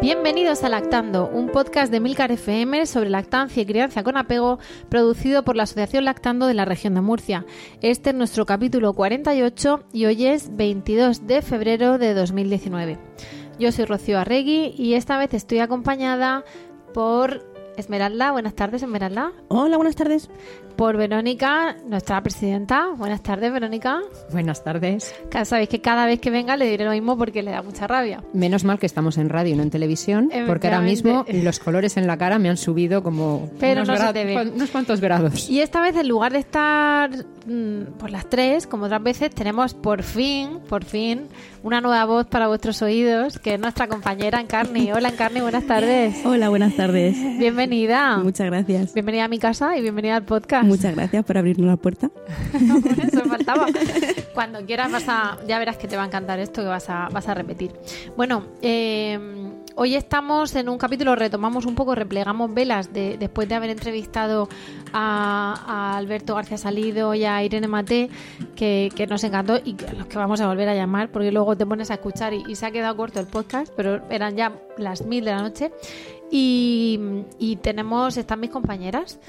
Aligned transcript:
Bienvenidos 0.00 0.62
a 0.62 0.68
Lactando, 0.68 1.28
un 1.28 1.48
podcast 1.48 1.90
de 1.90 1.98
Milcar 1.98 2.30
FM 2.30 2.86
sobre 2.86 3.10
lactancia 3.10 3.60
y 3.60 3.66
crianza 3.66 4.04
con 4.04 4.16
apego, 4.16 4.60
producido 4.88 5.42
por 5.42 5.56
la 5.56 5.64
Asociación 5.64 6.04
Lactando 6.04 6.46
de 6.46 6.54
la 6.54 6.64
región 6.64 6.94
de 6.94 7.00
Murcia. 7.00 7.44
Este 7.82 8.10
es 8.10 8.16
nuestro 8.16 8.46
capítulo 8.46 8.92
48 8.92 9.86
y 9.92 10.06
hoy 10.06 10.26
es 10.26 10.56
22 10.56 11.26
de 11.26 11.42
febrero 11.42 11.98
de 11.98 12.14
2019. 12.14 12.96
Yo 13.58 13.72
soy 13.72 13.86
Rocío 13.86 14.20
Arregui 14.20 14.72
y 14.78 14.94
esta 14.94 15.18
vez 15.18 15.34
estoy 15.34 15.58
acompañada 15.58 16.44
por 16.94 17.44
Esmeralda. 17.76 18.30
Buenas 18.30 18.54
tardes, 18.54 18.84
Esmeralda. 18.84 19.32
Hola, 19.48 19.76
buenas 19.78 19.96
tardes. 19.96 20.30
Por 20.78 20.96
Verónica, 20.96 21.74
nuestra 21.88 22.22
presidenta. 22.22 22.90
Buenas 22.96 23.20
tardes, 23.20 23.52
Verónica. 23.52 23.98
Buenas 24.30 24.62
tardes. 24.62 25.12
Sabéis 25.42 25.68
que 25.68 25.80
cada 25.80 26.06
vez 26.06 26.20
que 26.20 26.30
venga 26.30 26.56
le 26.56 26.70
diré 26.70 26.84
lo 26.84 26.92
mismo 26.92 27.18
porque 27.18 27.42
le 27.42 27.50
da 27.50 27.62
mucha 27.62 27.88
rabia. 27.88 28.22
Menos 28.32 28.62
mal 28.62 28.78
que 28.78 28.86
estamos 28.86 29.18
en 29.18 29.28
radio 29.28 29.54
y 29.54 29.56
no 29.56 29.64
en 29.64 29.70
televisión, 29.70 30.30
porque 30.46 30.68
ahora 30.68 30.80
mismo 30.80 31.26
los 31.32 31.58
colores 31.58 31.96
en 31.96 32.06
la 32.06 32.16
cara 32.16 32.38
me 32.38 32.48
han 32.48 32.56
subido 32.56 33.02
como 33.02 33.50
Pero 33.58 33.82
unos, 33.82 33.98
no 33.98 34.06
se 34.06 34.12
te 34.12 34.24
ve. 34.24 34.52
unos 34.54 34.70
cuantos 34.70 35.00
grados. 35.00 35.50
Y 35.50 35.62
esta 35.62 35.80
vez, 35.80 35.96
en 35.96 36.06
lugar 36.06 36.30
de 36.32 36.38
estar 36.38 37.10
mm, 37.10 37.98
por 37.98 38.10
las 38.10 38.30
tres, 38.30 38.68
como 38.68 38.84
otras 38.84 39.02
veces, 39.02 39.30
tenemos 39.30 39.74
por 39.74 40.04
fin, 40.04 40.60
por 40.68 40.84
fin, 40.84 41.26
una 41.62 41.80
nueva 41.80 42.04
voz 42.04 42.26
para 42.26 42.48
vuestros 42.48 42.82
oídos, 42.82 43.38
que 43.38 43.54
es 43.54 43.60
nuestra 43.60 43.88
compañera 43.88 44.40
Encarni. 44.40 44.92
Hola, 44.92 45.08
Encarni, 45.08 45.40
buenas 45.40 45.66
tardes. 45.66 46.24
Hola, 46.24 46.48
buenas 46.48 46.74
tardes. 46.76 47.16
Bienvenida. 47.38 48.18
Muchas 48.18 48.46
gracias. 48.46 48.94
Bienvenida 48.94 49.24
a 49.24 49.28
mi 49.28 49.38
casa 49.38 49.76
y 49.76 49.82
bienvenida 49.82 50.16
al 50.16 50.24
podcast. 50.24 50.64
Muchas 50.64 50.94
gracias 50.94 51.24
por 51.24 51.38
abrirnos 51.38 51.66
la 51.66 51.76
puerta. 51.76 52.10
Eso 53.02 53.24
faltaba. 53.24 53.66
Cuando 54.34 54.64
quieras 54.64 54.92
vas 54.92 55.08
a, 55.08 55.38
ya 55.46 55.58
verás 55.58 55.76
que 55.76 55.88
te 55.88 55.96
va 55.96 56.04
a 56.04 56.06
encantar 56.06 56.38
esto 56.38 56.62
que 56.62 56.68
vas 56.68 56.88
a, 56.90 57.08
vas 57.10 57.28
a 57.28 57.34
repetir. 57.34 57.72
Bueno, 58.16 58.44
eh, 58.62 59.18
hoy 59.80 59.94
estamos 59.94 60.56
en 60.56 60.68
un 60.68 60.76
capítulo, 60.76 61.14
retomamos 61.14 61.64
un 61.64 61.76
poco, 61.76 61.94
replegamos 61.94 62.52
velas 62.52 62.92
de, 62.92 63.16
después 63.16 63.48
de 63.48 63.54
haber 63.54 63.70
entrevistado 63.70 64.48
a, 64.92 65.96
Alberto 65.96 66.34
García 66.34 66.58
Salido 66.58 67.14
y 67.14 67.24
a 67.24 67.44
Irene 67.44 67.68
Mate, 67.68 68.10
que, 68.56 68.90
que 68.94 69.06
nos 69.06 69.22
encantó 69.22 69.56
y 69.64 69.76
a 69.88 69.92
los 69.92 70.08
que 70.08 70.18
vamos 70.18 70.40
a 70.40 70.48
volver 70.48 70.68
a 70.68 70.74
llamar, 70.74 71.12
porque 71.12 71.30
luego 71.30 71.56
te 71.56 71.64
pones 71.64 71.92
a 71.92 71.94
escuchar 71.94 72.34
y, 72.34 72.42
y 72.48 72.56
se 72.56 72.66
ha 72.66 72.72
quedado 72.72 72.96
corto 72.96 73.20
el 73.20 73.26
podcast, 73.26 73.72
pero 73.76 74.02
eran 74.10 74.36
ya 74.36 74.52
las 74.78 75.06
mil 75.06 75.24
de 75.24 75.30
la 75.30 75.42
noche. 75.42 75.70
Y, 76.30 76.98
y 77.38 77.56
tenemos, 77.56 78.16
están 78.16 78.40
mis 78.40 78.50
compañeras. 78.50 79.20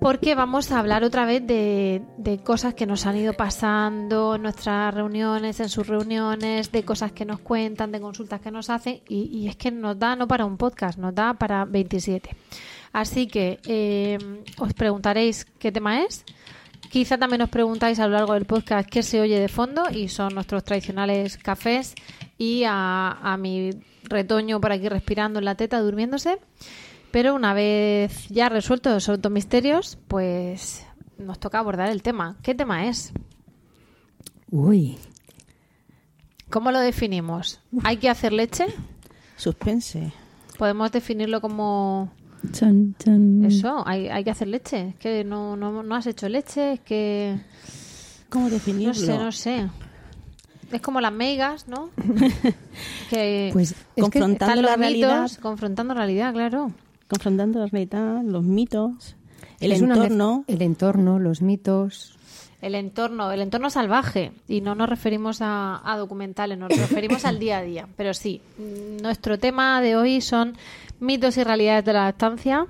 Porque 0.00 0.36
vamos 0.36 0.70
a 0.70 0.78
hablar 0.78 1.02
otra 1.02 1.26
vez 1.26 1.44
de, 1.44 2.02
de 2.18 2.38
cosas 2.38 2.74
que 2.74 2.86
nos 2.86 3.04
han 3.04 3.16
ido 3.16 3.32
pasando 3.32 4.36
en 4.36 4.42
nuestras 4.42 4.94
reuniones, 4.94 5.58
en 5.58 5.68
sus 5.68 5.88
reuniones, 5.88 6.70
de 6.70 6.84
cosas 6.84 7.10
que 7.10 7.24
nos 7.24 7.40
cuentan, 7.40 7.90
de 7.90 8.00
consultas 8.00 8.40
que 8.40 8.52
nos 8.52 8.70
hacen. 8.70 9.00
Y, 9.08 9.48
es 9.48 9.56
que 9.56 9.72
nos 9.72 9.98
da 9.98 10.14
no 10.14 10.28
para 10.28 10.44
un 10.44 10.56
podcast, 10.56 10.98
nos 10.98 11.14
da 11.14 11.34
para 11.34 11.64
27. 11.64 12.30
Así 12.92 13.26
que 13.26 13.58
eh, 13.66 14.18
os 14.58 14.72
preguntaréis 14.72 15.44
qué 15.58 15.72
tema 15.72 16.04
es. 16.04 16.24
Quizá 16.90 17.18
también 17.18 17.42
os 17.42 17.50
preguntáis 17.50 17.98
a 17.98 18.06
lo 18.06 18.14
largo 18.14 18.34
del 18.34 18.44
podcast 18.46 18.88
qué 18.88 19.02
se 19.02 19.20
oye 19.20 19.40
de 19.40 19.48
fondo 19.48 19.82
y 19.90 20.08
son 20.08 20.32
nuestros 20.32 20.62
tradicionales 20.62 21.36
cafés 21.36 21.94
y 22.38 22.62
a, 22.64 23.18
a 23.20 23.36
mi 23.36 23.70
retoño 24.04 24.60
por 24.60 24.72
aquí 24.72 24.88
respirando 24.88 25.40
en 25.40 25.44
la 25.44 25.56
teta, 25.56 25.80
durmiéndose. 25.80 26.38
Pero 27.10 27.34
una 27.34 27.54
vez 27.54 28.28
ya 28.28 28.48
resueltos 28.48 29.02
esos 29.02 29.20
dos 29.20 29.32
misterios, 29.32 29.98
pues 30.08 30.84
nos 31.18 31.38
toca 31.38 31.58
abordar 31.58 31.88
el 31.90 32.02
tema. 32.02 32.36
¿Qué 32.42 32.54
tema 32.54 32.86
es? 32.88 33.12
Uy, 34.50 34.98
¿Cómo 36.50 36.70
lo 36.72 36.80
definimos? 36.80 37.60
¿Hay 37.84 37.98
que 37.98 38.08
hacer 38.08 38.32
leche? 38.32 38.66
Suspense. 39.36 40.12
Podemos 40.56 40.90
definirlo 40.92 41.40
como 41.40 42.10
eso, 43.46 43.82
hay, 43.86 44.08
hay 44.08 44.24
que 44.24 44.30
hacer 44.30 44.48
leche. 44.48 44.88
Es 44.88 44.94
que 44.96 45.24
no, 45.24 45.56
no, 45.56 45.82
no 45.82 45.94
has 45.94 46.06
hecho 46.06 46.28
leche, 46.28 46.74
es 46.74 46.80
que 46.80 47.38
¿Cómo 48.30 48.48
definirlo? 48.48 48.92
no 48.92 48.94
sé, 48.94 49.18
no 49.18 49.32
sé. 49.32 49.68
Es 50.72 50.80
como 50.80 51.00
las 51.00 51.12
meigas, 51.12 51.68
¿no? 51.68 51.90
que 53.10 53.50
pues 53.52 53.74
Confrontando 53.98 54.32
están 54.44 54.62
la 54.62 54.70
los 54.70 54.78
realidad. 54.78 55.22
mitos 55.22 55.38
confrontando 55.38 55.94
la 55.94 56.00
realidad, 56.00 56.32
claro. 56.32 56.72
Confrontando 57.08 57.58
la 57.60 57.66
realidad, 57.66 58.22
los 58.22 58.42
mitos, 58.44 59.16
el 59.60 59.72
es 59.72 59.80
una 59.82 59.94
mez- 59.96 60.02
entorno. 60.04 60.44
el 60.46 60.62
entorno, 60.62 61.18
los 61.18 61.42
mitos. 61.42 62.14
El 62.60 62.74
entorno, 62.74 63.30
el 63.30 63.40
entorno 63.40 63.70
salvaje. 63.70 64.32
Y 64.48 64.60
no 64.60 64.74
nos 64.74 64.88
referimos 64.88 65.40
a, 65.40 65.80
a 65.84 65.96
documentales, 65.96 66.58
nos 66.58 66.68
referimos 66.76 67.24
al 67.24 67.38
día 67.38 67.58
a 67.58 67.62
día. 67.62 67.88
Pero 67.96 68.12
sí, 68.14 68.40
nuestro 69.02 69.38
tema 69.38 69.80
de 69.80 69.96
hoy 69.96 70.20
son 70.20 70.54
mitos 71.00 71.36
y 71.36 71.44
realidades 71.44 71.84
de 71.84 71.92
la 71.92 72.04
lactancia, 72.04 72.66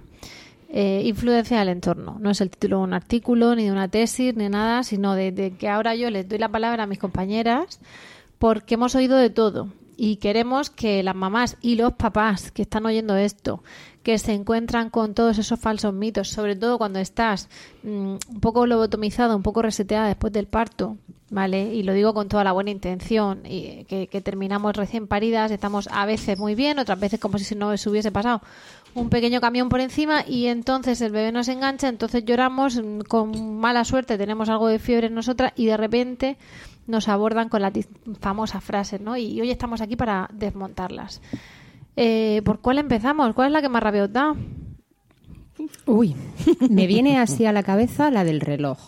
eh, 0.68 1.02
influencia 1.06 1.58
del 1.60 1.70
entorno. 1.70 2.18
No 2.20 2.30
es 2.30 2.40
el 2.42 2.50
título 2.50 2.78
de 2.78 2.84
un 2.84 2.92
artículo, 2.92 3.54
ni 3.56 3.64
de 3.64 3.72
una 3.72 3.88
tesis, 3.88 4.36
ni 4.36 4.48
nada, 4.50 4.82
sino 4.82 5.14
de, 5.14 5.32
de 5.32 5.52
que 5.56 5.68
ahora 5.68 5.94
yo 5.94 6.10
les 6.10 6.28
doy 6.28 6.38
la 6.38 6.50
palabra 6.50 6.82
a 6.84 6.86
mis 6.86 6.98
compañeras 6.98 7.80
porque 8.38 8.74
hemos 8.74 8.94
oído 8.94 9.16
de 9.16 9.30
todo. 9.30 9.68
Y 9.96 10.16
queremos 10.16 10.70
que 10.70 11.02
las 11.02 11.16
mamás 11.16 11.56
y 11.60 11.74
los 11.76 11.94
papás 11.94 12.52
que 12.52 12.62
están 12.62 12.86
oyendo 12.86 13.16
esto, 13.16 13.64
que 14.08 14.18
se 14.18 14.32
encuentran 14.32 14.88
con 14.88 15.12
todos 15.12 15.36
esos 15.36 15.60
falsos 15.60 15.92
mitos, 15.92 16.30
sobre 16.30 16.56
todo 16.56 16.78
cuando 16.78 16.98
estás 16.98 17.50
mm, 17.82 17.88
un 17.88 18.40
poco 18.40 18.64
lobotomizada, 18.64 19.36
un 19.36 19.42
poco 19.42 19.60
reseteada 19.60 20.08
después 20.08 20.32
del 20.32 20.46
parto, 20.46 20.96
¿vale? 21.28 21.74
Y 21.74 21.82
lo 21.82 21.92
digo 21.92 22.14
con 22.14 22.26
toda 22.26 22.42
la 22.42 22.52
buena 22.52 22.70
intención, 22.70 23.42
y 23.44 23.84
que, 23.84 24.06
que 24.06 24.22
terminamos 24.22 24.74
recién 24.74 25.08
paridas, 25.08 25.50
estamos 25.50 25.90
a 25.92 26.06
veces 26.06 26.38
muy 26.38 26.54
bien, 26.54 26.78
otras 26.78 26.98
veces 26.98 27.20
como 27.20 27.36
si 27.36 27.54
no 27.54 27.76
se 27.76 27.90
hubiese 27.90 28.10
pasado 28.10 28.40
un 28.94 29.10
pequeño 29.10 29.42
camión 29.42 29.68
por 29.68 29.80
encima 29.80 30.24
y 30.26 30.46
entonces 30.46 31.02
el 31.02 31.12
bebé 31.12 31.30
nos 31.30 31.48
engancha, 31.48 31.88
entonces 31.88 32.24
lloramos, 32.24 32.76
mm, 32.82 33.00
con 33.00 33.58
mala 33.58 33.84
suerte 33.84 34.16
tenemos 34.16 34.48
algo 34.48 34.68
de 34.68 34.78
fiebre 34.78 35.08
en 35.08 35.14
nosotras 35.14 35.52
y 35.54 35.66
de 35.66 35.76
repente 35.76 36.38
nos 36.86 37.08
abordan 37.08 37.50
con 37.50 37.60
las 37.60 37.74
famosas 38.20 38.64
frases, 38.64 39.02
¿no? 39.02 39.18
Y 39.18 39.38
hoy 39.38 39.50
estamos 39.50 39.82
aquí 39.82 39.96
para 39.96 40.30
desmontarlas. 40.32 41.20
Eh, 42.00 42.42
¿Por 42.44 42.60
cuál 42.60 42.78
empezamos? 42.78 43.34
¿Cuál 43.34 43.48
es 43.48 43.52
la 43.54 43.60
que 43.60 43.68
más 43.68 43.82
rabia 43.82 44.04
os 44.04 44.12
da? 44.12 44.32
Uy, 45.84 46.14
me 46.70 46.86
viene 46.86 47.18
así 47.18 47.44
a 47.44 47.52
la 47.52 47.64
cabeza 47.64 48.12
la 48.12 48.22
del 48.22 48.40
reloj, 48.40 48.78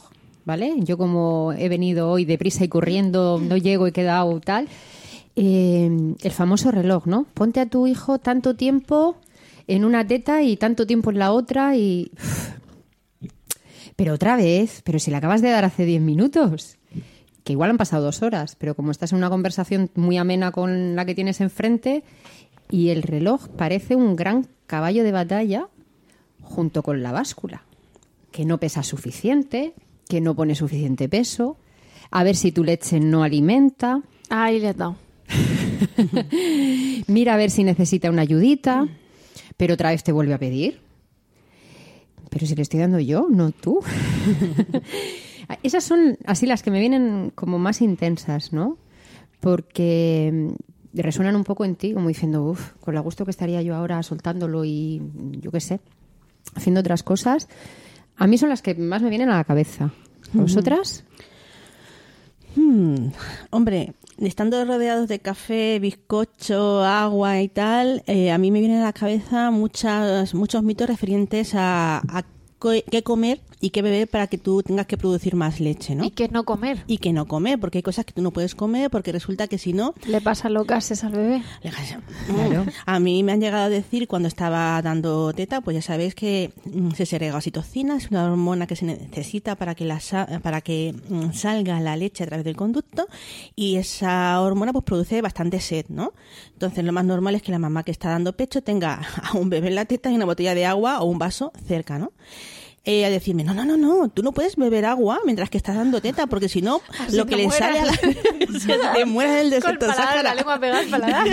¿vale? 0.44 0.74
Yo 0.78 0.96
como 0.96 1.52
he 1.58 1.68
venido 1.68 2.08
hoy 2.08 2.24
deprisa 2.24 2.62
y 2.62 2.68
corriendo, 2.68 3.40
no 3.42 3.56
llego, 3.56 3.88
he 3.88 3.92
quedado 3.92 4.38
tal. 4.40 4.68
eh, 5.34 5.90
el 6.22 6.30
famoso 6.30 6.70
reloj, 6.70 7.06
¿no? 7.06 7.26
Ponte 7.34 7.58
a 7.58 7.66
tu 7.66 7.88
hijo 7.88 8.20
tanto 8.20 8.54
tiempo 8.54 9.16
en 9.66 9.84
una 9.84 10.06
teta 10.06 10.42
y 10.42 10.56
tanto 10.56 10.86
tiempo 10.86 11.10
en 11.10 11.18
la 11.18 11.32
otra 11.32 11.76
y... 11.76 12.12
Pero 13.96 14.14
otra 14.14 14.36
vez, 14.36 14.82
pero 14.84 15.00
si 15.00 15.10
le 15.10 15.16
acabas 15.16 15.42
de 15.42 15.50
dar 15.50 15.64
hace 15.64 15.84
10 15.84 16.00
minutos, 16.00 16.78
que 17.42 17.52
igual 17.52 17.70
han 17.70 17.76
pasado 17.76 18.04
dos 18.04 18.22
horas, 18.22 18.56
pero 18.56 18.74
como 18.74 18.92
estás 18.92 19.12
en 19.12 19.18
una 19.18 19.28
conversación 19.30 19.90
muy 19.94 20.16
amena 20.16 20.52
con 20.52 20.94
la 20.96 21.04
que 21.04 21.14
tienes 21.14 21.40
enfrente 21.40 22.02
y 22.70 22.90
el 22.90 23.02
reloj 23.02 23.48
parece 23.48 23.96
un 23.96 24.16
gran 24.16 24.46
caballo 24.66 25.04
de 25.04 25.12
batalla 25.12 25.68
junto 26.42 26.82
con 26.82 27.02
la 27.02 27.12
báscula, 27.12 27.64
que 28.30 28.44
no 28.44 28.58
pesa 28.58 28.82
suficiente, 28.82 29.74
que 30.08 30.20
no 30.20 30.34
pone 30.34 30.54
suficiente 30.54 31.08
peso, 31.08 31.56
a 32.10 32.24
ver 32.24 32.36
si 32.36 32.52
tu 32.52 32.64
leche 32.64 33.00
no 33.00 33.22
alimenta, 33.22 34.02
Ahí 34.30 34.60
le 34.60 34.68
has 34.68 34.76
dado. 34.76 34.96
mira 37.08 37.34
a 37.34 37.36
ver 37.36 37.50
si 37.50 37.64
necesita 37.64 38.10
una 38.10 38.22
ayudita, 38.22 38.86
pero 39.56 39.74
otra 39.74 39.90
vez 39.90 40.04
te 40.04 40.12
vuelve 40.12 40.32
a 40.32 40.38
pedir. 40.38 40.80
Pero 42.30 42.46
si 42.46 42.54
le 42.54 42.62
estoy 42.62 42.78
dando 42.78 43.00
yo, 43.00 43.26
no 43.28 43.50
tú. 43.50 43.80
Esas 45.64 45.82
son 45.82 46.16
así 46.24 46.46
las 46.46 46.62
que 46.62 46.70
me 46.70 46.78
vienen 46.78 47.32
como 47.34 47.58
más 47.58 47.82
intensas, 47.82 48.52
¿no? 48.52 48.78
Porque 49.40 50.54
resuenan 50.92 51.36
un 51.36 51.44
poco 51.44 51.64
en 51.64 51.76
ti, 51.76 51.92
como 51.94 52.08
diciendo, 52.08 52.42
uff, 52.44 52.72
con 52.80 52.94
lo 52.94 53.02
gusto 53.02 53.24
que 53.24 53.30
estaría 53.30 53.62
yo 53.62 53.74
ahora 53.74 54.02
soltándolo 54.02 54.64
y 54.64 55.00
yo 55.40 55.50
qué 55.50 55.60
sé. 55.60 55.80
haciendo 56.54 56.80
otras 56.80 57.02
cosas. 57.02 57.48
A 58.16 58.26
mí 58.26 58.36
son 58.38 58.48
las 58.48 58.60
que 58.62 58.74
más 58.74 59.02
me 59.02 59.10
vienen 59.10 59.30
a 59.30 59.36
la 59.36 59.44
cabeza. 59.44 59.84
¿A 60.34 60.38
¿Vosotras? 60.38 61.04
Hmm, 62.56 63.08
Hombre, 63.50 63.94
estando 64.18 64.64
rodeados 64.64 65.08
de 65.08 65.20
café, 65.20 65.78
bizcocho, 65.78 66.84
agua 66.84 67.40
y 67.40 67.48
tal, 67.48 68.02
eh, 68.06 68.32
a 68.32 68.38
mí 68.38 68.50
me 68.50 68.58
vienen 68.60 68.80
a 68.80 68.84
la 68.86 68.92
cabeza 68.92 69.50
muchas, 69.52 70.34
muchos 70.34 70.62
mitos 70.64 70.88
referentes 70.88 71.54
a, 71.54 71.98
a 71.98 72.24
co- 72.58 72.72
qué 72.90 73.02
comer 73.04 73.40
y 73.60 73.70
qué 73.70 73.82
beber 73.82 74.08
para 74.08 74.26
que 74.26 74.38
tú 74.38 74.62
tengas 74.62 74.86
que 74.86 74.96
producir 74.96 75.34
más 75.36 75.60
leche, 75.60 75.94
¿no? 75.94 76.04
¿Y 76.04 76.10
qué 76.10 76.28
no 76.28 76.44
comer? 76.44 76.82
Y 76.86 76.98
qué 76.98 77.12
no 77.12 77.26
comer, 77.26 77.58
porque 77.60 77.78
hay 77.78 77.82
cosas 77.82 78.04
que 78.06 78.12
tú 78.12 78.22
no 78.22 78.30
puedes 78.30 78.54
comer, 78.54 78.90
porque 78.90 79.12
resulta 79.12 79.48
que 79.48 79.58
si 79.58 79.72
no, 79.74 79.94
Le 80.06 80.20
pasa 80.20 80.48
los 80.48 80.66
gases 80.66 81.04
al 81.04 81.12
bebé. 81.12 81.42
Claro. 82.26 82.64
A 82.86 82.98
mí 83.00 83.22
me 83.22 83.32
han 83.32 83.40
llegado 83.40 83.64
a 83.64 83.68
decir 83.68 84.08
cuando 84.08 84.28
estaba 84.28 84.80
dando 84.82 85.32
teta, 85.34 85.60
pues 85.60 85.74
ya 85.74 85.82
sabéis 85.82 86.14
que 86.14 86.52
mm, 86.64 86.92
se 86.92 87.04
segrega 87.06 87.36
oxitocina, 87.36 87.96
es 87.96 88.10
una 88.10 88.24
hormona 88.30 88.66
que 88.66 88.76
se 88.76 88.86
necesita 88.86 89.56
para 89.56 89.74
que 89.74 89.84
la 89.84 90.00
sa- 90.00 90.26
para 90.42 90.60
que 90.62 90.94
mm, 91.08 91.32
salga 91.32 91.80
la 91.80 91.96
leche 91.96 92.24
a 92.24 92.26
través 92.26 92.44
del 92.44 92.56
conducto 92.56 93.06
y 93.56 93.76
esa 93.76 94.40
hormona 94.40 94.72
pues 94.72 94.84
produce 94.84 95.20
bastante 95.20 95.60
sed, 95.60 95.84
¿no? 95.88 96.12
Entonces 96.54 96.84
lo 96.84 96.92
más 96.92 97.04
normal 97.04 97.34
es 97.34 97.42
que 97.42 97.52
la 97.52 97.58
mamá 97.58 97.82
que 97.82 97.90
está 97.90 98.08
dando 98.08 98.34
pecho 98.34 98.62
tenga 98.62 99.00
a 99.22 99.36
un 99.36 99.50
bebé 99.50 99.68
en 99.68 99.74
la 99.74 99.84
teta 99.84 100.10
y 100.10 100.14
una 100.14 100.24
botella 100.24 100.54
de 100.54 100.64
agua 100.66 101.00
o 101.00 101.04
un 101.04 101.18
vaso 101.18 101.52
cerca, 101.66 101.98
¿no? 101.98 102.12
Eh, 102.84 103.04
a 103.04 103.10
decirme, 103.10 103.44
no, 103.44 103.52
no, 103.52 103.64
no, 103.64 103.76
no, 103.76 104.08
tú 104.08 104.22
no 104.22 104.32
puedes 104.32 104.56
beber 104.56 104.86
agua 104.86 105.20
mientras 105.26 105.50
que 105.50 105.58
estás 105.58 105.76
dando 105.76 106.00
teta, 106.00 106.26
porque 106.26 106.48
si 106.48 106.62
no, 106.62 106.80
Así 106.98 107.14
lo 107.14 107.26
que 107.26 107.36
le 107.36 107.50
sale 107.50 107.78
a 107.78 107.84
la... 107.84 107.92
mueras. 108.66 108.96
te 108.96 109.04
mueres 109.04 109.34
del 109.34 109.50
desierto 109.50 109.86
paladar, 109.86 110.24
la 110.24 110.34
lengua 110.34 110.58
pegada 110.58 110.80
al 110.80 110.86
paladar. 110.86 111.28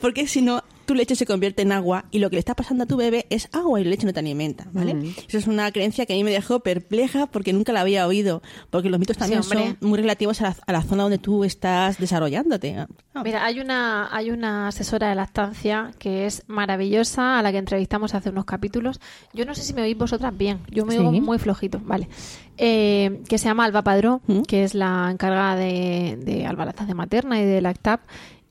Porque 0.00 0.28
si 0.28 0.42
no, 0.42 0.62
tu 0.84 0.94
leche 0.94 1.16
se 1.16 1.26
convierte 1.26 1.62
en 1.62 1.72
agua 1.72 2.04
y 2.10 2.18
lo 2.18 2.30
que 2.30 2.36
le 2.36 2.40
está 2.40 2.54
pasando 2.54 2.84
a 2.84 2.86
tu 2.86 2.96
bebé 2.96 3.26
es 3.30 3.48
agua 3.52 3.80
y 3.80 3.84
la 3.84 3.90
leche 3.90 4.06
no 4.06 4.12
te 4.12 4.20
alimenta, 4.20 4.66
¿vale? 4.72 4.94
Mm. 4.94 5.14
Eso 5.28 5.38
es 5.38 5.46
una 5.46 5.70
creencia 5.72 6.06
que 6.06 6.12
a 6.12 6.16
mí 6.16 6.24
me 6.24 6.30
dejó 6.30 6.60
perpleja 6.60 7.26
porque 7.26 7.52
nunca 7.52 7.72
la 7.72 7.80
había 7.80 8.06
oído. 8.06 8.42
Porque 8.70 8.88
los 8.90 8.98
mitos 9.00 9.16
también 9.16 9.42
son 9.42 9.76
muy 9.80 9.98
relativos 9.98 10.40
a 10.40 10.44
la, 10.44 10.56
a 10.66 10.72
la 10.72 10.82
zona 10.82 11.02
donde 11.04 11.18
tú 11.18 11.44
estás 11.44 11.98
desarrollándote. 11.98 12.76
Ah. 12.78 13.22
Mira, 13.24 13.44
hay 13.44 13.60
una, 13.60 14.08
hay 14.14 14.30
una 14.30 14.68
asesora 14.68 15.08
de 15.08 15.14
lactancia 15.14 15.92
que 15.98 16.26
es 16.26 16.42
maravillosa, 16.46 17.38
a 17.38 17.42
la 17.42 17.52
que 17.52 17.58
entrevistamos 17.58 18.14
hace 18.14 18.30
unos 18.30 18.44
capítulos. 18.44 19.00
Yo 19.32 19.44
no 19.44 19.54
sé 19.54 19.62
si 19.62 19.72
me 19.74 19.82
oís 19.82 19.96
vosotras 19.96 20.36
bien, 20.36 20.60
yo 20.70 20.84
me 20.84 20.92
Sí. 20.94 20.98
oigo 20.98 21.12
muy 21.12 21.38
flojito, 21.38 21.80
vale. 21.84 22.08
Eh, 22.56 23.20
que 23.28 23.38
se 23.38 23.46
llama 23.46 23.64
Alba 23.64 23.82
Padró, 23.82 24.20
¿Mm? 24.26 24.42
que 24.42 24.64
es 24.64 24.74
la 24.74 25.08
encargada 25.10 25.56
de, 25.56 26.18
de 26.22 26.46
Alba 26.46 26.64
Lactancia 26.64 26.94
Materna 26.94 27.40
y 27.40 27.44
de 27.44 27.60
Lactap. 27.60 28.00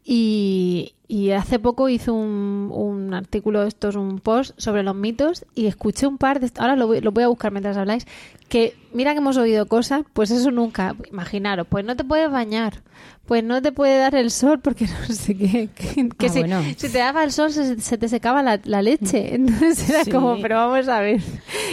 Y, 0.05 0.95
y 1.07 1.31
hace 1.31 1.59
poco 1.59 1.89
hizo 1.89 2.13
un, 2.13 2.69
un 2.73 3.13
artículo, 3.13 3.63
esto 3.63 3.89
es 3.89 3.95
un 3.95 4.19
post 4.19 4.53
sobre 4.57 4.83
los 4.83 4.95
mitos 4.95 5.45
y 5.53 5.67
escuché 5.67 6.07
un 6.07 6.17
par 6.17 6.39
de... 6.39 6.51
Ahora 6.57 6.75
lo 6.75 6.87
voy, 6.87 7.01
lo 7.01 7.11
voy 7.11 7.23
a 7.23 7.27
buscar 7.27 7.51
mientras 7.51 7.77
habláis. 7.77 8.05
Que 8.49 8.75
mira 8.93 9.13
que 9.13 9.17
hemos 9.17 9.37
oído 9.37 9.65
cosas, 9.65 10.03
pues 10.13 10.29
eso 10.31 10.51
nunca. 10.51 10.95
Imaginaros, 11.11 11.67
pues 11.67 11.83
no 11.85 11.95
te 11.95 12.03
puedes 12.03 12.29
bañar, 12.29 12.83
pues 13.25 13.43
no 13.43 13.61
te 13.63 13.71
puede 13.71 13.97
dar 13.97 14.13
el 14.15 14.29
sol 14.31 14.59
porque 14.59 14.85
no 15.09 15.13
sé 15.15 15.35
qué. 15.35 15.69
Que, 15.73 16.09
que 16.09 16.25
Ah, 16.27 16.29
si, 16.29 16.39
bueno. 16.39 16.61
si 16.77 16.89
te 16.89 16.97
daba 16.99 17.23
el 17.23 17.31
sol 17.31 17.51
se, 17.51 17.79
se 17.81 17.97
te 17.97 18.07
secaba 18.07 18.43
la, 18.43 18.59
la 18.63 18.81
leche. 18.83 19.33
Entonces 19.35 19.89
era 19.89 20.03
Sí. 20.05 20.11
como, 20.11 20.39
pero 20.41 20.55
vamos 20.57 20.87
a 20.87 20.99
ver, 20.99 21.19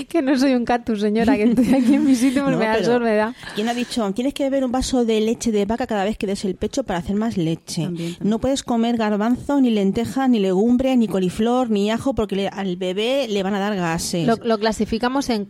que 0.08 0.22
no 0.22 0.36
soy 0.38 0.54
un 0.54 0.64
cactus, 0.64 1.00
señora, 1.00 1.36
que 1.36 1.44
estoy 1.44 1.74
aquí 1.74 1.94
en 1.94 2.04
mi 2.04 2.14
sitio, 2.14 2.42
No, 2.50 2.56
me 2.56 2.64
da 2.64 2.76
el 2.76 2.84
sol, 2.84 3.02
me 3.02 3.14
da. 3.14 3.34
¿Quién 3.54 3.68
ha 3.68 3.74
dicho, 3.74 4.10
tienes 4.12 4.32
que 4.32 4.44
beber 4.44 4.64
un 4.64 4.72
vaso 4.72 5.04
de 5.04 5.20
leche 5.20 5.52
de 5.52 5.66
vaca 5.66 5.86
cada 5.86 6.04
vez 6.04 6.16
que 6.16 6.26
des 6.26 6.44
el 6.46 6.54
pecho 6.54 6.84
para 6.84 7.00
hacer 7.00 7.16
más 7.16 7.36
leche? 7.36 7.82
También, 7.84 8.14
también. 8.14 8.30
No 8.30 8.38
puedes 8.38 8.62
comer 8.62 8.96
garbanzo, 9.20 9.60
ni 9.60 9.70
lenteja, 9.70 10.28
ni 10.28 10.38
legumbre, 10.38 10.96
ni 10.96 11.06
coliflor, 11.06 11.68
ni 11.70 11.90
ajo, 11.90 12.14
porque 12.14 12.36
le- 12.36 12.48
al 12.48 12.76
bebé 12.76 13.26
le 13.28 13.42
van 13.42 13.54
a 13.54 13.58
dar 13.60 13.76
gases. 13.76 14.26
Lo, 14.26 14.36
lo 14.42 14.58
clasificamos 14.58 15.28
en, 15.28 15.46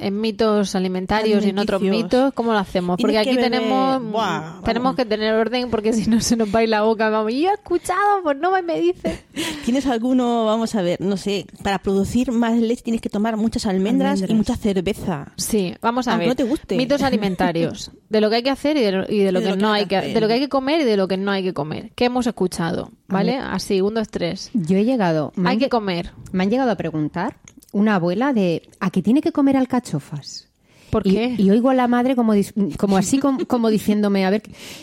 en 0.00 0.20
mitos 0.20 0.74
alimentarios 0.74 1.44
y 1.44 1.50
en 1.50 1.58
otros 1.58 1.80
mitos. 1.82 2.32
¿Cómo 2.34 2.52
lo 2.52 2.58
hacemos? 2.58 2.96
Porque 3.00 3.18
aquí 3.18 3.36
tenemos 3.36 4.02
Buah, 4.10 4.60
tenemos 4.64 4.84
vamos. 4.84 4.96
que 4.96 5.04
tener 5.04 5.34
orden 5.34 5.70
porque 5.70 5.92
si 5.92 6.10
no 6.10 6.20
se 6.20 6.36
nos 6.36 6.52
va 6.54 6.60
a 6.60 6.62
ir 6.64 6.68
la 6.68 6.82
boca. 6.82 7.10
Vamos, 7.10 7.32
yo 7.32 7.50
he 7.50 7.54
escuchado, 7.54 8.22
pues 8.22 8.36
no 8.38 8.50
me 8.62 8.80
dice. 8.80 9.22
¿Tienes 9.64 9.86
alguno, 9.86 10.44
vamos 10.46 10.74
a 10.74 10.82
ver, 10.82 11.00
no 11.00 11.16
sé, 11.16 11.46
para 11.62 11.78
producir 11.78 12.32
más 12.32 12.58
leche 12.58 12.82
tienes 12.82 13.00
que 13.00 13.08
tomar 13.08 13.36
muchas 13.36 13.66
almendras, 13.66 14.24
y 14.28 14.34
mucha 14.34 14.56
cerveza? 14.56 15.32
Sí, 15.36 15.74
vamos 15.80 16.08
a 16.08 16.12
Aunque 16.12 16.26
ver. 16.26 16.28
no 16.30 16.36
te 16.36 16.44
guste. 16.44 16.76
Mitos 16.76 17.02
alimentarios. 17.02 17.90
De 18.12 18.20
lo 18.20 18.28
que 18.28 18.36
hay 18.36 18.42
que 18.42 18.50
hacer 18.50 18.76
y 18.76 18.80
de 18.82 18.92
lo, 18.92 19.04
y 19.10 19.20
de 19.20 19.32
lo 19.32 19.40
Y 19.40 19.42
de 19.42 19.48
que 19.48 19.50
lo 19.52 19.56
que 19.56 19.62
no 19.62 19.72
hay 19.72 19.86
que 19.86 19.98
de 20.02 20.20
lo 20.20 20.26
que 20.28 20.34
hay 20.34 20.40
que 20.40 20.50
comer 20.50 20.82
y 20.82 20.84
de 20.84 20.98
lo 20.98 21.08
que 21.08 21.16
no 21.16 21.30
hay 21.30 21.42
que 21.42 21.54
comer. 21.54 21.92
¿Qué 21.94 22.04
hemos 22.04 22.26
escuchado? 22.26 22.90
¿Vale? 23.12 23.36
Así, 23.38 23.80
un, 23.80 23.94
dos, 23.94 24.08
tres. 24.08 24.50
Yo 24.54 24.76
he 24.76 24.84
llegado. 24.84 25.32
Hay 25.36 25.54
han 25.54 25.58
que 25.58 25.68
comer. 25.68 26.12
Me 26.32 26.42
han 26.44 26.50
llegado 26.50 26.70
a 26.70 26.76
preguntar 26.76 27.36
una 27.72 27.94
abuela 27.96 28.32
de 28.32 28.68
¿a 28.80 28.90
qué 28.90 29.02
tiene 29.02 29.20
que 29.20 29.32
comer 29.32 29.56
alcachofas? 29.56 30.48
¿Por 30.90 31.04
qué? 31.04 31.34
Y, 31.38 31.48
oigo 31.50 31.70
a 31.70 31.74
la 31.74 31.88
madre 31.88 32.14
como, 32.14 32.34
como 32.76 32.98
así 32.98 33.18
com- 33.18 33.38
como, 33.46 33.70
diciéndome, 33.70 34.26
a 34.26 34.30
ver, 34.30 34.42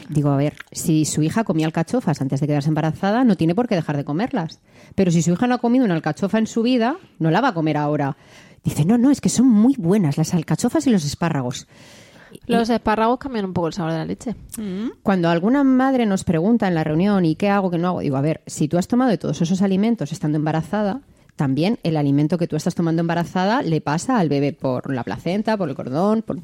digo, 0.09 0.31
a 0.31 0.37
ver, 0.37 0.55
si 0.71 1.05
su 1.05 1.21
hija 1.21 1.43
comía 1.43 1.67
alcachofas 1.67 2.19
antes 2.19 2.39
de 2.39 2.47
quedarse 2.47 2.69
embarazada, 2.69 3.23
no 3.23 3.35
tiene 3.37 3.53
por 3.53 3.67
qué 3.67 3.75
dejar 3.75 3.95
de 3.95 4.03
comerlas. 4.05 4.59
Pero 4.95 5.11
si 5.11 5.21
su 5.21 5.33
hija 5.33 5.45
no 5.45 5.53
ha 5.53 5.59
comido 5.59 5.85
una 5.85 5.93
alcachofa 5.93 6.39
en 6.39 6.47
su 6.47 6.63
vida, 6.63 6.97
no 7.19 7.29
la 7.29 7.41
va 7.41 7.49
a 7.49 7.53
comer 7.53 7.77
ahora. 7.77 8.17
Dice, 8.63 8.85
no, 8.85 8.97
no, 8.97 9.11
es 9.11 9.21
que 9.21 9.29
son 9.29 9.47
muy 9.47 9.75
buenas 9.77 10.17
las 10.17 10.33
alcachofas 10.33 10.87
y 10.87 10.89
los 10.89 11.05
espárragos. 11.05 11.67
Los 12.47 12.69
espárragos 12.69 13.19
cambian 13.19 13.45
un 13.45 13.53
poco 13.53 13.67
el 13.67 13.73
sabor 13.73 13.91
de 13.91 13.97
la 13.97 14.05
leche. 14.05 14.35
Cuando 15.03 15.29
alguna 15.29 15.63
madre 15.63 16.05
nos 16.05 16.23
pregunta 16.23 16.67
en 16.67 16.75
la 16.75 16.83
reunión 16.83 17.25
¿y 17.25 17.35
qué 17.35 17.49
hago, 17.49 17.69
qué 17.71 17.77
no 17.77 17.89
hago? 17.89 17.99
Digo, 18.01 18.17
a 18.17 18.21
ver, 18.21 18.41
si 18.45 18.67
tú 18.67 18.77
has 18.77 18.87
tomado 18.87 19.09
de 19.09 19.17
todos 19.17 19.41
esos 19.41 19.61
alimentos 19.61 20.11
estando 20.11 20.37
embarazada, 20.37 21.01
también 21.35 21.79
el 21.83 21.95
alimento 21.95 22.37
que 22.37 22.47
tú 22.47 22.55
estás 22.55 22.75
tomando 22.75 22.99
embarazada 22.99 23.61
le 23.61 23.79
pasa 23.81 24.19
al 24.19 24.27
bebé 24.27 24.51
por 24.51 24.93
la 24.93 25.03
placenta, 25.03 25.55
por 25.55 25.69
el 25.69 25.75
cordón. 25.75 26.21
Por... 26.21 26.37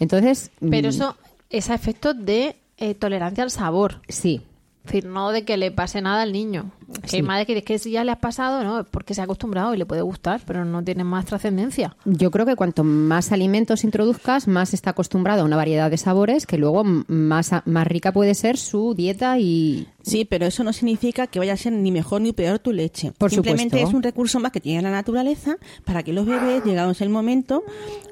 Entonces, 0.00 0.50
Pero 0.58 0.88
mm, 0.88 0.90
eso 0.90 1.16
es 1.48 1.70
a 1.70 1.74
efectos 1.74 2.16
de 2.18 2.56
eh, 2.76 2.94
tolerancia 2.94 3.44
al 3.44 3.50
sabor. 3.50 4.00
sí. 4.08 4.42
Es 4.84 4.90
decir, 4.92 5.06
no 5.06 5.30
de 5.30 5.44
que 5.44 5.56
le 5.56 5.70
pase 5.70 6.00
nada 6.02 6.22
al 6.22 6.32
niño. 6.32 6.72
Que 7.02 7.08
Sí. 7.08 7.16
hay 7.16 7.22
madres 7.22 7.46
que 7.46 7.54
dicen 7.54 7.64
que 7.66 7.78
si 7.78 7.92
ya 7.92 8.02
le 8.04 8.10
has 8.10 8.18
pasado, 8.18 8.64
no, 8.64 8.80
es 8.80 8.86
porque 8.90 9.14
se 9.14 9.20
ha 9.20 9.24
acostumbrado 9.24 9.72
y 9.72 9.78
le 9.78 9.86
puede 9.86 10.02
gustar, 10.02 10.40
pero 10.44 10.64
no 10.64 10.82
tiene 10.82 11.04
más 11.04 11.24
trascendencia. 11.24 11.96
Yo 12.04 12.30
creo 12.32 12.44
que 12.46 12.56
cuanto 12.56 12.82
más 12.82 13.30
alimentos 13.32 13.84
introduzcas, 13.84 14.48
más 14.48 14.74
está 14.74 14.90
acostumbrado 14.90 15.42
a 15.42 15.44
una 15.44 15.56
variedad 15.56 15.88
de 15.90 15.96
sabores 15.98 16.46
que 16.46 16.58
luego 16.58 16.82
más, 16.84 17.52
a- 17.52 17.62
más 17.64 17.86
rica 17.86 18.12
puede 18.12 18.34
ser 18.34 18.56
su 18.58 18.94
dieta 18.94 19.38
y... 19.38 19.86
Sí, 20.02 20.24
pero 20.24 20.46
eso 20.46 20.64
no 20.64 20.72
significa 20.72 21.28
que 21.28 21.38
vaya 21.38 21.52
a 21.52 21.56
ser 21.56 21.72
ni 21.72 21.92
mejor 21.92 22.20
ni 22.20 22.32
peor 22.32 22.58
tu 22.58 22.72
leche. 22.72 23.12
Por 23.12 23.30
Simplemente 23.30 23.76
supuesto. 23.76 23.88
es 23.88 23.94
un 23.94 24.02
recurso 24.02 24.40
más 24.40 24.50
que 24.50 24.60
tiene 24.60 24.82
la 24.82 24.90
naturaleza 24.90 25.56
para 25.84 26.02
que 26.02 26.12
los 26.12 26.26
bebés, 26.26 26.64
llegados 26.64 27.00
el 27.00 27.08
momento, 27.08 27.62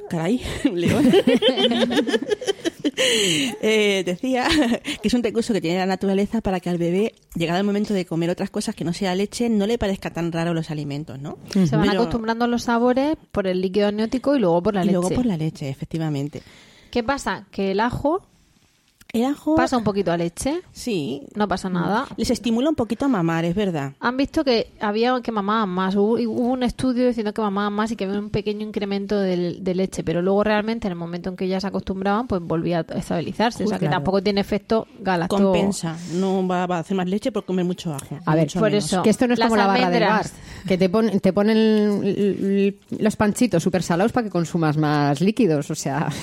caray, 0.08 0.40
León, 0.72 1.04
Eh, 3.62 4.02
decía 4.04 4.46
que 5.02 5.08
es 5.08 5.14
un 5.14 5.22
recurso 5.22 5.52
que 5.52 5.60
tiene 5.60 5.78
la 5.78 5.86
naturaleza 5.86 6.40
para 6.40 6.60
que 6.60 6.70
al 6.70 6.78
bebé, 6.78 7.14
llegado 7.34 7.58
el 7.58 7.64
momento 7.66 7.92
de 7.94 8.04
comer 8.06 8.30
otras 8.30 8.50
cosas 8.50 8.74
que 8.74 8.84
no 8.84 8.92
sea 8.92 9.14
leche, 9.14 9.48
no 9.48 9.66
le 9.66 9.78
parezca 9.78 10.10
tan 10.12 10.32
raro 10.32 10.54
los 10.54 10.70
alimentos, 10.70 11.18
¿no? 11.20 11.38
Se 11.52 11.76
van 11.76 11.88
Pero- 11.88 12.00
acostumbrando 12.02 12.44
a 12.44 12.48
los 12.48 12.62
sabores 12.64 13.16
por 13.32 13.46
el 13.46 13.60
líquido 13.60 13.88
amniótico 13.88 14.34
y 14.36 14.40
luego 14.40 14.62
por 14.62 14.74
la 14.74 14.82
y 14.82 14.86
leche. 14.86 14.92
luego 14.98 15.10
por 15.14 15.26
la 15.26 15.36
leche, 15.36 15.68
efectivamente. 15.68 16.42
¿Qué 16.90 17.02
pasa? 17.02 17.46
Que 17.50 17.70
el 17.72 17.80
ajo 17.80 18.22
El 19.12 19.24
ajo, 19.24 19.56
pasa 19.56 19.76
un 19.76 19.82
poquito 19.84 20.12
a 20.12 20.16
leche, 20.16 20.60
sí, 20.72 21.22
no 21.34 21.48
pasa 21.48 21.68
nada. 21.68 22.06
les 22.16 22.30
estimula 22.30 22.68
un 22.68 22.76
poquito 22.76 23.06
a 23.06 23.08
mamar, 23.08 23.44
es 23.44 23.54
verdad. 23.56 23.92
Han 23.98 24.16
visto 24.16 24.44
que 24.44 24.68
había 24.80 25.20
que 25.20 25.32
mamaban 25.32 25.68
más. 25.68 25.96
Hubo, 25.96 26.12
hubo 26.14 26.48
un 26.52 26.62
estudio 26.62 27.08
diciendo 27.08 27.34
que 27.34 27.42
mamaban 27.42 27.72
más 27.72 27.90
y 27.90 27.96
que 27.96 28.04
había 28.04 28.18
un 28.20 28.30
pequeño 28.30 28.64
incremento 28.66 29.18
del- 29.18 29.64
de, 29.64 29.74
leche, 29.74 30.04
pero 30.04 30.22
luego 30.22 30.44
realmente 30.44 30.86
en 30.86 30.92
el 30.92 30.98
momento 30.98 31.28
en 31.30 31.36
que 31.36 31.48
ya 31.48 31.60
se 31.60 31.66
acostumbraban, 31.66 32.26
pues 32.28 32.40
volvía 32.42 32.86
a 32.88 32.98
estabilizarse. 32.98 33.64
o 33.64 33.66
sea 33.66 33.78
que 33.78 33.86
Claro. 33.86 33.96
tampoco 33.96 34.22
tiene 34.22 34.40
efecto 34.40 34.86
galacto. 35.00 35.36
Compensa, 35.36 35.96
no 36.14 36.46
va, 36.46 36.66
va 36.66 36.76
a 36.76 36.80
hacer 36.80 36.96
más 36.96 37.08
leche 37.08 37.32
por 37.32 37.44
comer 37.44 37.64
mucho 37.64 37.92
ajo. 37.92 38.18
A 38.24 38.34
ver, 38.36 38.48
por 38.52 38.62
menos. 38.70 38.84
eso. 38.84 39.02
Que 39.02 39.10
esto 39.10 39.26
no 39.26 39.32
es 39.34 39.38
Las 39.40 39.48
como 39.48 39.56
la 39.56 39.66
barra 39.66 39.90
del 39.90 40.04
bar, 40.04 40.26
que 40.68 40.78
te, 40.78 40.88
pon- 40.88 41.18
te 41.20 41.32
ponen 41.32 42.76
los 42.98 43.16
panchitos 43.16 43.62
súper 43.62 43.82
salados 43.82 44.12
para 44.12 44.24
que 44.24 44.30
consumas 44.30 44.76
más 44.76 45.20
líquidos, 45.20 45.70
o 45.70 45.74
sea... 45.74 46.08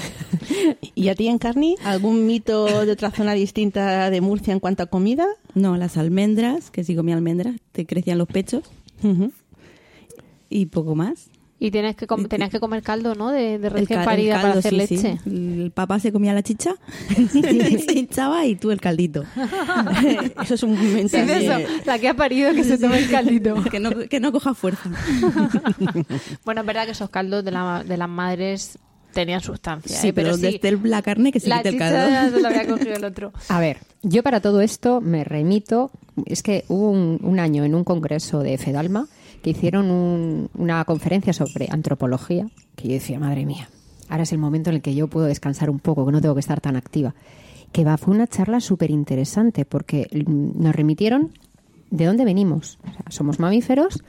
¿Y 0.95 1.09
a 1.09 1.15
ti, 1.15 1.27
Encarni, 1.27 1.75
algún 1.85 2.25
mito 2.25 2.76
de 2.85 2.91
otra 2.91 3.11
zona 3.11 3.33
distinta 3.33 4.09
de 4.09 4.21
Murcia 4.21 4.53
en 4.53 4.59
cuanto 4.59 4.83
a 4.83 4.85
comida? 4.87 5.25
No, 5.53 5.77
las 5.77 5.97
almendras, 5.97 6.69
que 6.71 6.83
si 6.83 6.95
comía 6.95 7.15
almendras 7.15 7.55
te 7.71 7.85
crecían 7.85 8.17
los 8.17 8.27
pechos 8.27 8.63
y 10.49 10.65
poco 10.67 10.95
más. 10.95 11.29
Y 11.59 11.71
tienes 11.71 11.95
que 11.95 12.05
com- 12.05 12.25
tenías 12.27 12.51
que 12.51 12.59
comer 12.59 12.83
caldo, 12.83 13.15
¿no? 13.15 13.31
De, 13.31 13.57
recién 13.57 14.03
parida 14.05 14.35
para 14.35 14.43
caldo, 14.53 14.59
hacer 14.59 14.71
sí, 14.73 14.77
leche. 14.77 15.17
sí. 15.23 15.29
El 15.29 15.71
papá 15.73 15.99
se 15.99 16.11
comía 16.11 16.31
la 16.35 16.43
chicha, 16.43 16.75
se 17.31 17.93
hinchaba 17.97 18.45
y 18.45 18.55
tú 18.55 18.69
el 18.69 18.79
caldito. 18.79 19.23
Eso 20.43 20.53
es 20.53 20.61
un 20.61 20.77
Sí, 20.77 20.85
mensaje. 20.93 21.45
eso. 21.47 21.67
La 21.87 21.97
que 21.97 22.09
ha 22.09 22.13
parido 22.13 22.53
que 22.53 22.63
se 22.63 22.77
tome 22.77 22.99
el 22.99 23.09
caldito. 23.09 23.55
que, 23.71 23.79
no, 23.79 23.89
que 24.07 24.19
no 24.19 24.31
coja 24.31 24.53
fuerza. 24.53 24.91
bueno, 26.45 26.61
es 26.61 26.67
verdad 26.67 26.85
que 26.85 26.91
esos 26.91 27.09
caldos 27.09 27.43
de, 27.43 27.49
la- 27.51 27.83
de 27.83 27.97
las 27.97 28.09
madres 28.09 28.77
tenían 29.21 29.41
sustancia. 29.41 29.97
Sí, 29.97 30.09
¿eh? 30.09 30.13
pero, 30.13 30.35
sí, 30.35 30.41
desde 30.41 30.69
el- 30.69 30.79
la 30.83 31.01
carne 31.01 31.31
que 31.31 31.39
se 31.39 31.49
la 31.49 31.57
quite 31.57 31.69
el 31.69 31.77
caldo. 31.77 32.35
se 32.35 32.41
la 32.41 32.49
había 32.49 32.67
cogido 32.73 32.95
el 32.95 33.03
otro. 33.03 33.33
A 33.49 33.59
ver, 33.59 33.77
yo 34.03 34.23
para 34.23 34.39
todo 34.41 34.61
esto 34.61 35.01
me 35.01 35.23
remito, 35.23 35.91
es 36.25 36.43
que 36.43 36.63
hubo 36.67 36.91
un, 36.91 37.19
un 37.23 37.39
año 37.39 37.63
en 37.65 37.73
un 37.75 37.83
congreso 37.83 38.39
de 38.43 38.57
Fedalma 38.57 39.07
que 39.41 39.49
hicieron 39.51 39.89
un- 39.91 40.49
una 40.55 40.83
conferencia 40.85 41.33
sobre 41.33 41.67
antropología, 41.69 42.47
que 42.75 42.87
yo 42.87 42.93
decía, 42.93 43.19
madre 43.19 43.45
mía, 43.45 43.69
ahora 44.09 44.23
es 44.23 44.31
el 44.31 44.37
momento 44.37 44.69
en 44.69 44.77
el 44.77 44.81
que 44.81 44.93
yo 44.95 45.07
puedo 45.07 45.25
descansar 45.25 45.69
un 45.69 45.79
poco, 45.79 46.05
que 46.05 46.11
no 46.11 46.21
tengo 46.21 46.33
que 46.35 46.39
estar 46.41 46.61
tan 46.61 46.75
activa. 46.75 47.13
Que 47.71 47.83
va, 47.83 47.97
fue 47.97 48.13
una 48.15 48.27
charla 48.27 48.59
súper 48.61 48.91
interesante 48.91 49.65
porque 49.65 50.07
mm, 50.13 50.61
nos 50.63 50.75
remitieron 50.75 51.31
de 51.91 52.05
dónde 52.05 52.23
venimos. 52.23 52.77
O 52.83 52.91
sea, 52.93 53.03
somos 53.09 53.39
mamíferos 53.39 54.03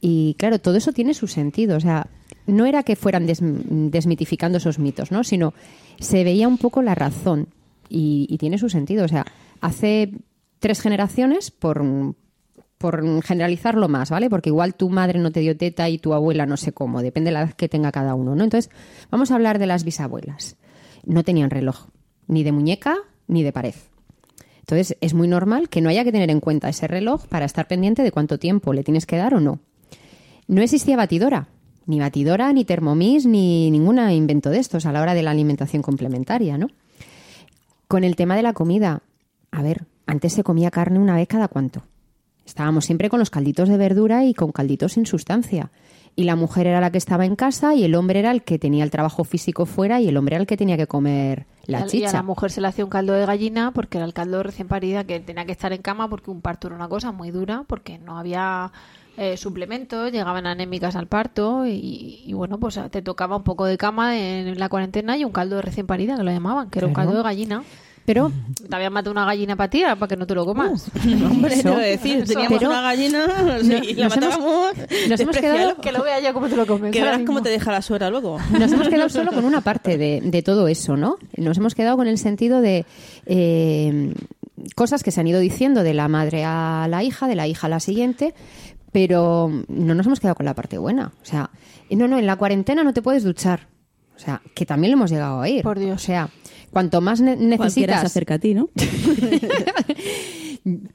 y 0.00 0.34
claro, 0.38 0.58
todo 0.58 0.76
eso 0.76 0.92
tiene 0.92 1.14
su 1.14 1.26
sentido. 1.26 1.76
O 1.76 1.80
sea, 1.80 2.06
no 2.48 2.66
era 2.66 2.82
que 2.82 2.96
fueran 2.96 3.26
des- 3.26 3.38
desmitificando 3.40 4.58
esos 4.58 4.80
mitos, 4.80 5.12
¿no? 5.12 5.22
Sino 5.22 5.54
se 6.00 6.24
veía 6.24 6.48
un 6.48 6.58
poco 6.58 6.82
la 6.82 6.96
razón 6.96 7.46
y, 7.88 8.26
y 8.28 8.38
tiene 8.38 8.58
su 8.58 8.68
sentido. 8.68 9.04
O 9.04 9.08
sea, 9.08 9.24
hace 9.60 10.10
tres 10.58 10.80
generaciones, 10.80 11.50
por, 11.52 11.84
por 12.78 13.22
generalizarlo 13.22 13.88
más, 13.88 14.10
¿vale? 14.10 14.28
Porque 14.28 14.48
igual 14.50 14.74
tu 14.74 14.88
madre 14.90 15.18
no 15.20 15.30
te 15.30 15.40
dio 15.40 15.56
teta 15.56 15.88
y 15.88 15.98
tu 15.98 16.14
abuela 16.14 16.46
no 16.46 16.56
sé 16.56 16.72
cómo, 16.72 17.02
depende 17.02 17.28
de 17.28 17.34
la 17.34 17.42
edad 17.42 17.52
que 17.52 17.68
tenga 17.68 17.92
cada 17.92 18.14
uno, 18.14 18.34
¿no? 18.34 18.42
Entonces, 18.44 18.70
vamos 19.10 19.30
a 19.30 19.34
hablar 19.36 19.58
de 19.58 19.66
las 19.66 19.84
bisabuelas. 19.84 20.56
No 21.04 21.22
tenían 21.22 21.50
reloj, 21.50 21.86
ni 22.26 22.42
de 22.42 22.52
muñeca 22.52 22.96
ni 23.28 23.42
de 23.42 23.52
pared. 23.52 23.74
Entonces, 24.60 24.96
es 25.00 25.14
muy 25.14 25.28
normal 25.28 25.68
que 25.68 25.80
no 25.80 25.88
haya 25.88 26.04
que 26.04 26.12
tener 26.12 26.30
en 26.30 26.40
cuenta 26.40 26.68
ese 26.68 26.86
reloj 26.86 27.26
para 27.26 27.46
estar 27.46 27.66
pendiente 27.68 28.02
de 28.02 28.12
cuánto 28.12 28.38
tiempo 28.38 28.72
le 28.72 28.84
tienes 28.84 29.06
que 29.06 29.16
dar 29.16 29.34
o 29.34 29.40
no. 29.40 29.60
No 30.46 30.60
existía 30.62 30.96
batidora, 30.96 31.48
ni 31.88 31.98
batidora, 31.98 32.52
ni 32.52 32.64
Thermomix, 32.64 33.26
ni 33.26 33.68
ningún 33.72 33.98
invento 34.10 34.50
de 34.50 34.58
estos 34.60 34.86
a 34.86 34.92
la 34.92 35.02
hora 35.02 35.14
de 35.14 35.22
la 35.24 35.32
alimentación 35.32 35.82
complementaria, 35.82 36.56
¿no? 36.56 36.68
Con 37.88 38.04
el 38.04 38.14
tema 38.16 38.36
de 38.36 38.42
la 38.42 38.52
comida, 38.52 39.00
a 39.50 39.62
ver, 39.62 39.86
antes 40.06 40.32
se 40.34 40.44
comía 40.44 40.70
carne 40.70 40.98
una 40.98 41.16
vez 41.16 41.26
cada 41.26 41.48
cuánto. 41.48 41.82
Estábamos 42.44 42.84
siempre 42.84 43.08
con 43.10 43.18
los 43.18 43.30
calditos 43.30 43.68
de 43.68 43.76
verdura 43.76 44.24
y 44.24 44.34
con 44.34 44.52
calditos 44.52 44.92
sin 44.92 45.06
sustancia. 45.06 45.70
Y 46.16 46.24
la 46.24 46.34
mujer 46.34 46.66
era 46.66 46.80
la 46.80 46.90
que 46.90 46.98
estaba 46.98 47.24
en 47.26 47.36
casa 47.36 47.74
y 47.74 47.84
el 47.84 47.94
hombre 47.94 48.18
era 48.18 48.30
el 48.32 48.42
que 48.42 48.58
tenía 48.58 48.84
el 48.84 48.90
trabajo 48.90 49.22
físico 49.24 49.66
fuera 49.66 50.00
y 50.00 50.08
el 50.08 50.16
hombre 50.16 50.34
era 50.34 50.40
el 50.42 50.46
que 50.46 50.56
tenía 50.56 50.76
que 50.76 50.86
comer 50.86 51.46
la 51.66 51.78
Y 51.78 51.80
a- 51.80 51.84
Y 51.84 51.84
a 51.84 51.90
chicha. 51.90 52.12
la 52.12 52.22
mujer 52.22 52.50
se 52.50 52.60
le 52.60 52.66
hacía 52.68 52.84
un 52.84 52.90
caldo 52.90 53.12
de 53.12 53.24
gallina 53.24 53.70
porque 53.72 53.98
era 53.98 54.04
el 54.06 54.14
caldo 54.14 54.42
recién 54.42 54.66
parida 54.66 55.04
que 55.04 55.20
tenía 55.20 55.44
que 55.44 55.52
estar 55.52 55.72
en 55.72 55.80
cama 55.82 56.08
porque 56.08 56.30
un 56.30 56.40
parto 56.40 56.66
era 56.66 56.76
una 56.76 56.88
cosa 56.88 57.12
muy 57.12 57.30
dura, 57.30 57.64
porque 57.66 57.98
no 57.98 58.18
había 58.18 58.72
eh, 59.18 59.36
suplementos, 59.36 60.10
llegaban 60.12 60.46
anémicas 60.46 60.94
al 60.96 61.06
parto 61.08 61.66
y, 61.66 62.22
y 62.24 62.32
bueno, 62.32 62.58
pues 62.58 62.78
te 62.90 63.02
tocaba 63.02 63.36
un 63.36 63.42
poco 63.44 63.64
de 63.66 63.76
cama 63.76 64.16
en 64.18 64.58
la 64.58 64.68
cuarentena 64.68 65.16
y 65.18 65.24
un 65.24 65.32
caldo 65.32 65.56
de 65.56 65.62
recién 65.62 65.86
parida, 65.86 66.16
que 66.16 66.22
lo 66.22 66.30
llamaban, 66.30 66.70
que 66.70 66.78
era 66.78 66.86
un 66.88 66.94
caldo 66.94 67.16
de 67.16 67.22
gallina. 67.22 67.62
Pero 68.06 68.32
Te 68.70 68.74
habían 68.74 68.94
matado 68.94 69.12
una 69.12 69.26
gallina 69.26 69.54
para 69.54 69.68
ti, 69.68 69.82
para 69.82 70.08
que 70.08 70.16
no 70.16 70.26
te 70.26 70.34
lo 70.34 70.46
comas. 70.46 70.90
Hombre, 71.04 71.52
Eso. 71.52 71.74
te 71.74 71.80
decir, 71.80 72.24
teníamos 72.24 72.58
Pero- 72.58 72.70
una 72.70 72.80
gallina 72.80 73.26
y 73.82 73.92
la 73.94 74.04
nos 74.08 74.16
hemos- 74.16 74.30
matábamos. 74.38 74.72
nos 75.10 75.20
hemos 75.20 75.36
quedado- 75.36 75.76
que 75.76 75.92
lo 75.92 76.02
vea 76.02 76.18
yo 76.20 76.32
cómo 76.32 76.48
te 76.48 76.56
lo 76.56 76.66
comes. 76.66 76.90
Que 76.92 77.02
verás 77.02 77.20
cómo 77.26 77.42
te 77.42 77.50
deja 77.50 77.70
la 77.70 77.82
suegra 77.82 78.08
luego. 78.08 78.38
nos 78.58 78.72
hemos 78.72 78.88
quedado 78.88 79.08
solo 79.10 79.30
con 79.30 79.44
una 79.44 79.60
parte 79.60 79.98
de, 79.98 80.22
de 80.24 80.42
todo 80.42 80.68
eso, 80.68 80.96
¿no? 80.96 81.18
Nos 81.36 81.58
hemos 81.58 81.74
quedado 81.74 81.98
con 81.98 82.06
el 82.06 82.16
sentido 82.16 82.62
de 82.62 82.86
eh, 83.26 84.14
cosas 84.74 85.02
que 85.02 85.10
se 85.10 85.20
han 85.20 85.26
ido 85.26 85.40
diciendo 85.40 85.82
de 85.82 85.92
la 85.92 86.08
madre 86.08 86.44
a 86.46 86.86
la 86.88 87.02
hija, 87.02 87.28
de 87.28 87.34
la 87.36 87.46
hija 87.46 87.66
a 87.66 87.70
la 87.70 87.80
siguiente, 87.80 88.34
pero 88.92 89.50
no 89.68 89.94
nos 89.94 90.06
hemos 90.06 90.20
quedado 90.20 90.34
con 90.36 90.46
la 90.46 90.54
parte 90.54 90.78
buena. 90.78 91.12
O 91.22 91.24
sea, 91.24 91.50
no, 91.90 92.08
no, 92.08 92.18
en 92.18 92.26
la 92.26 92.36
cuarentena 92.36 92.84
no 92.84 92.92
te 92.92 93.02
puedes 93.02 93.24
duchar. 93.24 93.68
O 94.16 94.18
sea, 94.18 94.42
que 94.54 94.66
también 94.66 94.90
lo 94.92 94.96
hemos 94.98 95.10
llegado 95.10 95.40
a 95.40 95.48
ir. 95.48 95.62
Por 95.62 95.78
Dios. 95.78 96.02
O 96.02 96.04
sea, 96.04 96.28
cuanto 96.70 97.00
más 97.00 97.20
ne- 97.20 97.36
Cualquiera 97.36 97.68
se 97.70 97.80
necesitas... 97.80 98.04
acerca 98.04 98.34
a 98.34 98.38
ti, 98.38 98.54
¿no? 98.54 98.68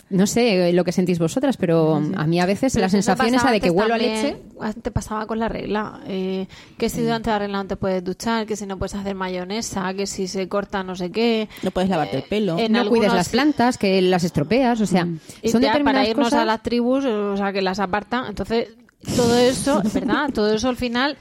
No 0.09 0.27
sé 0.27 0.71
lo 0.73 0.83
que 0.83 0.91
sentís 0.91 1.19
vosotras, 1.19 1.57
pero 1.57 1.95
a 1.95 2.27
mí 2.27 2.39
a 2.39 2.45
veces 2.45 2.73
Pero 2.73 2.85
la 2.85 2.89
sensación 2.89 3.33
esa 3.33 3.51
de 3.51 3.59
que 3.59 3.69
huelo 3.69 3.93
a 3.93 3.97
leche... 3.97 4.37
Te 4.81 4.91
pasaba 4.91 5.25
con 5.25 5.39
la 5.39 5.49
regla. 5.49 6.01
Eh, 6.07 6.47
que 6.77 6.89
si 6.89 7.01
durante 7.01 7.29
la 7.29 7.39
regla 7.39 7.57
no 7.57 7.67
te 7.67 7.75
puedes 7.75 8.03
duchar, 8.03 8.45
que 8.45 8.55
si 8.55 8.65
no 8.65 8.77
puedes 8.77 8.95
hacer 8.95 9.15
mayonesa, 9.15 9.93
que 9.93 10.07
si 10.07 10.27
se 10.27 10.47
corta 10.47 10.83
no 10.83 10.95
sé 10.95 11.11
qué. 11.11 11.49
No 11.63 11.71
puedes 11.71 11.89
lavarte 11.89 12.17
el 12.17 12.23
pelo. 12.23 12.57
en 12.57 12.71
no 12.71 12.79
algunos 12.79 12.99
cuides 12.99 13.13
las 13.13 13.29
plantas, 13.29 13.77
que 13.77 14.01
las 14.01 14.23
estropeas, 14.23 14.79
o 14.81 14.85
sea, 14.85 15.07
Y 15.41 15.49
son 15.49 15.61
ya 15.61 15.73
para 15.83 16.07
irnos 16.07 16.27
cosas... 16.27 16.41
a 16.41 16.45
las 16.45 16.63
tribus, 16.63 17.05
o 17.05 17.37
sea, 17.37 17.51
que 17.51 17.61
las 17.61 17.79
apartan. 17.79 18.27
Entonces, 18.27 18.69
todo 19.15 19.37
eso, 19.37 19.81
¿verdad? 19.93 20.29
Todo 20.33 20.53
eso 20.53 20.69
al 20.69 20.77
final 20.77 21.17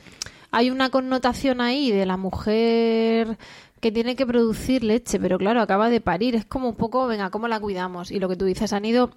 hay 0.50 0.70
una 0.70 0.90
connotación 0.90 1.60
ahí 1.60 1.90
de 1.90 2.06
la 2.06 2.16
mujer 2.16 3.38
que 3.82 3.90
tiene 3.90 4.14
que 4.14 4.24
producir 4.24 4.84
leche, 4.84 5.18
pero 5.18 5.38
claro, 5.38 5.60
acaba 5.60 5.90
de 5.90 6.00
parir. 6.00 6.36
Es 6.36 6.44
como 6.44 6.68
un 6.68 6.76
poco, 6.76 7.08
venga, 7.08 7.30
¿cómo 7.30 7.48
la 7.48 7.58
cuidamos? 7.58 8.12
Y 8.12 8.20
lo 8.20 8.28
que 8.28 8.36
tú 8.36 8.44
dices, 8.44 8.72
han 8.72 8.84
ido 8.84 9.10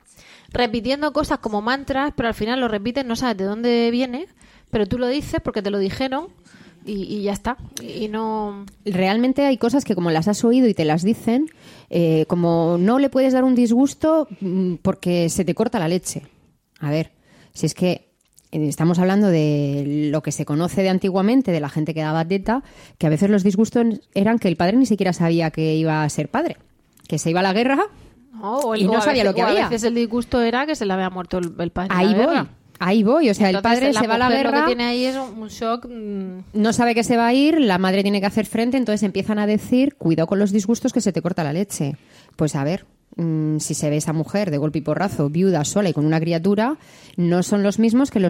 repitiendo 0.50 1.14
cosas 1.14 1.38
como 1.38 1.62
mantras, 1.62 2.14
pero 2.18 2.28
al 2.28 2.34
final 2.34 2.60
lo 2.60 2.68
repiten, 2.68 3.08
no 3.08 3.16
sabes 3.16 3.38
de 3.38 3.44
dónde 3.44 3.92
viene, 3.92 4.26
pero 4.72 4.88
tú 4.88 4.98
lo 4.98 5.08
dices 5.08 5.40
porque 5.44 5.62
te 5.62 5.70
lo 5.70 5.78
dijeron 5.78 6.30
y, 6.84 7.22
ya 7.22 7.32
está. 7.32 7.58
Y, 7.80 8.08
no... 8.08 8.66
Realmente 8.86 9.46
hay 9.46 9.58
cosas 9.58 9.86
que 9.86 9.94
como 9.94 10.10
las 10.10 10.28
has 10.28 10.44
oído 10.44 10.68
y 10.68 10.74
te 10.74 10.84
las 10.84 11.04
dicen, 11.04 11.46
eh, 11.92 12.26
como 12.28 12.78
no 12.80 12.98
le 12.98 13.12
puedes 13.12 13.34
dar 13.34 13.44
un 13.44 13.54
disgusto 13.54 14.28
mm, 14.42 14.78
porque 14.82 15.30
se 15.30 15.46
te 15.46 15.54
corta 15.54 15.78
la 15.78 15.88
leche. 15.88 16.24
A 16.80 16.90
ver, 16.90 17.12
si 17.54 17.68
es 17.68 17.76
que 17.76 18.05
estamos 18.64 19.00
hablando 19.00 19.28
de 19.28 20.10
lo 20.12 20.22
que 20.24 20.32
se 20.32 20.46
conoce 20.46 20.82
de 20.84 20.90
antiguamente, 20.90 21.52
de 21.52 21.60
la 21.60 21.70
gente 21.70 21.94
que 21.94 22.02
daba 22.02 22.26
teta, 22.26 22.64
que 22.98 23.08
a 23.08 23.10
veces 23.10 23.30
los 23.30 23.44
disgustos 23.44 23.86
eran 24.14 24.40
que 24.40 24.48
el 24.48 24.56
padre 24.58 24.78
ni 24.78 24.86
siquiera 24.86 25.14
sabía 25.14 25.52
que 25.52 25.76
iba 25.76 26.04
a 26.04 26.10
ser 26.10 26.30
padre, 26.30 26.58
que 27.08 27.18
se 27.20 27.30
iba 27.30 27.40
a 27.42 27.44
la 27.44 27.54
guerra 27.54 27.86
No, 28.34 28.58
o 28.60 28.74
el- 28.76 28.82
Y 28.82 28.86
no 28.86 28.94
o 28.94 29.02
sabía 29.02 29.24
veces- 29.24 29.26
lo 29.26 29.34
que 29.34 29.42
había. 29.42 29.66
A 29.68 29.70
veces 29.70 29.84
el 29.88 29.96
disgusto 29.96 30.42
era 30.42 30.66
que 30.66 30.76
se 30.76 30.86
le 30.86 30.94
había 30.94 31.10
muerto 31.10 31.38
el, 31.38 31.54
el 31.58 31.72
padre. 31.72 31.90
Ahí 31.92 32.08
voy, 32.14 32.16
guerra. 32.26 32.48
ahí 32.80 33.04
voy. 33.04 33.30
O 33.30 33.34
sea, 33.34 33.50
el 33.50 33.62
padre 33.62 33.94
se 33.94 34.08
va 34.08 34.16
a 34.16 34.18
la 34.18 34.26
mujer 34.30 34.46
Lo 34.46 34.52
guerra, 34.52 34.62
que 34.66 34.68
tiene 34.76 34.84
ahí 34.84 35.06
es 35.06 35.16
un, 35.16 35.48
shock. 35.48 35.88
mm, 35.90 36.40
no 36.54 36.74
sabe 36.74 36.94
que 36.96 37.04
se 37.06 37.16
va 37.18 37.28
a 37.28 37.34
ir, 37.34 37.60
la 37.62 37.78
madre 37.78 38.02
tiene 38.04 38.20
que 38.20 38.26
hacer 38.28 38.46
frente, 38.46 38.76
entonces 38.78 39.04
empiezan 39.04 39.40
a 39.40 39.48
decir, 39.48 39.96
cuidado 39.96 40.28
con 40.28 40.38
los 40.40 40.52
disgustos 40.52 40.92
que 40.94 41.00
se 41.02 41.14
te 41.14 41.22
corta 41.22 41.44
la 41.46 41.54
leche. 41.54 41.96
Pues 42.36 42.56
a 42.56 42.64
ver, 42.66 42.86
mm, 43.16 43.60
si 43.60 43.74
se 43.74 43.90
ve 43.90 43.96
esa 43.98 44.12
mujer 44.12 44.52
de 44.52 44.58
golpe 44.58 44.80
y 44.80 44.82
porrazo, 44.82 45.30
viuda, 45.30 45.64
sola 45.64 45.88
y 45.90 45.94
con 45.94 46.06
una 46.06 46.20
criatura, 46.20 46.76
no 47.16 47.42
son 47.42 47.64
los 47.64 47.80
mismos 47.80 48.12
que 48.12 48.20
los 48.20 48.30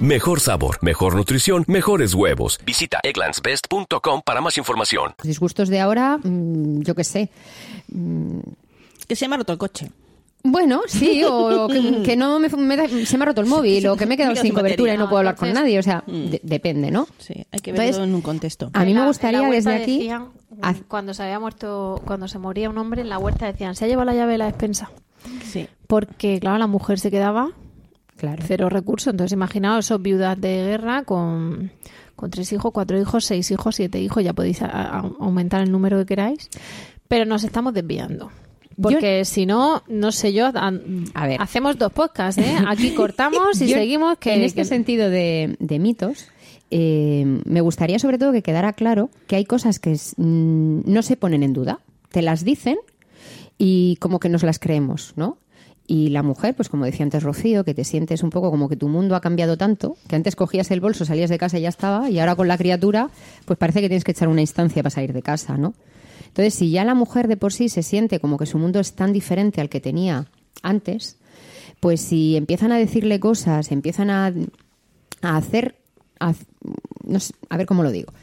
Mejor 0.00 0.40
sabor, 0.40 0.78
mejor 0.82 1.14
nutrición, 1.14 1.64
mejores 1.68 2.14
huevos. 2.14 2.58
Visita 2.66 2.98
egglandsbest.com 3.02 4.22
para 4.24 4.40
más 4.40 4.58
información. 4.58 5.14
disgustos 5.22 5.68
de 5.68 5.80
ahora, 5.80 6.18
mm, 6.22 6.80
yo 6.82 6.94
qué 6.94 7.04
sé. 7.04 7.30
Que 9.06 9.16
se 9.16 9.28
me 9.28 9.34
ha 9.34 9.38
roto 9.38 9.52
el 9.52 9.58
coche. 9.58 9.90
Bueno, 10.44 10.80
sí, 10.88 11.22
o 11.24 11.68
que, 11.72 12.02
que 12.02 12.16
no 12.16 12.40
me, 12.40 12.48
me 12.48 12.76
da- 12.76 12.88
se 12.88 13.16
me 13.16 13.22
ha 13.22 13.26
roto 13.26 13.42
el 13.42 13.46
móvil, 13.46 13.86
o 13.86 13.96
que 13.96 14.06
me 14.06 14.14
he 14.14 14.16
quedado 14.16 14.34
sin 14.34 14.52
cobertura 14.52 14.94
y 14.94 14.98
no 14.98 15.04
puedo 15.08 15.18
hablar 15.18 15.36
con 15.36 15.48
Entonces- 15.48 15.62
nadie, 15.64 15.78
o 15.78 15.82
sea, 15.84 16.02
de- 16.06 16.40
depende, 16.42 16.90
¿no? 16.90 17.06
Sí, 17.18 17.34
hay 17.52 17.60
que 17.60 17.70
Entonces, 17.70 17.92
verlo 17.96 18.04
en 18.04 18.14
un 18.16 18.22
contexto. 18.22 18.70
A 18.72 18.84
mí 18.84 18.94
me 18.94 19.06
gustaría 19.06 19.40
desde 19.48 19.74
aquí... 19.76 19.98
decían, 19.98 20.30
cuando 20.88 21.14
se 21.14 21.22
había 21.22 21.38
muerto, 21.38 22.02
cuando 22.04 22.26
se 22.26 22.38
moría 22.40 22.68
un 22.70 22.78
hombre 22.78 23.02
en 23.02 23.08
la 23.08 23.18
huerta 23.18 23.46
decían, 23.46 23.76
se 23.76 23.84
ha 23.84 23.88
llevado 23.88 24.06
la 24.06 24.14
llave 24.14 24.32
de 24.32 24.38
la 24.38 24.46
despensa. 24.46 24.90
Sí. 25.48 25.68
Porque, 25.86 26.40
claro, 26.40 26.58
la 26.58 26.66
mujer 26.66 26.98
se 26.98 27.12
quedaba 27.12 27.50
Claro. 28.22 28.40
cero 28.46 28.68
recursos. 28.68 29.10
Entonces, 29.10 29.32
imaginaos 29.32 29.84
esos 29.86 30.00
viudas 30.00 30.40
de 30.40 30.48
guerra 30.64 31.02
con, 31.02 31.72
con 32.14 32.30
tres 32.30 32.52
hijos, 32.52 32.70
cuatro 32.72 32.96
hijos, 33.00 33.24
seis 33.24 33.50
hijos, 33.50 33.74
siete 33.74 34.00
hijos. 34.00 34.22
Ya 34.22 34.32
podéis 34.32 34.62
a- 34.62 34.66
a- 34.68 34.98
aumentar 35.18 35.60
el 35.60 35.72
número 35.72 35.98
que 35.98 36.06
queráis. 36.06 36.48
Pero 37.08 37.24
nos 37.24 37.42
estamos 37.42 37.74
desviando. 37.74 38.30
Porque 38.80 39.24
si 39.24 39.44
no, 39.44 39.82
no 39.88 40.12
sé 40.12 40.32
yo, 40.32 40.46
a, 40.46 40.72
A 41.14 41.26
ver. 41.26 41.42
hacemos 41.42 41.76
dos 41.78 41.92
podcasts, 41.92 42.40
¿eh? 42.40 42.56
Aquí 42.68 42.94
cortamos 42.94 43.60
y 43.60 43.66
Yo, 43.66 43.76
seguimos. 43.76 44.18
Que, 44.18 44.34
en 44.34 44.42
este 44.42 44.60
que- 44.60 44.66
sentido 44.66 45.10
de, 45.10 45.56
de 45.58 45.78
mitos, 45.80 46.28
eh, 46.70 47.40
me 47.44 47.60
gustaría 47.60 47.98
sobre 47.98 48.18
todo 48.18 48.30
que 48.30 48.42
quedara 48.42 48.72
claro 48.72 49.10
que 49.26 49.34
hay 49.34 49.44
cosas 49.44 49.80
que 49.80 49.96
mm, 50.16 50.82
no 50.86 51.02
se 51.02 51.16
ponen 51.16 51.42
en 51.42 51.52
duda. 51.52 51.80
Te 52.12 52.22
las 52.22 52.44
dicen 52.44 52.78
y 53.58 53.96
como 53.96 54.20
que 54.20 54.28
nos 54.28 54.42
las 54.44 54.58
creemos, 54.60 55.12
¿no? 55.16 55.38
Y 55.92 56.08
la 56.08 56.22
mujer, 56.22 56.54
pues 56.54 56.68
como 56.70 56.86
decía 56.86 57.04
antes 57.04 57.22
Rocío, 57.22 57.64
que 57.64 57.74
te 57.74 57.84
sientes 57.84 58.22
un 58.22 58.30
poco 58.30 58.50
como 58.50 58.66
que 58.68 58.76
tu 58.76 58.88
mundo 58.88 59.14
ha 59.14 59.20
cambiado 59.20 59.58
tanto, 59.58 59.96
que 60.08 60.16
antes 60.16 60.36
cogías 60.36 60.70
el 60.70 60.80
bolso, 60.80 61.04
salías 61.04 61.28
de 61.28 61.36
casa 61.36 61.58
y 61.58 61.62
ya 61.62 61.68
estaba, 61.68 62.08
y 62.08 62.18
ahora 62.18 62.34
con 62.34 62.48
la 62.48 62.56
criatura, 62.56 63.10
pues 63.44 63.58
parece 63.58 63.80
que 63.82 63.88
tienes 63.88 64.02
que 64.04 64.12
echar 64.12 64.28
una 64.28 64.40
instancia 64.40 64.82
para 64.82 64.90
salir 64.90 65.12
de 65.12 65.20
casa, 65.22 65.58
¿no? 65.58 65.74
Entonces, 66.28 66.54
si 66.54 66.70
ya 66.70 66.84
la 66.86 66.94
mujer 66.94 67.28
de 67.28 67.36
por 67.36 67.52
sí 67.52 67.68
se 67.68 67.82
siente 67.82 68.20
como 68.20 68.38
que 68.38 68.46
su 68.46 68.56
mundo 68.58 68.80
es 68.80 68.94
tan 68.94 69.12
diferente 69.12 69.60
al 69.60 69.68
que 69.68 69.80
tenía 69.80 70.28
antes, 70.62 71.18
pues 71.80 72.00
si 72.00 72.36
empiezan 72.36 72.72
a 72.72 72.78
decirle 72.78 73.20
cosas, 73.20 73.70
empiezan 73.70 74.08
a, 74.08 74.32
a 75.20 75.36
hacer, 75.36 75.74
a, 76.20 76.32
no 77.04 77.20
sé, 77.20 77.34
a 77.50 77.56
ver 77.58 77.66
cómo 77.66 77.82
lo 77.82 77.90
digo, 77.90 78.14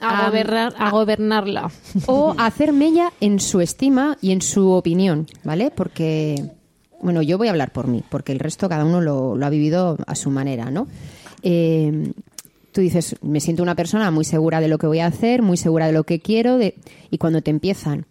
A, 0.00 0.26
a- 0.26 0.30
gobernar- 0.30 0.74
a 0.76 0.90
gobernarla. 0.90 1.70
o 2.06 2.34
hacer 2.38 2.72
mella 2.72 3.12
en 3.20 3.38
su 3.38 3.60
estima 3.60 4.18
y 4.20 4.32
en 4.32 4.42
su 4.42 4.72
opinión, 4.72 5.28
¿vale? 5.44 5.70
Porque, 5.70 6.42
bueno, 7.02 7.22
yo 7.22 7.36
voy 7.38 7.48
a 7.48 7.50
hablar 7.50 7.72
por 7.72 7.88
mí, 7.88 8.02
porque 8.08 8.32
el 8.32 8.38
resto 8.38 8.68
cada 8.68 8.84
uno 8.84 9.00
lo, 9.00 9.36
lo 9.36 9.46
ha 9.46 9.50
vivido 9.50 9.98
a 10.06 10.14
su 10.14 10.30
manera, 10.30 10.70
¿no? 10.70 10.88
Eh, 11.42 12.12
tú 12.72 12.80
dices, 12.80 13.16
me 13.22 13.40
siento 13.40 13.62
una 13.62 13.74
persona 13.74 14.10
muy 14.10 14.24
segura 14.24 14.60
de 14.60 14.68
lo 14.68 14.78
que 14.78 14.86
voy 14.86 15.00
a 15.00 15.06
hacer, 15.06 15.42
muy 15.42 15.56
segura 15.56 15.86
de 15.86 15.92
lo 15.92 16.04
que 16.04 16.20
quiero, 16.20 16.56
de... 16.56 16.74
y 17.10 17.18
cuando 17.18 17.42
te 17.42 17.50
empiezan, 17.50 18.06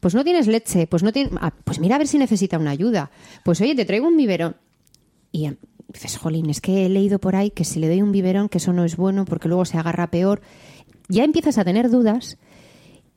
pues 0.00 0.14
no 0.14 0.24
tienes 0.24 0.46
leche, 0.46 0.86
pues 0.86 1.02
no 1.02 1.12
tienes, 1.12 1.32
ah, 1.40 1.52
pues 1.64 1.78
mira 1.80 1.96
a 1.96 1.98
ver 1.98 2.08
si 2.08 2.18
necesita 2.18 2.58
una 2.58 2.70
ayuda, 2.70 3.10
pues 3.44 3.60
oye, 3.60 3.74
te 3.74 3.84
traigo 3.84 4.08
un 4.08 4.16
biberón. 4.16 4.56
Y 5.32 5.46
em, 5.46 5.56
dices, 5.92 6.16
jolín, 6.16 6.48
es 6.50 6.60
que 6.60 6.86
he 6.86 6.88
leído 6.88 7.18
por 7.18 7.36
ahí 7.36 7.50
que 7.50 7.64
si 7.64 7.78
le 7.78 7.88
doy 7.88 8.02
un 8.02 8.12
biberón, 8.12 8.48
que 8.48 8.58
eso 8.58 8.72
no 8.72 8.84
es 8.84 8.96
bueno 8.96 9.24
porque 9.24 9.48
luego 9.48 9.64
se 9.64 9.78
agarra 9.78 10.10
peor. 10.10 10.40
Ya 11.08 11.24
empiezas 11.24 11.58
a 11.58 11.64
tener 11.64 11.90
dudas 11.90 12.38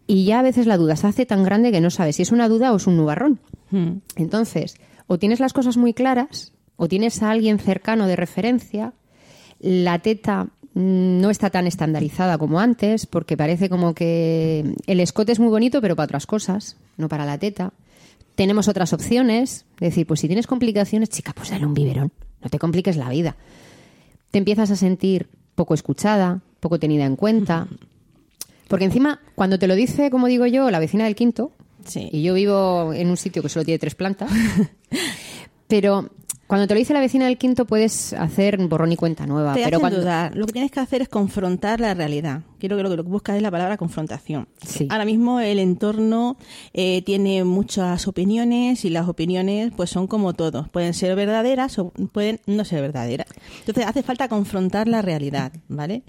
y 0.05 0.25
ya 0.25 0.39
a 0.39 0.43
veces 0.43 0.67
la 0.67 0.77
duda 0.77 0.95
se 0.95 1.07
hace 1.07 1.25
tan 1.25 1.43
grande 1.43 1.71
que 1.71 1.81
no 1.81 1.89
sabes 1.89 2.17
si 2.17 2.23
es 2.23 2.31
una 2.31 2.49
duda 2.49 2.73
o 2.73 2.77
es 2.77 2.87
un 2.87 2.97
nubarrón. 2.97 3.39
Mm. 3.71 3.99
Entonces, 4.15 4.75
o 5.09 5.17
tienes 5.17 5.39
las 5.39 5.53
cosas 5.53 5.75
muy 5.75 5.95
claras, 5.95 6.53
o 6.77 6.87
tienes 6.87 7.23
a 7.23 7.31
alguien 7.31 7.57
cercano 7.57 8.05
de 8.05 8.15
referencia, 8.15 8.93
la 9.59 9.97
teta 9.99 10.49
no 10.75 11.31
está 11.31 11.49
tan 11.49 11.65
estandarizada 11.65 12.37
como 12.37 12.59
antes, 12.59 13.07
porque 13.07 13.35
parece 13.35 13.69
como 13.69 13.95
que 13.95 14.75
el 14.85 14.99
escote 14.99 15.31
es 15.31 15.39
muy 15.39 15.49
bonito, 15.49 15.81
pero 15.81 15.95
para 15.95 16.05
otras 16.05 16.27
cosas, 16.27 16.77
no 16.95 17.09
para 17.09 17.25
la 17.25 17.39
teta. 17.39 17.73
Tenemos 18.35 18.67
otras 18.67 18.93
opciones, 18.93 19.65
es 19.79 19.89
decir, 19.89 20.05
pues 20.05 20.19
si 20.19 20.27
tienes 20.27 20.45
complicaciones, 20.45 21.09
chica, 21.09 21.33
pues 21.33 21.49
dale 21.49 21.65
un 21.65 21.73
biberón, 21.73 22.11
no 22.43 22.49
te 22.51 22.59
compliques 22.59 22.95
la 22.95 23.09
vida. 23.09 23.35
Te 24.29 24.37
empiezas 24.37 24.69
a 24.69 24.75
sentir 24.75 25.27
poco 25.55 25.73
escuchada, 25.73 26.41
poco 26.59 26.77
tenida 26.77 27.05
en 27.05 27.15
cuenta, 27.15 27.67
porque 28.67 28.85
encima, 28.85 29.21
cuando 29.33 29.57
te 29.57 29.65
lo 29.65 29.73
dice, 29.73 30.11
como 30.11 30.27
digo 30.27 30.45
yo, 30.45 30.69
la 30.69 30.77
vecina 30.77 31.05
del 31.05 31.15
quinto, 31.15 31.51
Sí. 31.85 32.09
y 32.11 32.23
yo 32.23 32.33
vivo 32.33 32.93
en 32.93 33.09
un 33.09 33.17
sitio 33.17 33.41
que 33.41 33.49
solo 33.49 33.65
tiene 33.65 33.79
tres 33.79 33.95
plantas, 33.95 34.29
pero 35.67 36.09
cuando 36.49 36.67
te 36.67 36.73
lo 36.73 36.79
dice 36.79 36.93
la 36.93 36.99
vecina 36.99 37.25
del 37.25 37.37
quinto 37.37 37.65
puedes 37.65 38.13
hacer 38.13 38.57
borrón 38.57 38.91
y 38.91 38.95
cuenta 38.95 39.27
nueva. 39.27 39.53
Te 39.53 39.63
pero 39.63 39.79
cuando... 39.79 39.99
dudar. 39.99 40.35
Lo 40.35 40.47
que 40.47 40.53
tienes 40.53 40.71
que 40.71 40.79
hacer 40.79 41.03
es 41.03 41.07
confrontar 41.07 41.79
la 41.79 41.93
realidad. 41.93 42.41
Quiero 42.59 42.77
que 42.77 42.83
lo 42.83 42.89
que 42.89 42.97
lo 42.97 43.03
que 43.03 43.09
buscas 43.09 43.37
es 43.37 43.41
la 43.41 43.51
palabra 43.51 43.77
confrontación. 43.77 44.47
Sí. 44.65 44.87
Ahora 44.89 45.05
mismo 45.05 45.39
el 45.39 45.59
entorno 45.59 46.37
eh, 46.73 47.01
tiene 47.03 47.43
muchas 47.43 48.07
opiniones 48.07 48.85
y 48.85 48.89
las 48.89 49.07
opiniones 49.07 49.71
pues 49.75 49.89
son 49.89 50.07
como 50.07 50.33
todos. 50.33 50.69
Pueden 50.69 50.93
ser 50.93 51.15
verdaderas 51.15 51.79
o 51.79 51.91
pueden 52.11 52.41
no 52.45 52.65
ser 52.65 52.81
verdaderas. 52.81 53.27
Entonces 53.59 53.85
hace 53.85 54.03
falta 54.03 54.27
confrontar 54.27 54.87
la 54.87 55.01
realidad, 55.01 55.53
¿vale? 55.67 56.03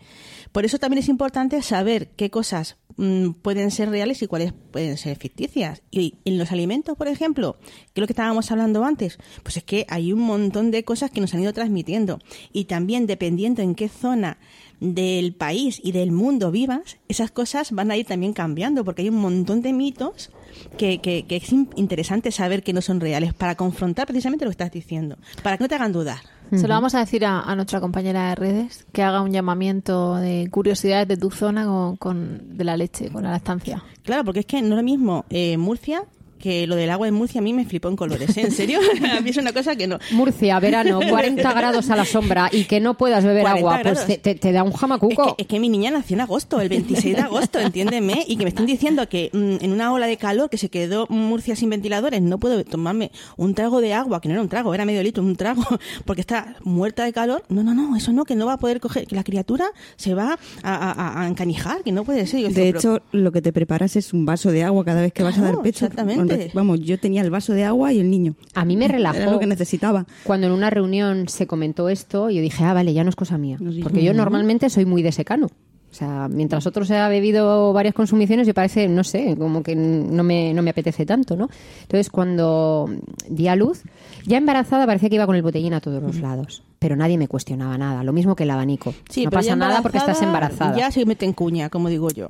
Por 0.53 0.65
eso 0.65 0.79
también 0.79 0.99
es 0.99 1.09
importante 1.09 1.63
saber 1.63 2.09
qué 2.17 2.31
cosas 2.31 2.77
mm, 2.97 3.31
pueden 3.43 3.71
ser 3.71 3.89
reales 3.89 4.21
y 4.23 4.27
cuáles 4.27 4.53
pueden 4.53 4.97
ser 4.97 5.17
ficticias. 5.17 5.83
Y 5.91 6.17
en 6.25 6.39
los 6.39 6.51
alimentos, 6.51 6.97
por 6.97 7.07
ejemplo, 7.07 7.57
que 7.61 8.01
es 8.01 8.01
lo 8.01 8.07
que 8.07 8.13
estábamos 8.13 8.51
hablando 8.51 8.85
antes, 8.85 9.19
pues 9.45 9.57
es 9.57 9.65
que 9.65 9.87
hay 9.89 10.13
un 10.13 10.21
montón 10.21 10.73
de 10.73 10.85
cosas 10.85 11.11
que 11.11 11.21
nos 11.21 11.35
han 11.35 11.43
ido 11.43 11.53
transmitiendo. 11.53 12.19
Y 12.53 12.65
también 12.65 13.07
dependiendo 13.07 13.63
en 13.63 13.77
qué 13.77 13.89
zona 13.89 14.39
del 14.81 15.35
país 15.35 15.81
y 15.85 15.93
del 15.93 16.11
mundo 16.11 16.51
vivas, 16.51 16.97
esas 17.09 17.31
cosas 17.31 17.71
van 17.73 17.91
a 17.91 17.97
ir 17.97 18.07
también 18.07 18.33
cambiando, 18.33 18.85
porque 18.85 19.03
hay 19.03 19.09
un 19.11 19.21
montón 19.21 19.61
de 19.63 19.73
mitos 19.73 20.31
que, 20.79 20.99
que, 21.01 21.25
que 21.27 21.37
es 21.37 21.53
in- 21.53 21.69
interesante 21.77 22.33
saber 22.33 22.63
que 22.63 22.73
no 22.73 22.81
son 22.81 22.99
reales, 23.01 23.35
para 23.35 23.55
confrontar 23.57 24.07
precisamente 24.07 24.45
lo 24.45 24.51
que 24.51 24.55
estás 24.55 24.73
diciendo, 24.73 25.17
para 25.43 25.57
que 25.59 25.65
no 25.65 25.69
te 25.69 25.75
hagan 25.75 25.93
dudar. 25.93 26.19
Se 26.51 26.67
lo 26.67 26.75
vamos 26.75 26.97
a 26.97 26.99
decir 26.99 27.25
a, 27.25 27.43
a 27.43 27.55
nuestra 27.55 27.81
compañera 27.81 28.31
de 28.31 28.35
redes 28.35 28.85
que 28.93 29.03
haga 29.05 29.21
un 29.21 29.31
llamamiento 29.31 30.17
de 30.17 30.49
curiosidades 30.51 31.07
de 31.07 31.17
tu 31.17 31.31
zona 31.31 31.65
con, 31.65 31.97
con- 31.97 32.57
de 32.57 32.65
la 32.65 32.77
leche, 32.77 33.09
con 33.11 33.23
la 33.23 33.31
lactancia. 33.31 33.85
Claro, 34.03 34.25
porque 34.25 34.41
es 34.41 34.47
que 34.47 34.61
no 34.61 34.71
es 34.71 34.77
lo 34.79 34.83
mismo 34.83 35.27
eh, 35.31 35.57
Murcia 35.59 36.03
que 36.41 36.67
lo 36.67 36.75
del 36.75 36.91
agua 36.91 37.07
en 37.07 37.15
Murcia 37.15 37.41
a 37.41 37.43
mí 37.45 37.53
me 37.53 37.65
flipó 37.65 37.89
en 37.89 37.97
colores, 37.97 38.37
¿eh? 38.37 38.41
¿En 38.43 38.51
serio? 38.51 38.81
a 39.17 39.21
mí 39.21 39.31
es 39.31 39.37
una 39.37 39.53
cosa 39.53 39.77
que 39.77 39.87
no. 39.87 39.99
Murcia, 40.11 40.59
verano, 40.59 40.99
40 41.09 41.53
grados 41.53 41.89
a 41.91 41.97
la 41.97 42.05
sombra 42.05 42.49
y 42.53 42.65
que 42.65 42.81
no 42.81 42.97
puedas 42.97 43.25
beber 43.25 43.43
40 43.43 43.59
agua, 43.61 43.73
pues 43.83 43.95
grados. 43.95 44.07
te, 44.07 44.19
te- 44.19 44.35
te 44.35 44.53
da 44.53 44.63
un 44.65 44.73
Es 44.73 44.79
jamacuco. 44.79 45.37
que, 45.37 45.43
es 45.43 45.49
que 45.49 45.61
mi 45.61 45.69
niña 45.69 45.91
nació 45.91 46.15
en 46.15 46.23
agosto, 46.23 46.61
el 46.61 46.69
26 46.69 47.15
de 47.17 47.23
agosto, 47.23 47.61
entiéndeme, 47.61 48.25
y 48.27 48.37
que 48.37 48.45
me 48.45 48.49
estén 48.49 48.67
diciendo 48.67 49.09
que 49.09 49.31
mm, 49.33 49.65
en 49.65 49.73
una 49.73 49.93
ola 49.93 50.07
de 50.07 50.17
calor 50.17 50.51
que 50.51 50.57
se 50.59 50.69
quedó 50.71 51.07
Murcia 51.09 51.55
sin 51.55 51.71
ventiladores, 51.71 52.21
no 52.23 52.39
puedo 52.39 52.65
tomarme 52.65 53.11
un 53.37 53.55
trago 53.55 53.81
de 53.81 53.93
agua, 53.95 54.21
que 54.21 54.29
no 54.29 54.35
era 54.35 54.43
un 54.43 54.49
trago, 54.49 54.75
era 54.75 54.85
medio 54.85 55.03
litro, 55.03 55.23
un 55.23 55.37
trago, 55.37 55.63
porque 56.05 56.21
está 56.23 56.57
muerta 56.65 57.05
de 57.05 57.13
calor. 57.13 57.45
No, 57.49 57.63
no, 57.63 57.75
no, 57.75 57.97
eso 57.97 58.13
no, 58.13 58.25
que 58.25 58.35
no 58.35 58.47
va 58.47 58.55
a 58.55 58.59
poder 58.59 58.81
coger, 58.81 59.07
que 59.07 59.15
la 59.15 59.25
criatura 59.25 59.67
se 59.97 60.15
va 60.15 60.39
a, 60.63 60.75
a- 60.75 61.23
a 61.23 61.29
encanijar, 61.29 61.83
que 61.83 61.93
no 61.93 62.05
puede 62.05 62.27
ser. 62.27 62.41
Yo 62.41 62.49
De 62.49 62.69
hecho, 62.69 63.01
lo 63.13 63.33
que 63.33 63.43
te 63.43 63.53
preparas 63.53 63.97
es 63.97 64.13
un 64.13 64.25
vaso 64.25 64.51
de 64.51 64.65
agua 64.65 64.85
cada 64.85 65.01
vez 65.03 65.13
que 65.13 65.23
vas 65.23 65.37
a 65.39 65.43
dar 65.43 65.61
pecho. 65.63 65.85
exactamente. 65.87 66.21
Vamos, 66.55 66.81
yo 66.81 66.99
tenía 66.99 67.23
el 67.23 67.31
vaso 67.31 67.53
de 67.53 67.65
agua 67.65 67.93
y 67.93 68.01
el 68.01 68.11
niño. 68.11 68.35
A 68.55 68.65
mí 68.65 68.77
me 68.77 68.89
relajó. 68.89 69.19
Era 69.19 69.31
lo 69.31 69.39
que 69.39 69.47
necesitaba. 69.47 70.07
Cuando 70.25 70.47
en 70.47 70.53
una 70.53 70.71
reunión 70.71 71.29
se 71.29 71.47
comentó 71.47 71.89
esto, 71.89 72.31
yo 72.31 72.41
dije, 72.41 72.65
ah, 72.65 72.75
vale, 72.75 72.93
ya 72.93 73.05
no 73.05 73.11
es 73.11 73.17
cosa 73.17 73.39
mía. 73.39 73.59
Sí. 73.59 73.81
Porque 73.83 74.03
yo 74.03 74.15
normalmente 74.15 74.71
soy 74.71 74.85
muy 74.85 75.03
de 75.03 75.13
secano. 75.13 75.49
O 75.91 75.95
sea, 75.95 76.29
mientras 76.29 76.67
otros 76.69 76.87
se 76.87 76.97
ha 76.97 77.09
bebido 77.09 77.73
varias 77.73 77.95
consumiciones, 77.95 78.47
yo 78.47 78.55
parece, 78.55 78.87
no 78.87 79.03
sé, 79.03 79.35
como 79.37 79.65
que 79.65 79.75
no 79.75 80.23
me, 80.23 80.55
no 80.55 80.63
me 80.63 80.71
apetece 80.71 81.05
tanto, 81.05 81.37
¿no? 81.37 81.49
Entonces, 81.83 82.11
cuando 82.11 82.89
di 83.29 83.49
a 83.49 83.57
luz, 83.57 83.83
ya 84.25 84.39
embarazada 84.39 84.87
parecía 84.87 85.09
que 85.09 85.17
iba 85.17 85.27
con 85.27 85.35
el 85.35 85.43
botellín 85.43 85.75
a 85.75 85.81
todos 85.81 86.01
los 86.01 86.21
lados. 86.21 86.63
Pero 86.79 86.95
nadie 86.95 87.19
me 87.19 87.27
cuestionaba 87.27 87.77
nada. 87.77 88.05
Lo 88.05 88.13
mismo 88.13 88.37
que 88.37 88.45
el 88.45 88.51
abanico. 88.51 88.95
Sí, 89.09 89.25
no 89.25 89.33
pasa 89.33 89.57
nada 89.57 89.83
porque 89.83 89.99
estás 89.99 90.23
embarazada. 90.23 90.79
Ya 90.79 90.93
se 90.93 91.05
mete 91.05 91.27
en 91.27 91.33
cuña, 91.33 91.69
como 91.71 91.89
digo 91.89 92.09
yo. 92.11 92.29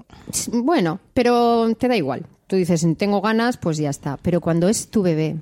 Bueno, 0.53 0.99
pero 1.13 1.75
te 1.75 1.87
da 1.87 1.97
igual. 1.97 2.25
Tú 2.51 2.57
dices, 2.57 2.85
tengo 2.99 3.21
ganas, 3.21 3.59
pues 3.59 3.77
ya 3.79 3.91
está. 3.91 4.17
Pero 4.17 4.41
cuando 4.41 4.69
es 4.69 4.89
tu 4.89 5.03
bebé 5.03 5.37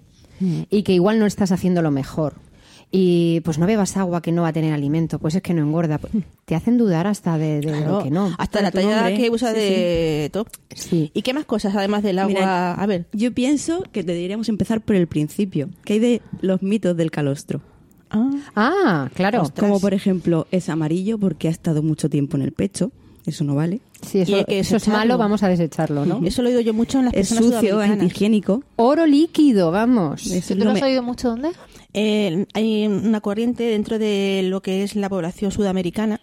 y 0.69 0.83
que 0.83 0.93
igual 0.93 1.19
no 1.19 1.25
estás 1.25 1.53
haciendo 1.53 1.81
lo 1.81 1.91
mejor 1.91 2.35
y 2.91 3.41
pues 3.41 3.57
no 3.59 3.67
bebas 3.67 3.97
agua 3.97 4.21
que 4.21 4.31
no 4.31 4.43
va 4.43 4.49
a 4.49 4.53
tener 4.53 4.75
alimento, 4.75 5.19
pues 5.19 5.35
es 5.35 5.41
que 5.41 5.55
no 5.55 5.63
engorda, 5.63 5.97
pues, 5.97 6.13
te 6.45 6.55
hacen 6.55 6.77
dudar 6.77 7.07
hasta 7.07 7.39
de, 7.39 7.61
de 7.61 7.69
Claro, 7.69 7.99
lo 7.99 8.03
que 8.05 8.11
no. 8.11 8.35
Hasta 8.37 8.61
la 8.61 8.71
talla 8.71 8.97
nombre, 8.97 9.17
que 9.17 9.31
usa 9.31 9.55
sí, 9.55 9.59
de 9.59 10.31
top. 10.31 10.49
Sí. 10.75 11.11
¿Y 11.15 11.23
qué 11.23 11.33
más 11.33 11.47
cosas 11.47 11.75
además 11.75 12.03
del 12.03 12.19
agua? 12.19 12.29
Mira, 12.29 12.75
a 12.75 12.87
ver. 12.87 13.07
Yo 13.15 13.33
pienso 13.33 13.83
que 13.91 14.03
deberíamos 14.03 14.51
empezar 14.51 14.83
por 14.83 14.95
el 14.95 15.07
principio. 15.07 15.71
¿Qué 15.85 15.95
hay 15.95 15.99
de 16.01 16.23
los 16.43 16.63
mitos 16.63 16.95
del 16.95 17.11
calostro? 17.11 17.63
Ah, 18.11 18.31
Ah, 18.55 19.11
claro. 19.15 19.51
Como 19.59 19.81
por 19.81 19.95
ejemplo, 19.95 20.47
es 20.51 20.69
amarillo 20.69 21.17
porque 21.17 21.49
ha 21.49 21.51
estado 21.51 21.83
mucho 21.83 22.11
tiempo 22.11 22.37
en 22.37 22.43
el 22.43 22.53
pecho. 22.53 22.93
Eso 23.25 23.45
no 23.45 23.55
vale. 23.55 23.81
Sí, 24.03 24.19
Y 24.19 24.23
eso, 24.23 24.37
hay 24.37 24.45
que 24.45 24.59
eso 24.61 24.77
es 24.77 24.89
malo, 24.89 25.19
vamos 25.19 25.43
a 25.43 25.49
desecharlo, 25.49 26.07
¿no? 26.07 26.21
Eso 26.25 26.43
lo 26.43 26.49
he 26.49 26.53
oído 26.53 26.61
yo 26.63 26.73
mucho 26.75 26.99
en 27.01 27.07
las 27.07 27.15
Es 27.15 27.29
personas 27.31 27.61
sucio, 27.61 27.81
antihigiénico. 27.81 28.63
Oro 28.77 29.07
líquido, 29.07 29.71
vamos. 29.71 30.27
Eso 30.27 30.55
¿Tú 30.55 30.61
no 30.61 30.65
lo 30.67 30.71
has 30.73 30.81
me- 30.81 30.87
oído 30.87 31.03
mucho 31.03 31.31
dónde? 31.31 31.51
Eh, 31.95 32.47
hay 32.55 32.87
una 32.87 33.21
corriente 33.21 33.65
dentro 33.65 33.99
de 33.99 34.43
lo 34.45 34.63
que 34.63 34.83
es 34.85 34.95
la 34.95 35.09
población 35.09 35.51
sudamericana. 35.51 36.21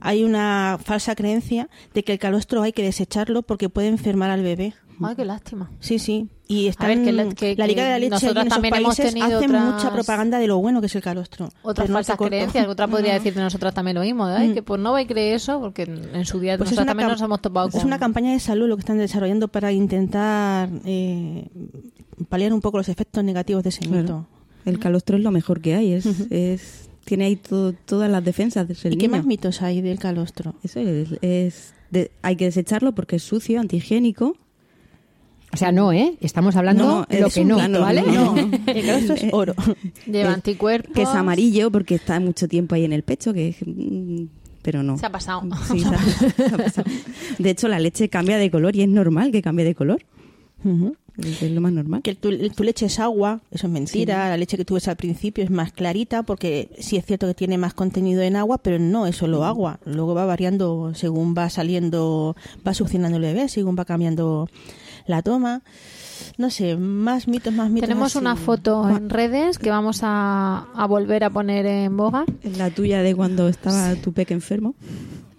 Hay 0.00 0.24
una 0.24 0.78
falsa 0.82 1.14
creencia 1.14 1.68
de 1.94 2.02
que 2.02 2.12
el 2.12 2.18
calostro 2.18 2.62
hay 2.62 2.72
que 2.72 2.82
desecharlo 2.82 3.42
porque 3.42 3.68
puede 3.68 3.88
enfermar 3.88 4.30
al 4.30 4.42
bebé. 4.42 4.74
Ay, 5.08 5.16
qué 5.16 5.24
lástima. 5.24 5.70
Sí, 5.80 5.98
sí. 5.98 6.28
Y 6.48 6.66
están, 6.68 6.88
ver, 6.88 7.04
que 7.04 7.12
la- 7.12 7.28
que- 7.34 7.56
la 7.56 7.66
Liga 7.66 7.84
de 7.84 7.90
la 7.90 7.96
que 7.96 8.00
Leche 8.10 8.26
en 8.26 8.36
esos 8.36 8.48
también 8.48 8.74
hemos 8.74 8.96
países 8.96 9.14
tenido 9.14 9.38
hacen 9.38 9.50
otras- 9.54 9.74
mucha 9.74 9.92
propaganda 9.92 10.38
de 10.38 10.46
lo 10.46 10.58
bueno 10.58 10.80
que 10.80 10.86
es 10.86 10.94
el 10.96 11.02
calostro. 11.02 11.48
Otras 11.62 11.88
no 11.88 11.94
falsas 11.94 12.16
corto. 12.16 12.30
creencias, 12.30 12.64
que 12.66 12.70
otra 12.70 12.86
podría 12.88 13.12
No. 13.14 13.18
decir 13.18 13.34
de 13.34 13.40
nosotras 13.40 13.72
también 13.74 13.94
lo 13.94 14.02
mismo, 14.02 14.28
¿eh? 14.28 14.48
Mm. 14.48 14.54
que 14.54 14.62
pues 14.62 14.80
no 14.80 14.92
vais 14.92 15.06
a 15.06 15.08
creer 15.08 15.34
eso, 15.36 15.60
porque 15.60 15.82
en 15.84 16.24
su 16.26 16.40
día 16.40 16.58
Pues 16.58 16.70
es 16.70 16.76
nosotras 16.76 16.84
una 16.84 16.86
también 16.90 17.08
nos 17.08 17.20
hemos 17.22 17.40
topado 17.40 17.68
es 17.68 17.74
con... 17.74 17.84
una 17.86 17.98
campaña 17.98 18.32
de 18.32 18.40
salud 18.40 18.68
lo 18.68 18.76
que 18.76 18.80
están 18.80 18.98
desarrollando 18.98 19.48
para 19.48 19.72
intentar 19.72 20.68
eh, 20.84 21.48
paliar 22.28 22.52
un 22.52 22.60
poco 22.60 22.78
los 22.78 22.88
efectos 22.88 23.24
negativos 23.24 23.62
de 23.62 23.68
ese 23.70 23.80
Claro. 23.80 24.02
mito. 24.02 24.26
El 24.64 24.78
calostro 24.78 25.16
es 25.16 25.22
lo 25.22 25.30
mejor 25.30 25.60
que 25.60 25.74
hay. 25.74 25.92
Es, 25.92 26.06
es 26.30 26.88
tiene 27.04 27.24
ahí 27.24 27.36
todo- 27.36 27.72
todas 27.72 28.08
las 28.10 28.22
defensas 28.24 28.68
del 28.68 28.92
¿Y 28.92 28.96
qué 28.96 29.08
más 29.08 29.24
mitos 29.24 29.60
hay 29.62 29.80
del 29.80 29.98
calostro? 29.98 30.54
Eso 30.62 30.78
es, 30.80 31.08
es 31.20 31.74
de- 31.90 32.12
hay 32.22 32.36
que 32.36 32.44
desecharlo 32.44 32.92
porque 32.94 33.16
es 33.16 33.22
sucio, 33.24 33.58
antihigiénico. 33.60 34.36
O 35.52 35.56
sea, 35.56 35.70
no, 35.70 35.92
¿eh? 35.92 36.16
Estamos 36.20 36.56
hablando 36.56 36.84
No, 36.84 37.06
lo 37.10 37.26
es 37.26 37.34
que 37.34 37.42
un 37.42 37.48
no, 37.48 37.56
plano, 37.56 37.80
¿vale? 37.80 38.02
no. 38.02 38.34
Calostro 38.66 39.14
es 39.14 39.26
oro. 39.32 39.54
Lleva 40.06 40.32
anticuerpos. 40.32 40.94
Que 40.94 41.02
es 41.02 41.08
amarillo 41.10 41.70
porque 41.70 41.94
está 41.96 42.18
mucho 42.20 42.48
tiempo 42.48 42.74
ahí 42.74 42.84
en 42.86 42.92
el 42.94 43.02
pecho, 43.02 43.34
que 43.34 43.48
es, 43.50 43.56
mm, 43.66 44.24
pero 44.62 44.82
no. 44.82 44.96
Se 44.96 45.04
ha 45.06 45.10
pasado. 45.12 45.42
Sí, 45.70 45.80
se 45.80 45.88
ha- 45.94 45.98
se 46.48 46.54
ha 46.54 46.56
pasado. 46.58 46.90
De 47.38 47.50
hecho, 47.50 47.68
la 47.68 47.78
leche 47.80 48.08
cambia 48.08 48.38
de 48.38 48.50
color 48.50 48.74
y 48.76 48.82
es 48.82 48.88
normal 48.88 49.30
que 49.30 49.42
cambie 49.42 49.64
de 49.66 49.74
color. 49.74 50.02
Ujú. 50.64 50.96
Es 51.18 51.42
lo 51.42 51.60
más 51.60 51.72
normal. 51.72 52.02
Que 52.02 52.14
tu, 52.14 52.30
tu 52.50 52.62
leche 52.62 52.86
es 52.86 52.98
agua, 52.98 53.40
eso 53.50 53.66
es 53.66 53.72
mentira. 53.72 54.30
La 54.30 54.36
leche 54.36 54.56
que 54.56 54.64
tú 54.64 54.74
ves 54.74 54.88
al 54.88 54.96
principio 54.96 55.44
es 55.44 55.50
más 55.50 55.72
clarita 55.72 56.22
porque 56.22 56.70
sí 56.78 56.96
es 56.96 57.04
cierto 57.04 57.26
que 57.26 57.34
tiene 57.34 57.58
más 57.58 57.74
contenido 57.74 58.22
en 58.22 58.36
agua, 58.36 58.58
pero 58.58 58.78
no 58.78 59.06
es 59.06 59.16
solo 59.16 59.44
agua. 59.44 59.78
Luego 59.84 60.14
va 60.14 60.24
variando 60.24 60.94
según 60.94 61.34
va 61.36 61.50
saliendo, 61.50 62.34
va 62.66 62.72
succionando 62.72 63.18
el 63.18 63.22
bebé, 63.22 63.48
según 63.48 63.76
va 63.78 63.84
cambiando 63.84 64.48
la 65.06 65.22
toma. 65.22 65.62
No 66.38 66.50
sé, 66.50 66.76
más 66.76 67.28
mitos, 67.28 67.52
más 67.52 67.70
mitos. 67.70 67.88
Tenemos 67.88 68.12
así. 68.12 68.18
una 68.18 68.36
foto 68.36 68.88
en 68.88 69.10
redes 69.10 69.58
que 69.58 69.70
vamos 69.70 70.00
a, 70.02 70.66
a 70.74 70.86
volver 70.86 71.24
a 71.24 71.30
poner 71.30 71.66
en 71.66 71.96
boga. 71.96 72.24
Es 72.42 72.56
La 72.56 72.70
tuya 72.70 73.02
de 73.02 73.14
cuando 73.14 73.48
estaba 73.48 73.94
tu 73.96 74.12
peque 74.12 74.32
enfermo. 74.32 74.74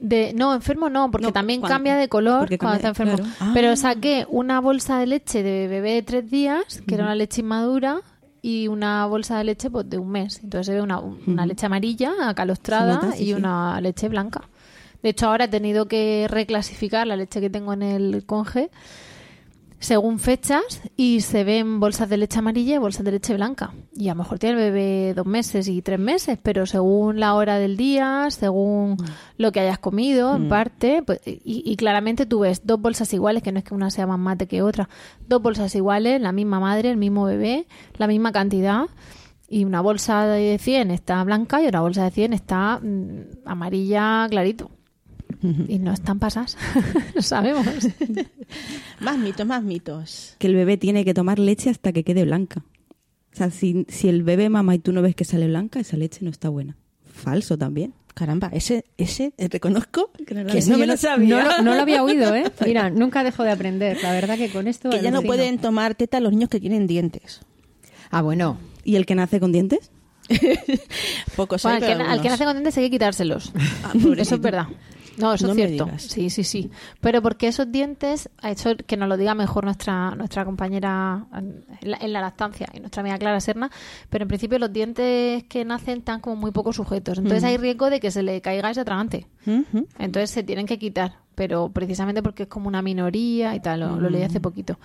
De, 0.06 0.34
no, 0.36 0.54
enfermo 0.54 0.90
no, 0.90 1.10
porque 1.10 1.28
No, 1.28 1.32
también 1.34 1.62
cuando- 1.62 1.76
cambia 1.76 1.96
de 1.96 2.10
color 2.10 2.50
cuando 2.58 2.76
está 2.76 2.90
enfermo. 2.90 3.16
claro. 3.16 3.52
Pero 3.54 3.76
saqué 3.78 4.26
una 4.30 4.60
bolsa 4.60 5.00
de 5.00 5.08
leche 5.08 5.44
de 5.44 5.70
bebé 5.70 5.94
de 5.94 6.02
tres 6.04 6.30
días, 6.30 6.82
que 6.86 6.96
era 6.96 7.06
una 7.06 7.16
leche 7.16 7.40
inmadura, 7.40 8.02
y 8.42 8.68
una 8.68 9.06
bolsa 9.06 9.38
de 9.38 9.46
leche 9.46 9.70
pues, 9.70 9.90
de 9.90 9.98
un 9.98 10.10
mes. 10.12 10.42
Entonces 10.44 10.66
se 10.68 10.74
ve 10.74 10.82
una, 10.82 11.00
una 11.00 11.46
leche 11.46 11.66
amarilla, 11.66 12.12
acalostrada, 12.28 13.00
Se 13.00 13.06
nota, 13.06 13.18
sí, 13.18 13.24
y 13.24 13.28
sí. 13.28 13.34
una 13.34 13.80
leche 13.80 14.10
blanca. 14.10 14.42
De 15.02 15.10
hecho, 15.10 15.28
ahora 15.28 15.46
he 15.46 15.48
tenido 15.48 15.86
que 15.88 16.28
reclasificar 16.30 17.08
la 17.08 17.16
leche 17.16 17.40
que 17.40 17.50
tengo 17.50 17.72
en 17.72 17.82
el 17.84 18.26
conge 18.26 18.72
según 19.84 20.18
fechas 20.18 20.82
y 20.96 21.20
se 21.20 21.44
ven 21.44 21.82
bolsas 21.82 22.08
de 22.08 22.16
leche 22.16 22.40
amarilla 22.40 22.76
y 22.76 22.78
bolsas 22.78 23.04
de 23.04 23.12
leche 23.12 23.34
blanca. 23.34 23.74
Y 23.94 24.08
a 24.08 24.14
lo 24.14 24.20
mejor 24.20 24.40
tiene 24.40 24.56
el 24.56 24.72
bebé 24.72 25.14
dos 25.14 25.26
meses 25.26 25.68
y 25.68 25.82
tres 25.82 26.00
meses, 26.00 26.40
pero 26.42 26.66
según 26.66 27.20
la 27.20 27.34
hora 27.36 27.60
del 27.60 27.76
día, 27.76 28.28
según 28.30 28.96
lo 29.38 29.52
que 29.52 29.60
hayas 29.60 29.80
comido, 29.80 30.38
en 30.38 30.48
parte, 30.48 31.04
pues, 31.06 31.20
y, 31.26 31.42
y 31.44 31.76
claramente 31.76 32.26
tú 32.26 32.40
ves 32.40 32.66
dos 32.66 32.80
bolsas 32.80 33.14
iguales, 33.14 33.44
que 33.44 33.52
no 33.52 33.60
es 33.60 33.66
que 33.66 33.74
una 33.74 33.92
sea 33.92 34.08
más 34.08 34.20
mate 34.20 34.48
que 34.48 34.62
otra, 34.62 34.88
dos 35.28 35.42
bolsas 35.42 35.76
iguales, 35.76 36.22
la 36.22 36.32
misma 36.32 36.62
madre, 36.62 36.90
el 36.90 36.98
mismo 36.98 37.26
bebé, 37.26 37.68
la 37.98 38.08
misma 38.08 38.32
cantidad. 38.32 38.86
Y 39.50 39.66
una 39.66 39.82
bolsa 39.82 40.26
de 40.28 40.58
100 40.60 40.92
está 40.92 41.22
blanca 41.26 41.62
y 41.62 41.68
otra 41.68 41.82
bolsa 41.82 42.06
de 42.06 42.12
100 42.12 42.32
está 42.32 42.80
mm, 42.82 43.46
amarilla 43.46 44.28
clarito. 44.30 44.72
Y 45.68 45.80
no 45.80 45.92
están 45.94 46.20
pasas, 46.20 46.58
lo 47.16 47.22
sabemos. 47.22 47.66
Más 49.00 49.18
mitos, 49.18 49.46
más 49.46 49.62
mitos. 49.64 50.36
Que 50.40 50.48
el 50.48 50.56
bebé 50.56 50.78
tiene 50.78 51.04
que 51.04 51.14
tomar 51.14 51.40
leche 51.40 51.70
hasta 51.70 51.92
que 51.92 52.04
quede 52.04 52.24
blanca. 52.24 52.64
O 53.34 53.36
sea, 53.36 53.50
si, 53.50 53.86
si 53.90 54.08
el 54.08 54.24
bebé 54.24 54.50
mama 54.50 54.76
y 54.76 54.80
tú 54.80 54.94
no 54.94 55.02
ves 55.02 55.16
que 55.16 55.26
sale 55.26 55.48
blanca, 55.48 55.80
esa 55.80 55.98
leche 55.98 56.20
no 56.22 56.30
está 56.30 56.50
buena. 56.50 56.78
Falso 57.06 57.58
también. 57.58 57.94
Caramba, 58.14 58.50
ese, 58.54 58.86
ese 58.98 59.34
eh, 59.38 59.48
reconozco 59.50 60.12
que, 60.26 60.36
no 60.36 60.44
lo 60.44 60.54
no 60.54 60.54
había- 60.54 60.78
me 60.78 60.88
lo 60.88 60.98
sabía. 60.98 61.36
No, 61.36 61.44
lo- 61.58 61.62
no 61.64 61.76
lo 61.76 61.82
había 61.82 62.04
oído, 62.04 62.34
¿eh? 62.36 62.46
Mira, 62.66 62.90
nunca 62.92 63.24
dejo 63.24 63.44
de 63.44 63.52
aprender. 63.52 63.98
La 64.04 64.12
verdad 64.14 64.38
que 64.38 64.50
con 64.50 64.68
esto... 64.68 64.92
que 64.92 65.02
ya 65.02 65.10
no 65.12 65.24
pueden 65.24 65.58
tomar 65.58 65.96
teta 65.96 66.20
los 66.20 66.32
niños 66.32 66.50
que 66.50 66.60
tienen 66.60 66.86
dientes. 66.88 67.42
Ah, 68.12 68.22
bueno. 68.22 68.58
¿Y 68.84 68.96
el 68.98 69.06
que 69.08 69.16
nace 69.16 69.40
con 69.40 69.52
dientes? 69.52 69.90
Pocos 71.36 71.64
Bueno, 71.64 71.86
hay, 71.86 71.92
al, 71.92 72.22
que, 72.22 72.28
al 72.28 72.34
nace 72.34 72.46
con 72.46 72.54
dientes 72.54 72.78
hay 72.78 72.86
que 72.86 72.92
quitárselos. 72.92 73.52
Ah, 73.84 73.94
eso 74.18 74.36
es 74.36 74.42
verdad. 74.42 74.68
No, 75.18 75.34
eso 75.34 75.48
No 75.48 75.54
es 75.54 75.58
cierto. 75.58 75.90
Sí, 75.98 76.30
sí, 76.30 76.44
sí. 76.44 76.72
Pero 77.02 77.22
porque 77.22 77.48
esos 77.48 77.72
dientes, 77.72 78.30
a 78.42 78.52
eso 78.52 78.72
que 78.88 78.98
nos 78.98 79.08
lo 79.08 79.18
diga 79.18 79.36
mejor 79.36 79.66
nuestra 79.66 80.16
nuestra 80.16 80.46
compañera 80.46 81.26
en 81.34 81.66
la, 81.82 81.98
en 81.98 82.14
la 82.14 82.22
lactancia 82.22 82.68
y 82.74 82.80
nuestra 82.80 83.02
amiga 83.02 83.18
Clara 83.18 83.40
Serna, 83.40 83.70
pero 84.10 84.24
en 84.24 84.28
principio 84.28 84.60
los 84.60 84.74
dientes 84.74 85.44
que 85.46 85.66
nacen 85.66 86.00
están 86.00 86.20
como 86.20 86.36
muy 86.36 86.52
poco 86.52 86.74
sujetos. 86.74 87.18
Entonces 87.18 87.44
hay 87.44 87.58
riesgo 87.58 87.90
de 87.90 88.00
que 88.00 88.12
se 88.12 88.24
le 88.24 88.42
caiga 88.42 88.70
ese 88.70 88.82
atragante. 88.82 89.28
Entonces 90.00 90.30
se 90.30 90.44
tienen 90.44 90.66
que 90.66 90.80
quitar, 90.80 91.18
pero 91.36 91.70
precisamente 91.70 92.24
porque 92.24 92.44
es 92.44 92.50
como 92.50 92.68
una 92.68 92.82
minoría 92.82 93.56
y 93.56 93.60
tal, 93.60 93.82
lo, 93.82 94.00
lo 94.00 94.10
leí 94.10 94.24
hace 94.24 94.40
poquito. 94.40 94.80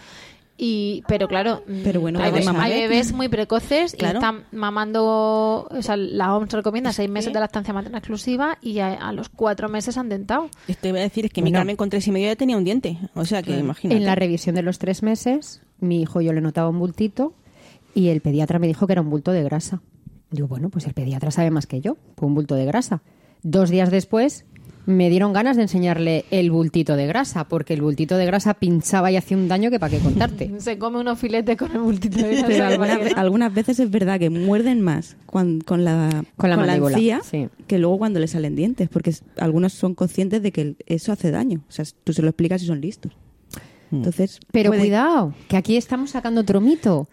Y, 0.60 1.04
pero 1.06 1.28
claro, 1.28 1.62
Pero 1.84 2.00
bueno, 2.00 2.18
hay, 2.20 2.32
bebés 2.32 3.12
muy 3.12 3.28
precoces 3.28 3.94
y 3.94 3.96
Claro. 3.96 4.18
están 4.18 4.44
mamando, 4.50 5.68
o 5.70 5.82
sea, 5.82 5.96
la 5.96 6.34
OMS 6.36 6.52
recomienda 6.52 6.92
seis 6.92 7.08
meses 7.08 7.32
de 7.32 7.38
lactancia 7.38 7.72
materna 7.72 7.98
exclusiva 7.98 8.58
y 8.60 8.80
a, 8.80 8.94
a 8.94 9.12
los 9.12 9.28
cuatro 9.28 9.68
meses 9.68 9.96
han 9.98 10.08
dentado. 10.08 10.50
Te 10.80 10.90
voy 10.90 10.98
a 10.98 11.04
decir 11.04 11.26
es 11.26 11.32
que 11.32 11.42
mi. 11.42 11.52
Carmen 11.52 11.76
con 11.76 11.90
tres 11.90 12.08
y 12.08 12.10
medio 12.12 12.26
ya 12.26 12.34
tenía 12.36 12.56
un 12.56 12.64
diente. 12.64 12.98
O 13.14 13.24
sea 13.24 13.42
que 13.42 13.56
imagínate. 13.56 13.96
En 13.98 14.04
la 14.04 14.16
revisión 14.16 14.56
de 14.56 14.62
los 14.62 14.78
tres 14.80 15.04
meses, 15.04 15.62
mi 15.78 16.02
hijo 16.02 16.20
yo 16.20 16.32
le 16.32 16.40
notaba 16.40 16.68
un 16.68 16.78
bultito 16.80 17.34
y 17.94 18.08
el 18.08 18.20
pediatra 18.20 18.58
me 18.58 18.66
dijo 18.66 18.86
que 18.88 18.94
era 18.94 19.00
un 19.00 19.10
bulto 19.10 19.30
de 19.30 19.44
grasa. 19.44 19.80
Digo, 20.30 20.48
bueno, 20.48 20.70
pues 20.70 20.86
el 20.86 20.92
pediatra 20.92 21.30
sabe 21.30 21.50
más 21.52 21.66
que 21.68 21.80
yo, 21.80 21.96
fue 22.16 22.26
un 22.26 22.34
bulto 22.34 22.56
de 22.56 22.64
grasa. 22.64 23.00
Dos 23.44 23.70
días 23.70 23.90
después 23.92 24.44
me 24.88 25.10
dieron 25.10 25.34
ganas 25.34 25.56
de 25.56 25.62
enseñarle 25.62 26.24
el 26.30 26.50
bultito 26.50 26.96
de 26.96 27.06
grasa, 27.06 27.46
porque 27.46 27.74
el 27.74 27.82
bultito 27.82 28.16
de 28.16 28.24
grasa 28.24 28.54
pinchaba 28.54 29.12
y 29.12 29.16
hacía 29.16 29.36
un 29.36 29.46
daño 29.46 29.70
que 29.70 29.78
para 29.78 29.90
qué 29.90 29.98
contarte. 29.98 30.50
Se 30.60 30.78
come 30.78 30.98
unos 30.98 31.18
filetes 31.18 31.58
con 31.58 31.70
el 31.72 31.80
multito 31.80 32.16
de 32.18 32.36
grasa, 32.36 32.46
Pero 32.48 32.64
algunas, 33.18 33.52
veces 33.52 33.78
es 33.80 33.90
verdad 33.90 34.18
que 34.18 34.30
muerden 34.30 34.80
más 34.80 35.18
cuan- 35.26 35.60
con, 35.60 35.84
la, 35.84 36.24
Con 36.38 36.48
la 36.48 36.56
mandíbula, 36.56 36.96
encía 36.96 37.20
sí. 37.22 37.48
que 37.66 37.78
luego 37.78 37.98
cuando 37.98 38.18
le 38.18 38.28
salen 38.28 38.56
dientes, 38.56 38.88
porque 38.88 39.14
algunos 39.36 39.74
son 39.74 39.94
conscientes 39.94 40.42
de 40.42 40.52
que 40.52 40.76
eso 40.86 41.12
hace 41.12 41.30
daño. 41.30 41.60
O 41.68 41.72
sea, 41.72 41.84
tú 42.04 42.14
se 42.14 42.22
lo 42.22 42.28
explicas 42.28 42.62
y 42.62 42.66
son 42.66 42.80
listos. 42.80 43.12
Entonces, 43.92 44.40
Pero 44.52 44.70
puede- 44.70 44.80
cuidado, 44.82 45.34
que 45.48 45.56
aquí 45.58 45.76
estamos 45.76 46.10
sacando 46.10 46.40
otro 46.40 46.60
mito. 46.62 47.08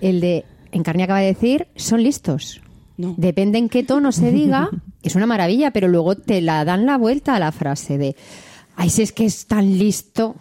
El 0.00 0.20
de, 0.20 0.44
Encarni 0.72 1.02
acaba 1.02 1.20
de 1.20 1.26
decir, 1.26 1.68
son 1.76 2.02
listos. 2.02 2.60
No. 2.96 3.14
Depende 3.16 3.58
en 3.58 3.68
qué 3.68 3.82
tono 3.82 4.12
se 4.12 4.32
diga, 4.32 4.70
es 5.02 5.14
una 5.14 5.26
maravilla, 5.26 5.70
pero 5.70 5.88
luego 5.88 6.16
te 6.16 6.40
la 6.40 6.64
dan 6.64 6.86
la 6.86 6.96
vuelta 6.98 7.34
a 7.36 7.38
la 7.38 7.52
frase 7.52 7.98
de, 7.98 8.16
ay, 8.76 8.90
si 8.90 9.02
es 9.02 9.12
que 9.12 9.24
es 9.24 9.46
tan 9.46 9.78
listo, 9.78 10.36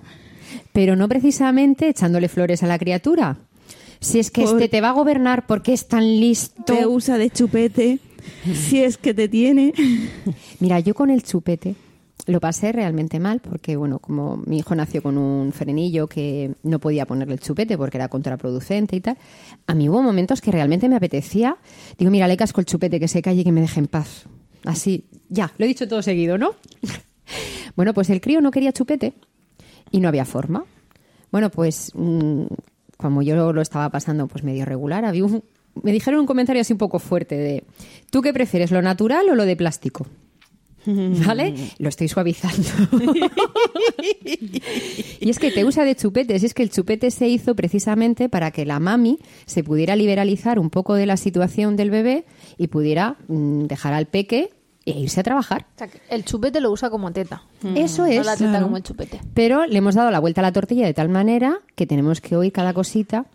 pero 0.73 0.95
no 0.95 1.07
precisamente 1.07 1.89
echándole 1.89 2.27
flores 2.29 2.63
a 2.63 2.67
la 2.67 2.79
criatura. 2.79 3.37
Si 3.99 4.19
es 4.19 4.29
que 4.31 4.43
Por- 4.43 4.53
este 4.55 4.69
te 4.69 4.81
va 4.81 4.89
a 4.89 4.93
gobernar 4.93 5.47
porque 5.47 5.73
es 5.73 5.87
tan 5.87 6.03
listo. 6.19 6.63
te 6.65 6.85
usa 6.85 7.17
de 7.17 7.29
chupete 7.29 7.99
si 8.53 8.83
es 8.83 8.97
que 8.97 9.13
te 9.13 9.27
tiene. 9.27 9.73
Mira, 10.59 10.79
yo 10.79 10.93
con 10.93 11.09
el 11.09 11.23
chupete 11.23 11.75
lo 12.27 12.39
pasé 12.39 12.71
realmente 12.73 13.19
mal 13.19 13.39
porque, 13.39 13.75
bueno, 13.77 13.99
como 13.99 14.37
mi 14.45 14.57
hijo 14.59 14.75
nació 14.75 15.01
con 15.01 15.17
un 15.17 15.51
frenillo 15.53 16.07
que 16.07 16.53
no 16.63 16.77
podía 16.79 17.05
ponerle 17.05 17.35
el 17.35 17.39
chupete 17.39 17.77
porque 17.77 17.97
era 17.97 18.09
contraproducente 18.09 18.95
y 18.97 19.01
tal, 19.01 19.17
a 19.65 19.73
mí 19.73 19.87
hubo 19.87 20.01
momentos 20.03 20.41
que 20.41 20.51
realmente 20.51 20.89
me 20.89 20.95
apetecía. 20.97 21.57
Digo, 21.97 22.11
mira, 22.11 22.27
le 22.27 22.35
casco 22.37 22.59
el 22.59 22.65
chupete, 22.65 22.99
que 22.99 23.07
se 23.07 23.21
calle 23.21 23.41
y 23.41 23.43
que 23.45 23.51
me 23.51 23.61
deje 23.61 23.79
en 23.79 23.87
paz. 23.87 24.25
Así, 24.67 25.05
ya, 25.29 25.53
lo 25.57 25.65
he 25.65 25.67
dicho 25.67 25.87
todo 25.87 26.01
seguido, 26.01 26.37
¿no? 26.37 26.55
bueno, 27.75 27.93
pues 27.93 28.09
el 28.09 28.21
crío 28.21 28.41
no 28.41 28.51
quería 28.51 28.73
chupete 28.73 29.13
y 29.91 29.99
no 30.01 30.09
había 30.09 30.25
forma. 30.25 30.65
Bueno, 31.31 31.49
pues 31.49 31.91
mm, 31.95 32.43
como 32.97 33.21
yo 33.21 33.53
lo 33.53 33.61
estaba 33.61 33.89
pasando 33.89 34.27
pues 34.27 34.43
medio 34.43 34.65
regular, 34.65 35.05
había 35.05 35.23
un- 35.25 35.43
me 35.83 35.91
dijeron 35.91 36.19
un 36.19 36.25
comentario 36.25 36.61
así 36.61 36.73
un 36.73 36.79
poco 36.79 36.99
fuerte 36.99 37.37
de 37.37 37.63
¿tú 38.11 38.21
qué 38.21 38.33
prefieres, 38.33 38.71
lo 38.71 38.81
natural 38.81 39.29
o 39.29 39.35
lo 39.35 39.45
de 39.45 39.55
plástico? 39.55 40.07
¿Vale? 41.25 41.53
Lo 41.79 41.89
estoy 41.89 42.07
suavizando. 42.07 42.63
y 45.19 45.29
es 45.29 45.39
que 45.39 45.51
te 45.51 45.65
usa 45.65 45.83
de 45.83 45.95
chupetes. 45.95 46.43
Y 46.43 46.45
es 46.45 46.53
que 46.53 46.63
el 46.63 46.69
chupete 46.69 47.11
se 47.11 47.27
hizo 47.27 47.55
precisamente 47.55 48.29
para 48.29 48.51
que 48.51 48.65
la 48.65 48.79
mami 48.79 49.19
se 49.45 49.63
pudiera 49.63 49.95
liberalizar 49.95 50.59
un 50.59 50.69
poco 50.69 50.95
de 50.95 51.05
la 51.05 51.17
situación 51.17 51.75
del 51.75 51.91
bebé 51.91 52.25
y 52.57 52.67
pudiera 52.67 53.17
mm, 53.27 53.65
dejar 53.65 53.93
al 53.93 54.07
peque 54.07 54.51
e 54.91 54.99
irse 54.99 55.19
a 55.19 55.23
trabajar. 55.23 55.65
O 55.75 55.77
sea, 55.77 55.87
que 55.87 55.99
el 56.09 56.23
chupete 56.25 56.61
lo 56.61 56.71
usa 56.71 56.89
como 56.89 57.11
teta. 57.11 57.43
Eso 57.75 58.03
No 58.03 58.07
es. 58.07 58.25
la 58.25 58.35
teta 58.37 58.49
claro. 58.51 58.65
como 58.65 58.77
el 58.77 58.83
chupete. 58.83 59.19
Pero 59.33 59.65
le 59.65 59.77
hemos 59.77 59.95
dado 59.95 60.09
la 60.11 60.19
vuelta 60.19 60.41
a 60.41 60.43
la 60.43 60.51
tortilla 60.51 60.85
de 60.85 60.93
tal 60.93 61.09
manera 61.09 61.59
que 61.75 61.85
tenemos 61.85 62.21
que 62.21 62.35
oír 62.35 62.51
cada 62.51 62.73
cosita. 62.73 63.25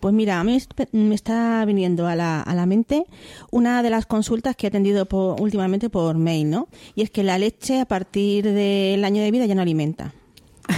Pues 0.00 0.12
mira, 0.12 0.38
a 0.38 0.44
mí 0.44 0.58
me 0.92 1.14
está 1.14 1.64
viniendo 1.64 2.06
a 2.06 2.14
la, 2.14 2.42
a 2.42 2.54
la 2.54 2.66
mente 2.66 3.06
una 3.50 3.82
de 3.82 3.88
las 3.90 4.04
consultas 4.04 4.54
que 4.54 4.66
he 4.66 4.68
atendido 4.68 5.06
por- 5.06 5.40
últimamente 5.40 5.88
por 5.88 6.18
mail, 6.18 6.50
¿no? 6.50 6.68
Y 6.94 7.02
es 7.02 7.10
que 7.10 7.22
la 7.22 7.38
leche 7.38 7.80
a 7.80 7.86
partir 7.86 8.44
del 8.44 9.02
año 9.04 9.22
de 9.22 9.30
vida 9.30 9.46
ya 9.46 9.54
no 9.54 9.62
alimenta. 9.62 10.12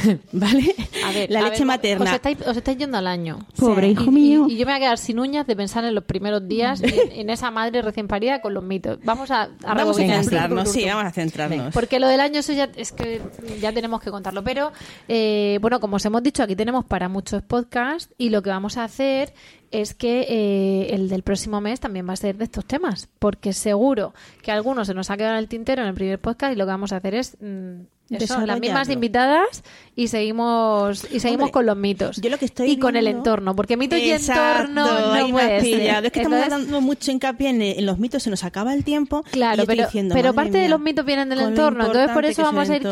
¿Vale? 0.32 0.74
A 1.04 1.12
ver, 1.12 1.30
la 1.30 1.40
a 1.40 1.42
leche 1.44 1.59
ver, 1.59 1.66
materna. 1.66 2.04
Os 2.04 2.12
estáis, 2.12 2.38
os 2.46 2.56
estáis 2.56 2.78
yendo 2.78 2.98
al 2.98 3.06
año. 3.06 3.46
Pobre 3.59 3.88
hijo 3.88 4.04
y- 4.04 4.11
mío. 4.11 4.46
Y, 4.48 4.56
yo 4.56 4.66
me 4.66 4.72
voy 4.72 4.76
a 4.76 4.78
quedar 4.80 4.98
sin 4.98 5.18
uñas 5.18 5.46
de 5.46 5.56
pensar 5.56 5.85
en 5.85 5.94
los 5.94 6.04
primeros 6.04 6.46
días 6.48 6.82
en, 6.82 7.12
en 7.12 7.30
esa 7.30 7.50
madre 7.50 7.82
recién 7.82 8.09
parida 8.09 8.40
con 8.40 8.54
los 8.54 8.62
mitos. 8.64 8.98
Vamos 9.04 9.30
a, 9.30 9.42
a 9.64 9.74
Vamos 9.74 9.98
a 9.98 10.02
centrarnos, 10.02 10.70
sí, 10.70 10.85
vamos 10.87 11.04
a 11.04 11.11
centrarnos. 11.12 11.72
Porque 11.72 11.98
lo 12.00 12.09
del 12.09 12.20
año 12.20 12.40
eso 12.40 12.52
ya 12.52 12.70
es 12.76 12.92
que 12.92 13.20
ya 13.61 13.72
tenemos 13.72 14.00
que 14.00 14.11
contarlo. 14.11 14.42
Pero 14.44 14.72
eh, 15.09 15.59
bueno, 15.61 15.80
como 15.80 15.96
os 15.96 16.04
hemos 16.04 16.22
dicho, 16.22 16.42
aquí 16.42 16.56
tenemos 16.56 16.85
para 16.85 17.09
muchos 17.09 17.42
podcasts 17.42 18.12
y 18.18 18.30
lo 18.30 18.42
que 18.42 18.50
vamos 18.50 18.76
a 18.76 18.85
hacer 18.85 19.32
es 19.80 19.94
que 19.94 20.26
eh, 20.28 20.94
el 20.94 21.08
del 21.08 21.22
próximo 21.22 21.60
mes 21.60 21.80
también 21.80 22.08
va 22.08 22.12
a 22.12 22.16
ser 22.16 22.36
de 22.36 22.44
estos 22.44 22.64
temas, 22.64 23.08
porque 23.18 23.52
seguro 23.52 24.14
que 24.42 24.50
alguno 24.52 24.84
se 24.84 24.94
nos 24.94 25.10
ha 25.10 25.16
quedado 25.16 25.34
en 25.34 25.38
el 25.40 25.48
tintero 25.48 25.82
en 25.82 25.88
el 25.88 25.94
primer 25.94 26.18
podcast 26.18 26.52
y 26.52 26.56
lo 26.56 26.64
que 26.64 26.70
vamos 26.70 26.92
a 26.92 26.96
hacer 26.96 27.14
es 27.14 27.36
mm, 27.40 27.80
eso, 28.10 28.46
las 28.46 28.60
mismas 28.60 28.88
invitadas 28.88 29.64
y 29.96 30.08
seguimos 30.08 31.04
y 31.10 31.18
seguimos 31.18 31.46
Hombre, 31.46 31.52
con 31.52 31.66
los 31.66 31.76
mitos 31.76 32.20
yo 32.20 32.30
lo 32.30 32.38
que 32.38 32.44
estoy 32.44 32.70
y 32.70 32.78
con 32.78 32.94
el 32.94 33.08
entorno, 33.08 33.56
porque 33.56 33.76
mitos 33.76 33.98
y 33.98 34.12
entorno 34.12 35.16
no 35.16 35.28
puede 35.28 35.60
ser. 35.60 36.04
Es 36.04 36.12
que 36.12 36.20
estamos 36.20 36.48
dando 36.48 36.80
mucho 36.80 37.10
hincapié 37.10 37.50
en, 37.50 37.62
en 37.62 37.84
los 37.84 37.98
mitos, 37.98 38.22
se 38.22 38.30
nos 38.30 38.44
acaba 38.44 38.74
el 38.74 38.84
tiempo. 38.84 39.24
Claro, 39.30 39.64
pero, 39.66 39.84
diciendo, 39.84 40.14
pero 40.14 40.34
parte 40.34 40.58
de 40.58 40.68
los 40.68 40.80
mitos 40.80 41.04
vienen 41.04 41.28
del 41.28 41.40
entorno, 41.40 41.86
entonces 41.86 42.10
por 42.12 42.24
eso 42.24 42.42
vamos 42.42 42.70
a 42.70 42.76
ir 42.76 42.82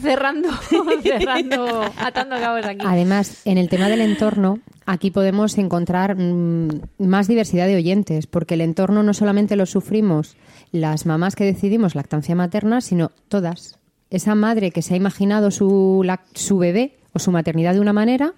cerrando, 0.00 0.48
cerrando, 1.02 1.92
atando 1.98 2.36
cabos 2.36 2.64
aquí. 2.64 2.84
Además, 2.86 3.42
en 3.44 3.58
el 3.58 3.68
tema 3.68 3.88
del 3.88 4.00
entorno, 4.00 4.60
aquí 4.86 5.10
podemos 5.10 5.58
encontrar 5.58 6.16
mm, 6.16 6.68
más 6.98 7.28
diversidad 7.28 7.66
de 7.66 7.76
oyentes, 7.76 8.26
porque 8.26 8.54
el 8.54 8.60
entorno 8.60 9.02
no 9.02 9.14
solamente 9.14 9.56
lo 9.56 9.66
sufrimos 9.66 10.36
las 10.72 11.06
mamás 11.06 11.36
que 11.36 11.44
decidimos 11.44 11.94
lactancia 11.94 12.34
materna, 12.34 12.80
sino 12.80 13.10
todas. 13.28 13.78
Esa 14.10 14.34
madre 14.34 14.70
que 14.70 14.82
se 14.82 14.94
ha 14.94 14.96
imaginado 14.96 15.50
su, 15.50 16.02
lac- 16.04 16.20
su 16.34 16.58
bebé 16.58 16.96
o 17.12 17.18
su 17.18 17.30
maternidad 17.30 17.74
de 17.74 17.80
una 17.80 17.92
manera, 17.92 18.34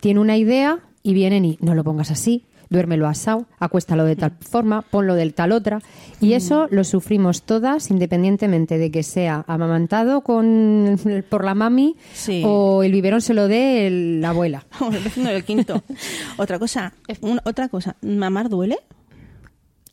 tiene 0.00 0.20
una 0.20 0.36
idea 0.36 0.80
y 1.02 1.14
vienen 1.14 1.44
y 1.44 1.58
no 1.60 1.74
lo 1.74 1.84
pongas 1.84 2.10
así, 2.10 2.44
duérmelo 2.70 3.06
asado, 3.06 3.46
acuéstalo 3.58 4.04
de 4.04 4.16
tal 4.16 4.32
forma, 4.40 4.82
ponlo 4.82 5.14
del 5.14 5.34
tal 5.34 5.52
otra. 5.52 5.80
Y 6.20 6.32
eso 6.34 6.66
lo 6.70 6.84
sufrimos 6.84 7.42
todas, 7.42 7.90
independientemente 7.90 8.78
de 8.78 8.90
que 8.90 9.02
sea 9.02 9.44
amamantado 9.46 10.22
con, 10.22 10.98
por 11.28 11.44
la 11.44 11.54
mami 11.54 11.96
Sí. 12.14 12.42
o 12.44 12.82
el 12.82 12.92
biberón 12.92 13.20
se 13.20 13.34
lo 13.34 13.48
dé 13.48 13.86
el- 13.86 14.20
la 14.20 14.30
abuela. 14.30 14.64
el 14.92 15.02
vecino 15.02 15.30
del 15.30 15.44
quinto. 15.44 15.82
otra 16.36 16.58
cosa, 16.58 16.92
un- 17.20 17.40
otra 17.44 17.68
cosa, 17.68 17.96
¿mamar 18.02 18.48
duele? 18.48 18.78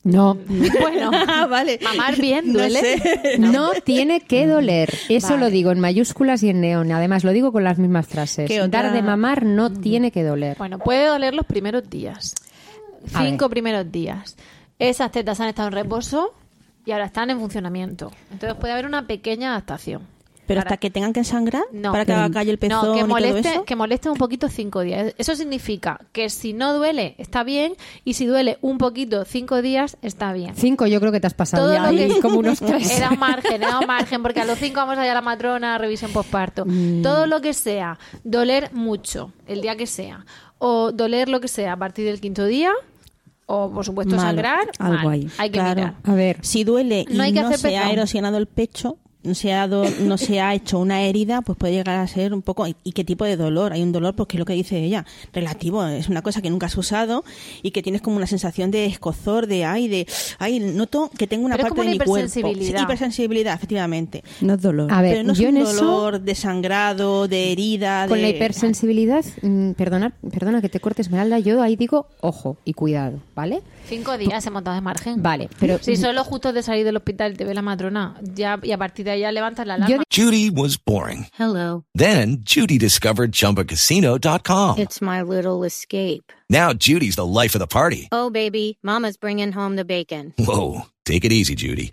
No, 0.02 0.34
Bueno, 0.80 1.10
Ah, 1.26 1.46
vale. 1.48 1.78
mamar 1.82 2.16
bien 2.20 2.48
No 2.52 2.58
duele. 2.58 2.78
sé. 2.80 3.38
no 3.38 3.70
tiene 3.84 4.20
que 4.20 4.46
doler. 4.46 4.92
Eso 5.08 5.28
Vale. 5.30 5.40
lo 5.40 5.50
digo 5.50 5.70
en 5.72 5.80
mayúsculas 5.80 6.42
y 6.42 6.50
en 6.50 6.60
neón. 6.60 6.92
Además, 6.92 7.24
lo 7.24 7.32
digo 7.32 7.52
con 7.52 7.64
las 7.64 7.78
mismas 7.78 8.06
frases. 8.06 8.50
Dar 8.70 8.92
de 8.92 9.00
mamar 9.00 9.46
no 9.46 9.72
tiene 9.72 10.10
que 10.10 10.22
doler. 10.22 10.58
Bueno, 10.58 10.78
puede 10.78 11.06
doler 11.06 11.34
los 11.34 11.46
primeros 11.46 11.88
días. 11.88 12.34
A 13.12 13.22
Cinco 13.24 13.46
ver. 13.46 13.50
primeros 13.50 13.90
días. 13.92 14.36
Esas 14.78 15.10
tetas 15.12 15.40
han 15.40 15.48
estado 15.48 15.68
en 15.68 15.74
reposo 15.74 16.34
y 16.86 16.92
ahora 16.92 17.06
están 17.06 17.30
en 17.30 17.38
funcionamiento. 17.40 18.10
Entonces 18.30 18.58
puede 18.58 18.72
haber 18.72 18.86
una 18.86 19.06
pequeña 19.06 19.50
adaptación. 19.50 20.14
Pero 20.46 20.60
Para- 20.60 20.68
hasta 20.68 20.76
que 20.76 20.90
tengan 20.90 21.14
que 21.14 21.24
sangrar 21.24 21.62
No, 21.72 21.90
para 21.90 22.04
que 22.04 22.12
haga 22.12 22.30
calle 22.30 22.50
el 22.50 22.58
pezón 22.58 22.88
no, 22.88 22.92
que 22.92 22.98
y 22.98 23.02
todo 23.02 23.08
moleste, 23.08 23.48
eso. 23.48 23.64
que 23.64 23.76
moleste 23.76 24.10
un 24.10 24.18
poquito 24.18 24.50
cinco 24.50 24.82
días. 24.82 25.14
Eso 25.16 25.34
significa 25.36 25.98
que 26.12 26.28
si 26.28 26.52
no 26.52 26.74
duele, 26.74 27.14
está 27.16 27.44
bien, 27.44 27.72
y 28.04 28.12
si 28.12 28.26
duele 28.26 28.58
un 28.60 28.76
poquito 28.76 29.24
cinco 29.24 29.62
días, 29.62 29.96
está 30.02 30.34
bien. 30.34 30.54
Cinco, 30.54 30.86
yo 30.86 31.00
creo 31.00 31.12
que 31.12 31.20
te 31.20 31.26
has 31.28 31.32
pasado 31.32 31.62
Todo 31.64 31.72
ya 31.72 31.90
lo 31.90 31.96
que 31.96 32.04
ahí 32.04 32.20
como 32.20 32.40
unos 32.40 32.58
tres. 32.58 32.90
Era 32.90 33.08
un 33.08 33.18
margen, 33.20 33.62
era 33.62 33.78
un 33.78 33.86
margen, 33.86 34.22
porque 34.22 34.42
a 34.42 34.44
los 34.44 34.58
cinco 34.58 34.80
vamos 34.80 34.98
allá 34.98 35.12
a 35.12 35.14
la 35.14 35.22
matrona, 35.22 35.78
revisión 35.78 36.12
postparto. 36.12 36.66
Mm. 36.66 37.00
Todo 37.00 37.26
lo 37.26 37.40
que 37.40 37.54
sea, 37.54 37.98
doler 38.22 38.68
mucho, 38.74 39.32
el 39.46 39.62
día 39.62 39.76
que 39.76 39.86
sea, 39.86 40.26
o 40.58 40.92
doler 40.92 41.30
lo 41.30 41.40
que 41.40 41.48
sea 41.48 41.72
a 41.72 41.76
partir 41.78 42.04
del 42.04 42.20
quinto 42.20 42.44
día, 42.44 42.70
o 43.46 43.70
por 43.70 43.84
supuesto 43.84 44.16
Malo, 44.16 44.28
sangrar, 44.28 44.70
algo 44.78 44.94
mal. 45.04 45.08
ahí. 45.10 45.28
hay 45.38 45.50
que 45.50 45.58
Claro. 45.58 45.74
mirar. 45.80 45.94
A 46.04 46.14
ver, 46.14 46.38
Si 46.42 46.64
duele 46.64 47.04
y 47.08 47.14
No 47.14 47.22
hay 47.22 47.32
que 47.32 47.40
hacer 47.40 47.58
se 47.58 47.76
ha 47.76 47.90
erosionado 47.90 48.38
el 48.38 48.46
pecho, 48.46 48.98
se, 49.32 49.52
ha 49.54 49.66
do- 49.68 49.88
no 50.00 50.18
se 50.18 50.40
ha 50.40 50.54
hecho 50.54 50.78
una 50.78 51.02
herida, 51.02 51.40
pues 51.42 51.56
puede 51.56 51.72
llegar 51.74 51.98
a 51.98 52.06
ser 52.06 52.34
un 52.34 52.42
poco... 52.42 52.66
¿Y 52.84 52.92
qué 52.92 53.04
tipo 53.04 53.24
de 53.24 53.36
dolor? 53.36 53.72
Hay 53.72 53.82
un 53.82 53.92
dolor, 53.92 54.14
porque 54.14 54.36
es 54.36 54.38
lo 54.38 54.44
que 54.44 54.52
dice 54.52 54.82
ella, 54.82 55.06
relativo. 55.32 55.84
Es 55.86 56.08
una 56.08 56.20
cosa 56.22 56.42
que 56.42 56.50
nunca 56.50 56.66
has 56.66 56.76
usado 56.76 57.24
y 57.62 57.70
que 57.70 57.82
tienes 57.82 58.02
como 58.02 58.16
una 58.16 58.26
sensación 58.26 58.70
de 58.70 58.84
escozor, 58.86 59.46
de 59.46 59.64
ay, 59.64 59.88
de 59.88 60.06
ay, 60.38 60.58
noto 60.60 61.10
que 61.16 61.26
tengo 61.26 61.46
una 61.46 61.56
Pero 61.56 61.68
es 61.68 61.70
parte 61.70 61.80
como 61.80 61.90
de 61.90 61.96
una 61.96 62.04
mi 62.04 62.10
cuerpo. 62.10 62.18
hipersensibilidad. 62.26 62.78
Sí, 62.78 62.82
hipersensibilidad, 62.84 63.54
efectivamente. 63.54 64.22
No 64.40 64.54
es 64.54 64.60
dolor. 64.62 64.92
a 64.92 65.00
ver, 65.00 65.12
Pero 65.12 65.22
no 65.24 65.32
es 65.32 65.38
yo 65.38 65.48
un 65.48 65.56
en 65.56 65.62
eso, 65.62 65.74
dolor 65.84 66.20
de 66.20 66.34
sangrado, 66.34 67.28
de 67.28 67.52
herida, 67.52 68.06
con 68.08 68.16
de... 68.18 68.22
la 68.22 68.28
hipersensibilidad, 68.30 69.24
mm, 69.42 69.70
perdona, 69.72 70.12
perdona 70.30 70.60
que 70.60 70.68
te 70.68 70.80
corte 70.80 71.02
Esmeralda, 71.02 71.38
yo 71.38 71.62
ahí 71.62 71.76
digo, 71.76 72.06
ojo 72.20 72.56
y 72.64 72.72
cuidado, 72.74 73.20
¿vale? 73.34 73.62
Cinco 73.86 74.16
días 74.16 74.46
hemos 74.46 74.64
dado 74.64 74.74
de 74.76 74.80
margen. 74.80 75.22
Vale, 75.22 75.48
pero 75.60 75.78
Si 75.80 75.96
solo 75.96 76.24
justo 76.24 76.52
de 76.52 76.62
salir 76.62 76.84
del 76.84 76.96
hospital 76.96 77.36
te 77.36 77.44
ve 77.44 77.54
la 77.54 77.62
matrona, 77.62 78.14
ya 78.34 78.58
y 78.62 78.72
a 78.72 78.78
partir 78.78 79.04
de 79.04 79.12
ahí 79.12 79.20
ya 79.20 79.30
levantas 79.32 79.66
la 79.66 79.74
alarma. 79.74 80.02
Judy 80.10 80.50
was 80.50 80.78
boring. 80.82 81.26
Hello. 81.38 81.84
Then 81.94 82.38
Judy 82.44 82.78
discovered 82.78 83.32
ChumbaCasino.com. 83.32 84.78
It's 84.78 85.00
my 85.02 85.22
little 85.22 85.64
escape. 85.64 86.32
Now 86.48 86.72
Judy's 86.72 87.16
the 87.16 87.26
life 87.26 87.54
of 87.54 87.60
the 87.60 87.66
party. 87.66 88.08
Oh, 88.10 88.30
baby, 88.30 88.78
Mama's 88.82 89.16
bringing 89.18 89.52
home 89.52 89.76
the 89.76 89.84
bacon. 89.84 90.32
Whoa, 90.38 90.86
take 91.04 91.24
it 91.24 91.32
easy, 91.32 91.54
Judy. 91.54 91.92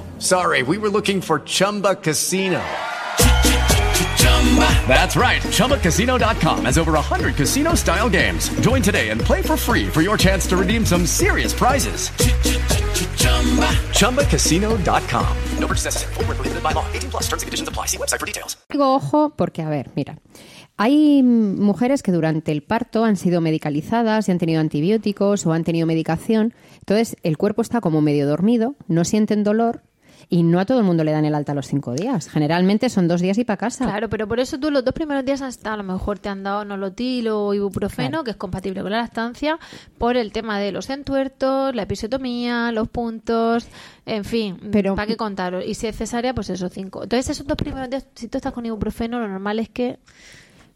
Sorry, 0.21 0.61
we 0.61 0.77
were 0.77 0.89
looking 0.89 1.19
for 1.19 1.39
Chumba 1.39 1.95
Casino. 1.95 2.61
That's 4.87 5.15
right. 5.15 5.41
ChumbaCasino.com 5.41 6.65
has 6.65 6.77
over 6.77 6.91
100 6.91 7.35
casino 7.35 7.73
style 7.73 8.07
games. 8.07 8.49
Join 8.59 8.83
today 8.83 9.09
and 9.09 9.19
play 9.19 9.41
for 9.41 9.57
free 9.57 9.87
for 9.87 10.03
your 10.03 10.17
chance 10.17 10.45
to 10.49 10.57
redeem 10.57 10.85
some 10.85 11.07
serious 11.07 11.53
prizes. 11.53 12.11
ChumbaCasino.com. 13.97 15.37
No 15.59 15.67
purchase 15.67 15.85
necessary. 15.85 16.13
Where 16.15 16.35
prohibited 16.35 16.61
by 16.61 16.73
law. 16.73 16.85
18 16.93 17.09
plus 17.09 17.23
terms 17.23 17.41
and 17.41 17.47
conditions 17.47 17.67
apply. 17.67 17.87
See 17.87 17.97
website 17.97 18.19
for 18.19 18.27
details. 18.27 18.57
digo 18.69 18.93
ojo 18.93 19.33
porque, 19.35 19.63
a 19.63 19.69
ver, 19.69 19.89
mira, 19.95 20.19
hay 20.77 21.23
mujeres 21.23 22.03
que 22.03 22.11
durante 22.11 22.51
el 22.51 22.61
parto 22.61 23.05
han 23.05 23.15
sido 23.15 23.41
medicalizadas 23.41 24.27
y 24.27 24.31
han 24.31 24.37
tenido 24.37 24.61
antibióticos 24.61 25.47
o 25.47 25.53
han 25.53 25.63
tenido 25.63 25.87
medicación, 25.87 26.53
entonces 26.73 27.17
el 27.23 27.37
cuerpo 27.37 27.63
está 27.63 27.81
como 27.81 28.01
medio 28.01 28.27
dormido, 28.27 28.75
no 28.87 29.03
sienten 29.03 29.43
dolor 29.43 29.81
y 30.33 30.43
no 30.43 30.61
a 30.61 30.65
todo 30.65 30.79
el 30.79 30.85
mundo 30.85 31.03
le 31.03 31.11
dan 31.11 31.25
el 31.25 31.35
alta 31.35 31.53
los 31.53 31.67
cinco 31.67 31.93
días. 31.93 32.29
Generalmente 32.29 32.89
son 32.89 33.07
dos 33.09 33.19
días 33.19 33.37
y 33.37 33.43
para 33.43 33.57
casa. 33.57 33.83
Claro, 33.85 34.09
pero 34.09 34.27
por 34.29 34.39
eso 34.39 34.57
tú 34.57 34.71
los 34.71 34.83
dos 34.85 34.93
primeros 34.93 35.25
días 35.25 35.41
hasta 35.41 35.73
a 35.73 35.77
lo 35.77 35.83
mejor 35.83 36.19
te 36.19 36.29
han 36.29 36.41
dado 36.41 36.63
nolotil 36.63 37.27
o 37.27 37.53
ibuprofeno, 37.53 38.09
Claro. 38.09 38.23
que 38.23 38.31
es 38.31 38.37
compatible 38.37 38.81
con 38.81 38.91
la 38.91 39.01
lactancia, 39.01 39.59
por 39.97 40.15
el 40.15 40.31
tema 40.31 40.57
de 40.57 40.71
los 40.71 40.89
entuertos, 40.89 41.75
la 41.75 41.81
episiotomía, 41.83 42.71
los 42.71 42.87
puntos, 42.87 43.67
en 44.05 44.23
fin, 44.23 44.57
Pero- 44.71 44.95
¿para 44.95 45.05
qué 45.05 45.17
contaros? 45.17 45.65
Y 45.67 45.73
si 45.73 45.87
es 45.87 45.97
cesárea, 45.97 46.33
pues 46.33 46.49
esos 46.49 46.71
cinco. 46.71 47.03
Entonces 47.03 47.29
esos 47.29 47.45
dos 47.45 47.57
primeros 47.57 47.89
días, 47.89 48.07
si 48.15 48.29
tú 48.29 48.37
estás 48.37 48.53
con 48.53 48.65
ibuprofeno, 48.65 49.19
lo 49.19 49.27
normal 49.27 49.59
es 49.59 49.67
que 49.67 49.99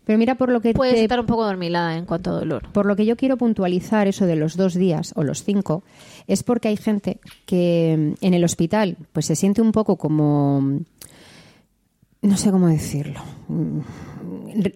Pero 0.04 0.20
mira, 0.20 0.36
por 0.36 0.52
lo 0.52 0.62
que 0.62 0.74
puedes 0.74 0.94
te- 0.94 1.02
estar 1.04 1.20
un 1.20 1.26
poco 1.26 1.44
dormilada 1.46 1.98
en 1.98 2.06
cuanto 2.06 2.30
a 2.30 2.34
dolor. 2.34 2.70
Por 2.72 2.86
lo 2.86 2.96
que 2.96 3.08
yo 3.08 3.16
quiero 3.16 3.38
puntualizar 3.38 4.08
eso 4.08 4.28
de 4.28 4.36
los 4.36 4.56
dos 4.56 4.76
días 4.76 5.14
o 5.16 5.24
los 5.24 5.44
cinco, 5.44 5.82
es 6.28 6.44
porque 6.44 6.70
hay 6.70 6.78
gente 6.78 7.20
que 7.46 7.96
mm, 7.98 8.26
en 8.26 8.34
el 8.34 8.44
hospital 8.44 8.98
pues 9.14 9.26
se 9.26 9.36
siente 9.36 9.62
un 9.62 9.72
poco 9.72 9.98
como, 9.98 10.62
mm, 10.62 10.80
no 12.22 12.38
sé 12.38 12.52
cómo 12.52 12.68
decirlo, 12.68 13.22
mm, 13.48 13.80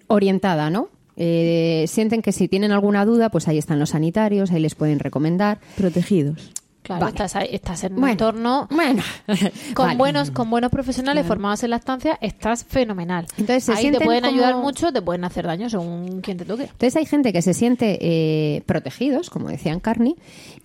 orientada, 0.08 0.70
¿no? 0.70 0.90
Eh, 1.22 1.86
sienten 1.88 2.22
que 2.22 2.32
si 2.32 2.48
tienen 2.48 2.72
alguna 2.72 3.04
duda, 3.04 3.30
pues 3.30 3.48
ahí 3.50 3.58
están 3.58 3.78
los 3.78 3.90
sanitarios, 3.90 4.52
ahí 4.52 4.62
les 4.62 4.76
pueden 4.76 5.00
recomendar. 5.00 5.60
Protegidos. 5.76 6.54
Claro, 6.89 7.02
Vale. 7.02 7.12
estás, 7.12 7.36
ahí- 7.36 7.49
estás 7.52 7.84
en 7.84 7.93
un 7.93 7.99
Bueno, 7.99 8.12
entorno 8.13 8.67
Bueno, 8.71 9.04
con 9.75 9.86
vale. 9.86 9.97
buenos 9.99 10.32
con 10.32 10.49
buenos 10.49 10.71
profesionales 10.71 11.23
formados 11.28 11.62
en 11.63 11.69
lactancia, 11.69 12.17
estás 12.19 12.63
fenomenal. 12.65 13.28
Entonces, 13.38 13.69
ahí 13.69 13.91
te 13.91 13.99
pueden 14.02 14.25
ayudar 14.25 14.56
mucho, 14.58 14.91
te 14.91 14.99
pueden 15.04 15.23
hacer 15.23 15.45
daño 15.45 15.69
según 15.69 16.21
quien 16.21 16.38
te 16.39 16.45
toque. 16.45 16.63
Entonces 16.63 16.95
hay 16.95 17.06
gente 17.06 17.32
que 17.32 17.43
se 17.43 17.54
siente 17.54 17.99
eh, 18.02 18.63
protegidos, 18.65 19.30
como 19.30 19.49
decían 19.49 19.80
Carney, 19.80 20.15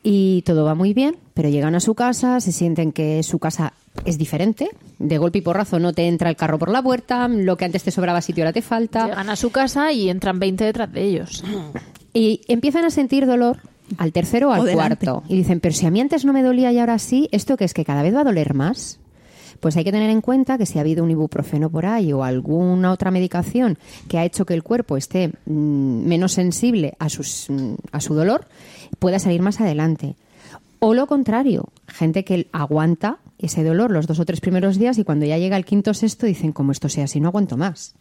y 0.02 0.40
todo 0.46 0.64
va 0.64 0.74
muy 0.74 0.94
bien, 0.94 1.16
pero 1.34 1.50
llegan 1.50 1.74
a 1.74 1.80
su 1.80 1.94
casa, 1.94 2.40
se 2.40 2.52
sienten 2.52 2.92
que 2.92 3.22
su 3.22 3.38
casa 3.38 3.74
es 4.06 4.16
diferente, 4.16 4.70
de 4.98 5.18
golpe 5.18 5.38
y 5.38 5.42
porrazo 5.42 5.78
no 5.78 5.92
te 5.92 6.08
entra 6.08 6.30
el 6.30 6.36
carro 6.36 6.58
por 6.58 6.70
la 6.70 6.82
puerta, 6.82 7.28
lo 7.28 7.58
que 7.58 7.66
antes 7.66 7.82
te 7.84 7.90
sobraba 7.90 8.22
sitio 8.22 8.44
ahora 8.44 8.54
te 8.54 8.62
falta, 8.62 9.08
Llegan 9.08 9.28
a 9.28 9.36
su 9.36 9.50
casa 9.50 9.92
y 9.92 10.08
entran 10.08 10.38
20 10.38 10.64
detrás 10.64 10.90
de 10.90 11.02
ellos. 11.02 11.44
y 12.14 12.40
empiezan 12.48 12.86
a 12.86 12.90
sentir 12.90 13.26
dolor 13.26 13.58
al 13.98 14.12
tercero 14.12 14.48
o 14.48 14.52
al 14.52 14.60
O 14.60 14.64
cuarto. 14.72 15.22
Y 15.28 15.36
dicen, 15.36 15.60
pero 15.60 15.74
si 15.74 15.86
a 15.86 15.90
mí 15.90 16.00
antes 16.00 16.24
no 16.24 16.32
me 16.32 16.42
dolía 16.42 16.72
y 16.72 16.78
ahora 16.78 16.98
sí, 16.98 17.28
¿esto 17.32 17.56
qué 17.56 17.64
es? 17.64 17.74
¿Que 17.74 17.84
cada 17.84 18.02
vez 18.02 18.14
va 18.14 18.20
a 18.20 18.24
doler 18.24 18.54
más? 18.54 18.98
Pues 19.60 19.76
hay 19.76 19.84
que 19.84 19.92
tener 19.92 20.10
en 20.10 20.20
cuenta 20.20 20.58
que 20.58 20.66
si 20.66 20.78
ha 20.78 20.82
habido 20.82 21.04
un 21.04 21.10
ibuprofeno 21.10 21.70
por 21.70 21.86
ahí 21.86 22.12
o 22.12 22.22
alguna 22.24 22.92
otra 22.92 23.10
medicación 23.10 23.78
que 24.08 24.18
ha 24.18 24.24
hecho 24.24 24.44
que 24.44 24.52
el 24.54 24.62
cuerpo 24.62 24.96
esté 24.96 25.28
mm, 25.46 26.06
menos 26.06 26.32
sensible 26.32 26.94
a, 26.98 27.08
sus, 27.08 27.46
mm, 27.48 27.74
a 27.92 28.00
su 28.00 28.14
dolor, 28.14 28.46
pueda 28.98 29.18
salir 29.18 29.40
más 29.42 29.60
adelante. 29.60 30.16
O 30.80 30.92
lo 30.92 31.06
contrario, 31.06 31.68
gente 31.88 32.24
que 32.24 32.48
aguanta 32.52 33.18
ese 33.38 33.64
dolor 33.64 33.90
los 33.90 34.06
dos 34.06 34.18
o 34.20 34.24
tres 34.26 34.40
primeros 34.40 34.78
días 34.78 34.98
y 34.98 35.04
cuando 35.04 35.24
ya 35.24 35.38
llega 35.38 35.56
el 35.56 35.64
quinto 35.64 35.92
o 35.92 35.94
sexto 35.94 36.26
dicen, 36.26 36.52
como 36.52 36.72
esto 36.72 36.88
sea 36.90 37.04
así, 37.04 37.20
no 37.20 37.28
aguanto 37.28 37.56
más. 37.56 37.94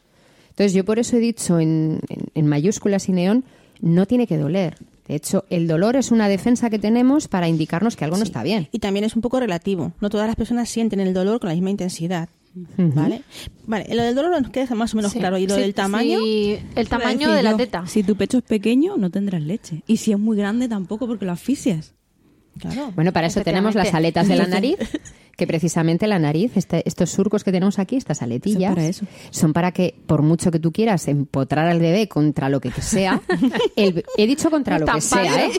Entonces 0.50 0.74
yo 0.74 0.84
por 0.84 1.00
eso 1.00 1.16
he 1.16 1.20
dicho 1.20 1.60
en, 1.60 2.00
en- 2.10 2.26
en 2.36 2.48
mayúsculas 2.48 3.08
y 3.10 3.14
neón, 3.14 3.46
no 3.80 4.06
tiene 4.06 4.28
que 4.28 4.38
doler. 4.38 4.76
De 5.08 5.16
hecho, 5.16 5.46
el 5.50 5.68
dolor 5.68 5.96
es 5.96 6.12
una 6.12 6.28
defensa 6.30 6.70
que 6.70 6.80
tenemos 6.80 7.28
para 7.28 7.48
indicarnos 7.48 7.96
que 7.96 8.06
algo 8.06 8.18
no 8.18 8.24
está 8.24 8.44
bien. 8.44 8.70
Y 8.72 8.80
también 8.80 9.04
es 9.04 9.16
un 9.16 9.22
poco 9.22 9.40
relativo. 9.40 9.92
No 10.00 10.10
todas 10.10 10.28
las 10.28 10.36
personas 10.36 10.70
sienten 10.70 11.00
el 11.00 11.14
dolor 11.14 11.40
con 11.40 11.50
la 11.50 11.56
misma 11.56 11.72
intensidad. 11.72 12.30
¿Vale? 12.78 13.24
Vale, 13.66 13.96
lo 13.96 14.04
del 14.04 14.14
dolor 14.14 14.40
nos 14.42 14.52
queda 14.52 14.76
más 14.76 14.94
o 14.94 14.98
menos 14.98 15.12
Sí, 15.12 15.20
claro. 15.20 15.38
¿Y 15.38 15.48
lo 15.48 15.56
sí, 15.56 15.62
del 15.62 15.74
tamaño? 15.74 16.20
sí, 16.20 16.60
el 16.76 16.88
tamaño 16.88 17.32
de 17.32 17.42
la 17.42 17.58
teta. 17.58 17.88
Si 17.88 18.04
tu 18.04 18.16
pecho 18.16 18.38
es 18.38 18.44
pequeño, 18.44 18.96
no 18.98 19.10
tendrás 19.10 19.42
leche. 19.42 19.84
Y 19.88 19.98
si 19.98 20.12
es 20.12 20.20
muy 20.20 20.38
grande, 20.38 20.68
tampoco, 20.70 21.08
porque 21.08 21.26
lo 21.26 21.32
asfixias. 21.32 21.96
Claro. 22.60 22.92
Bueno, 22.96 23.12
para 23.12 23.28
eso 23.28 23.42
tenemos 23.42 23.76
las 23.76 23.94
aletas 23.94 24.28
de 24.28 24.36
la 24.36 24.46
nariz, 24.48 24.78
que 25.36 25.48
precisamente 25.48 26.06
la 26.08 26.20
nariz, 26.20 26.52
este- 26.56 26.88
estos 26.88 27.10
surcos 27.10 27.44
que 27.44 27.52
tenemos 27.52 27.80
aquí, 27.80 27.96
estas 27.96 28.22
aletillas, 28.22 28.70
Son 28.70 28.76
para 28.76 28.88
eso. 28.88 29.06
son 29.32 29.54
para 29.54 29.72
que, 29.72 29.96
por 30.06 30.22
mucho 30.22 30.52
que 30.52 30.60
tú 30.60 30.72
quieras 30.72 31.08
empotrar 31.08 31.68
al 31.68 31.80
bebé 31.80 32.08
contra 32.08 32.50
lo 32.50 32.60
que 32.62 32.72
sea, 32.72 33.22
el- 33.76 34.06
he 34.18 34.28
dicho 34.28 34.52
contra 34.52 34.78
lo 34.80 34.86
que 34.86 35.02
sea, 35.02 35.46
¿eh? 35.48 35.52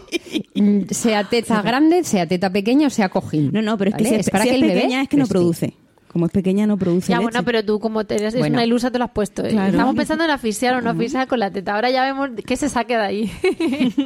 Mm, 0.54 0.82
Sea 0.90 1.24
teta 1.24 1.62
grande, 1.62 2.04
sea 2.04 2.26
teta 2.26 2.50
pequeña 2.50 2.86
o 2.86 2.90
sea 2.90 3.08
cojín. 3.08 3.50
No, 3.52 3.60
no, 3.62 3.76
pero 3.76 3.90
es 3.90 3.96
que 3.96 4.04
¿vale? 4.04 4.14
si 4.16 4.20
es, 4.20 4.30
para 4.30 4.44
si 4.44 4.50
que 4.50 4.56
es 4.56 4.62
el 4.62 4.68
bebé 4.68 4.80
pequeña 4.82 5.02
es 5.02 5.08
que 5.08 5.16
no 5.16 5.26
produce. 5.26 5.74
Como 6.06 6.26
es 6.26 6.32
pequeña 6.32 6.64
no 6.68 6.76
produce 6.78 7.08
Ya, 7.10 7.16
leche. 7.16 7.24
bueno, 7.24 7.44
pero 7.44 7.64
tú 7.64 7.80
como 7.80 8.04
te 8.04 8.14
eres 8.14 8.38
Bueno. 8.38 8.54
una 8.54 8.64
ilusa 8.64 8.92
te 8.92 8.98
lo 8.98 9.04
has 9.06 9.10
puesto. 9.10 9.44
¿eh? 9.44 9.48
Claro. 9.48 9.72
Estamos 9.72 9.96
pensando 9.96 10.22
en 10.22 10.30
asfixiar 10.30 10.76
o 10.76 10.80
no 10.80 10.90
asfixiar 10.90 11.26
con 11.26 11.40
la 11.40 11.50
teta. 11.50 11.74
Ahora 11.74 11.90
ya 11.90 12.04
vemos 12.04 12.30
qué 12.46 12.56
se 12.56 12.68
saque 12.68 12.96
de 12.96 13.02
ahí. 13.02 13.32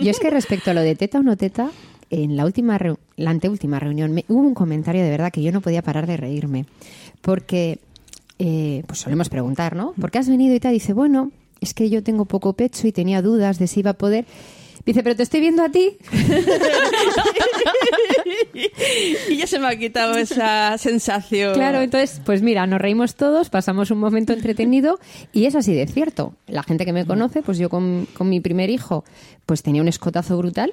Yo 0.00 0.10
es 0.10 0.18
que 0.18 0.30
respecto 0.30 0.70
a 0.70 0.74
lo 0.74 0.80
de 0.80 0.94
teta 0.96 1.18
o 1.18 1.22
no 1.22 1.36
teta, 1.36 1.68
en 2.10 2.36
la 2.36 2.44
última 2.44 2.78
la 3.16 3.30
anteúltima 3.30 3.78
reunión 3.78 4.12
me- 4.12 4.24
hubo 4.28 4.40
un 4.40 4.54
comentario 4.54 5.02
de 5.02 5.10
verdad 5.10 5.30
que 5.32 5.42
yo 5.42 5.52
no 5.52 5.60
podía 5.60 5.82
parar 5.82 6.06
de 6.06 6.16
reírme. 6.16 6.66
Porque, 7.20 7.78
eh, 8.38 8.82
pues 8.86 9.00
solemos 9.00 9.28
preguntar, 9.28 9.74
¿no? 9.76 9.92
¿Por 10.00 10.10
qué 10.10 10.18
has 10.18 10.28
venido 10.28 10.54
y 10.54 10.60
tal? 10.60 10.72
Dice, 10.72 10.92
bueno, 10.92 11.30
es 11.60 11.74
que 11.74 11.90
yo 11.90 12.02
tengo 12.02 12.24
poco 12.24 12.52
pecho 12.52 12.86
y 12.86 12.92
tenía 12.92 13.20
dudas 13.22 13.58
de 13.58 13.66
si 13.66 13.80
iba 13.80 13.90
a 13.90 13.94
poder. 13.94 14.24
Dice, 14.84 15.02
pero 15.02 15.16
te 15.16 15.22
estoy 15.22 15.40
viendo 15.40 15.62
a 15.62 15.68
ti. 15.68 15.96
y 19.28 19.36
ya 19.36 19.46
se 19.46 19.58
me 19.58 19.68
ha 19.68 19.76
quitado 19.76 20.16
esa 20.16 20.76
sensación. 20.78 21.54
Claro, 21.54 21.80
entonces, 21.80 22.20
pues 22.24 22.42
mira, 22.42 22.66
nos 22.66 22.80
reímos 22.80 23.14
todos, 23.14 23.50
pasamos 23.50 23.90
un 23.90 23.98
momento 23.98 24.32
entretenido 24.32 24.98
y 25.32 25.46
es 25.46 25.54
así 25.54 25.74
de 25.74 25.86
cierto. 25.86 26.34
La 26.46 26.62
gente 26.62 26.84
que 26.84 26.92
me 26.92 27.06
conoce, 27.06 27.42
pues 27.42 27.58
yo 27.58 27.68
con, 27.68 28.06
con 28.14 28.28
mi 28.28 28.40
primer 28.40 28.70
hijo, 28.70 29.04
pues 29.46 29.62
tenía 29.62 29.82
un 29.82 29.88
escotazo 29.88 30.36
brutal 30.38 30.72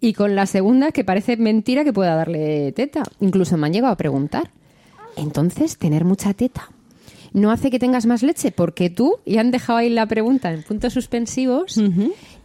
y 0.00 0.12
con 0.12 0.34
la 0.34 0.46
segunda, 0.46 0.92
que 0.92 1.04
parece 1.04 1.36
mentira 1.36 1.84
que 1.84 1.92
pueda 1.92 2.14
darle 2.14 2.72
teta. 2.72 3.02
Incluso 3.20 3.56
me 3.56 3.66
han 3.66 3.72
llegado 3.72 3.92
a 3.92 3.96
preguntar. 3.96 4.50
Entonces, 5.16 5.76
tener 5.76 6.04
mucha 6.04 6.32
teta 6.32 6.70
no 7.32 7.50
hace 7.50 7.70
que 7.70 7.78
tengas 7.78 8.06
más 8.06 8.22
leche, 8.22 8.52
porque 8.52 8.90
tú, 8.90 9.16
y 9.24 9.38
han 9.38 9.50
dejado 9.50 9.78
ahí 9.78 9.90
la 9.90 10.06
pregunta 10.06 10.52
en 10.52 10.62
puntos 10.62 10.92
suspensivos, 10.92 11.80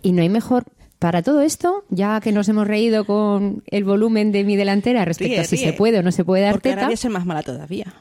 y 0.07 0.11
no 0.13 0.21
hay 0.21 0.29
mejor. 0.29 0.63
Para 0.99 1.21
todo 1.21 1.41
esto, 1.41 1.83
ya 1.89 2.19
que 2.21 2.31
nos 2.31 2.47
hemos 2.49 2.65
reído 2.65 3.05
con 3.05 3.61
el 3.67 3.83
volumen 3.83 4.31
de 4.31 4.43
mi 4.43 4.55
delantera 4.55 5.05
respecto 5.05 5.33
Ríe, 5.33 5.41
a 5.41 5.43
si 5.43 5.55
ríe. 5.57 5.65
se 5.65 5.73
puede 5.73 5.99
o 5.99 6.03
no 6.03 6.11
se 6.11 6.23
puede 6.25 6.43
dar 6.43 6.53
Porque 6.53 6.69
ahora 6.69 6.79
teta, 6.81 6.87
voy 6.87 6.93
a 6.93 6.97
ser 6.97 7.11
más 7.11 7.25
mala 7.25 7.43
todavía. 7.43 7.93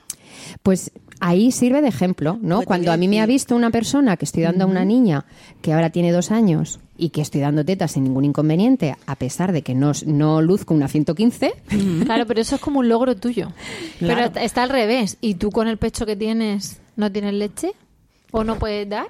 pues 0.63 0.93
ahí 1.21 1.53
sirve 1.53 1.83
de 1.83 1.89
ejemplo, 1.89 2.39
¿no? 2.41 2.57
Pues 2.57 2.67
Cuando 2.69 2.93
a 2.93 2.97
mí 2.97 3.07
me 3.09 3.21
ha 3.21 3.27
visto 3.27 3.55
una 3.55 3.71
persona 3.71 4.17
que 4.17 4.25
estoy 4.25 4.45
dando 4.45 4.65
a 4.65 4.67
una 4.67 4.85
niña 4.87 5.27
que 5.61 5.73
ahora 5.75 5.91
tiene 5.91 6.11
dos 6.13 6.31
años 6.31 6.79
y 6.97 7.11
que 7.11 7.21
estoy 7.21 7.43
dando 7.43 7.65
tetas 7.67 7.93
sin 7.93 8.05
ningún 8.05 8.25
inconveniente, 8.25 8.97
a 9.07 9.17
pesar 9.17 9.53
de 9.53 9.61
que 9.61 9.75
no, 9.75 9.93
no 10.07 10.41
luzco 10.41 10.73
una 10.73 10.89
115, 10.89 11.53
Claro, 12.05 12.25
pero 12.27 12.41
eso 12.41 12.55
es 12.55 12.61
como 12.63 12.79
un 12.81 12.89
logro 12.89 13.15
tuyo. 13.17 13.53
Claro. 13.99 14.31
Pero 14.33 14.45
está 14.47 14.63
al 14.63 14.71
revés. 14.71 15.19
¿Y 15.21 15.35
tú 15.35 15.51
con 15.51 15.69
el 15.69 15.77
pecho 15.77 16.07
que 16.07 16.17
tienes 16.17 16.81
no 16.97 17.13
tienes 17.13 17.35
leche? 17.35 17.73
¿O 18.31 18.43
no 18.43 18.57
puedes 18.57 18.89
dar? 18.89 19.07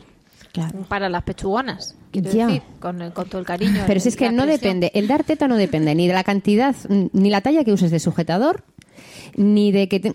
Claro. 0.52 0.80
Para 0.88 1.08
las 1.08 1.22
pechugonas. 1.22 1.94
Quiero 2.22 2.36
Ya. 2.36 2.46
decir, 2.46 2.62
con, 2.80 3.00
el- 3.02 3.12
con 3.12 3.28
todo 3.28 3.40
el 3.40 3.46
cariño. 3.46 3.82
Pero 3.86 4.00
si 4.00 4.08
es 4.08 4.16
que 4.16 4.30
no 4.30 4.44
presión. 4.44 4.60
depende, 4.80 4.90
el 4.94 5.06
dar 5.08 5.24
teta 5.24 5.48
no 5.48 5.56
depende 5.56 5.94
ni 5.94 6.06
de 6.08 6.14
la 6.14 6.24
cantidad, 6.24 6.74
ni 6.88 7.30
la 7.30 7.40
talla 7.40 7.64
que 7.64 7.72
uses 7.72 7.90
de 7.90 7.98
sujetador, 8.00 8.64
ni 9.36 9.72
de 9.72 9.88
que... 9.88 10.00
te- 10.00 10.14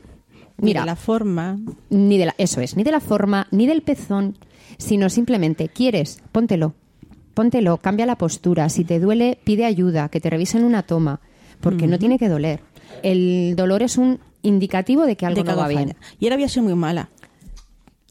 Mira, 0.58 0.82
Mira, 0.82 0.86
la 0.86 0.96
forma. 0.96 1.58
ni 1.90 2.18
de 2.20 2.28
la, 2.28 2.36
eso 2.38 2.62
es, 2.62 2.76
ni 2.78 2.84
de 2.84 2.92
la 2.92 3.00
forma, 3.00 3.48
ni 3.50 3.66
del 3.66 3.82
pezón, 3.82 4.38
sino 4.78 5.10
simplemente 5.10 5.70
quieres, 5.70 6.22
póntelo, 6.32 6.76
póntelo, 7.34 7.78
cambia 7.78 8.06
la 8.06 8.16
postura, 8.16 8.70
si 8.70 8.84
te 8.84 9.00
duele, 9.00 9.40
pide 9.44 9.66
ayuda, 9.66 10.10
que 10.10 10.20
te 10.22 10.30
revisen 10.30 10.64
una 10.64 10.84
toma, 10.84 11.20
porque 11.62 11.88
no 11.88 11.98
tiene 11.98 12.20
que 12.20 12.30
doler. 12.30 12.60
El 13.02 13.56
dolor 13.56 13.82
es 13.82 13.98
un 13.98 14.20
indicativo 14.44 15.06
de 15.08 15.16
que 15.16 15.26
algo 15.26 15.42
de 15.44 15.50
no 15.52 15.58
va 15.58 15.68
bien. 15.68 15.82
falla. 15.82 15.96
Y 16.20 16.26
ahora 16.26 16.36
voy 16.36 16.44
a 16.46 16.50
ser 16.50 16.62
muy 16.62 16.76
mala. 16.76 17.10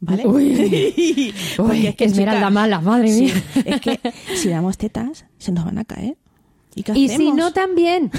¿Vale? 0.00 0.26
Uy. 0.26 1.32
Porque 1.56 1.72
Uy, 1.80 1.86
es 1.86 1.94
que, 1.96 2.04
Esmeralda 2.06 2.40
chica, 2.40 2.50
mala, 2.50 2.80
madre 2.80 3.08
sí, 3.12 3.20
mía. 3.24 3.34
es 3.64 3.80
que 3.80 4.00
si 4.34 4.48
damos 4.48 4.78
tetas, 4.78 5.26
se 5.38 5.52
nos 5.52 5.64
van 5.64 5.78
a 5.78 5.84
caer. 5.84 6.16
¿Y 6.94 7.08
si 7.08 7.32
no, 7.32 7.52
también. 7.52 8.10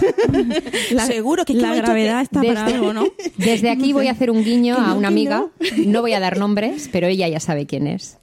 Seguro 1.08 1.46
que 1.46 1.54
la 1.54 1.74
gravedad 1.74 2.18
que- 2.18 2.24
está 2.24 2.42
para 2.44 2.66
algo, 2.66 2.94
¿no? 2.94 3.06
Desde 3.38 3.70
aquí 3.70 3.94
voy 3.94 4.08
a 4.08 4.12
hacer 4.12 4.30
un 4.30 4.44
guiño 4.44 4.76
a 4.78 4.94
una 4.94 5.08
amiga, 5.08 5.48
no 5.86 6.02
voy 6.02 6.14
a 6.14 6.20
dar 6.20 6.38
nombres, 6.38 6.90
pero 6.92 7.08
ella 7.08 7.28
ya 7.30 7.40
sabe 7.40 7.66
quién 7.66 7.88
es. 7.88 8.18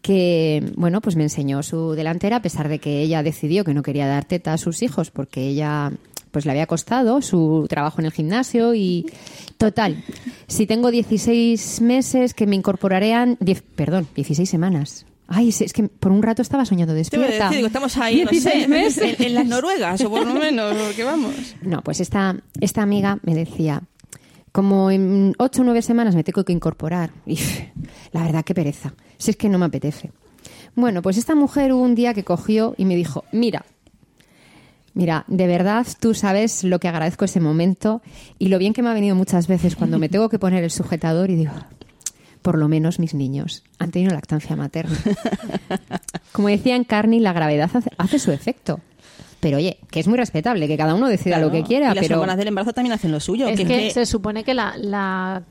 Que, 0.00 0.72
bueno, 0.76 1.00
pues 1.02 1.16
me 1.16 1.24
enseñó 1.24 1.62
su 1.62 1.92
delantera, 1.92 2.36
a 2.36 2.42
pesar 2.42 2.68
de 2.68 2.78
que 2.78 3.02
ella 3.02 3.22
decidió 3.22 3.62
que 3.64 3.74
no 3.74 3.82
quería 3.82 4.06
dar 4.06 4.24
teta 4.24 4.54
a 4.54 4.58
sus 4.58 4.82
hijos 4.82 5.10
porque 5.10 5.46
ella 5.48 5.92
pues 6.30 6.44
le 6.44 6.52
había 6.52 6.66
costado 6.66 7.22
su 7.22 7.66
trabajo 7.68 8.00
en 8.00 8.06
el 8.06 8.12
gimnasio 8.12 8.74
y 8.74 9.06
total, 9.56 10.02
si 10.46 10.66
tengo 10.66 10.90
16 10.90 11.80
meses 11.80 12.34
que 12.34 12.46
me 12.46 12.56
incorporaré 12.56 13.14
a, 13.14 13.26
diez- 13.26 13.62
perdón, 13.74 14.06
16 14.14 14.48
semanas. 14.48 15.04
Ay, 15.30 15.50
es 15.50 15.72
que 15.74 15.82
por 15.88 16.10
un 16.10 16.22
rato 16.22 16.40
estaba 16.40 16.64
soñando 16.64 16.92
Te 16.94 16.94
voy 16.94 17.00
a 17.00 17.28
despierta. 17.28 17.44
decir, 17.44 17.56
digo, 17.58 17.66
estamos 17.66 17.96
ahí, 17.98 18.24
no 18.24 18.30
16 18.30 18.62
sé, 18.62 18.68
meses. 18.68 19.20
En, 19.20 19.26
en 19.26 19.34
las 19.34 19.46
Noruegas, 19.46 20.00
o 20.00 20.08
por 20.08 20.26
lo 20.26 20.32
menos, 20.34 20.74
que 20.94 21.04
vamos. 21.04 21.34
No, 21.60 21.82
pues 21.82 22.00
esta, 22.00 22.34
esta 22.62 22.80
amiga 22.82 23.18
me 23.22 23.34
decía, 23.34 23.82
como 24.52 24.90
en 24.90 25.34
ocho 25.38 25.60
o 25.60 25.64
nueve 25.64 25.82
semanas 25.82 26.14
me 26.14 26.24
tengo 26.24 26.44
que 26.44 26.54
incorporar. 26.54 27.10
Y 27.26 27.38
la 28.12 28.22
verdad, 28.22 28.42
qué 28.42 28.54
pereza. 28.54 28.94
Si 29.18 29.30
es 29.30 29.36
que 29.36 29.50
no 29.50 29.58
me 29.58 29.66
apetece. 29.66 30.12
Bueno, 30.74 31.02
pues 31.02 31.18
esta 31.18 31.34
mujer 31.34 31.74
hubo 31.74 31.82
un 31.82 31.94
día 31.94 32.14
que 32.14 32.24
cogió 32.24 32.74
y 32.78 32.86
me 32.86 32.96
dijo, 32.96 33.24
mira, 33.32 33.66
mira, 34.94 35.24
de 35.28 35.46
verdad 35.46 35.86
tú 36.00 36.14
sabes 36.14 36.64
lo 36.64 36.78
que 36.80 36.88
agradezco 36.88 37.24
ese 37.24 37.40
momento 37.40 38.02
y 38.38 38.48
lo 38.48 38.58
bien 38.58 38.72
que 38.72 38.82
me 38.82 38.88
ha 38.90 38.94
venido 38.94 39.14
muchas 39.16 39.46
veces 39.48 39.76
cuando 39.76 39.98
me 39.98 40.08
tengo 40.08 40.28
que 40.28 40.38
poner 40.38 40.64
el 40.64 40.70
sujetador 40.70 41.30
y 41.30 41.36
digo, 41.36 41.52
por 42.42 42.58
lo 42.58 42.68
menos 42.68 42.98
mis 42.98 43.14
niños 43.14 43.64
han 43.78 43.90
tenido 43.90 44.12
lactancia 44.12 44.56
materna. 44.56 44.96
Como 46.32 46.48
decía 46.48 46.76
en 46.76 46.84
Carney, 46.84 47.20
la 47.20 47.32
gravedad 47.32 47.70
hace, 47.98 48.18
su 48.18 48.32
efecto. 48.32 48.80
Pero 49.40 49.58
oye, 49.58 49.78
que 49.90 50.00
es 50.00 50.08
muy 50.08 50.16
respetable, 50.18 50.66
que 50.66 50.76
cada 50.76 50.94
uno 50.94 51.08
decida 51.08 51.38
lo 51.38 51.50
que 51.50 51.62
quiera, 51.62 51.92
y 51.92 51.94
las 51.94 52.04
pero... 52.04 52.16
hormonas 52.16 52.36
del 52.36 52.48
embarazo 52.48 52.72
también 52.72 52.92
hacen 52.92 53.12
lo 53.12 53.20
suyo. 53.20 53.46
Es 53.48 53.56
que 53.56 53.66
que- 53.66 53.90
se 53.90 54.04
supone 54.06 54.42
que 54.42 54.54
la, 54.54 54.74
la 54.76 55.42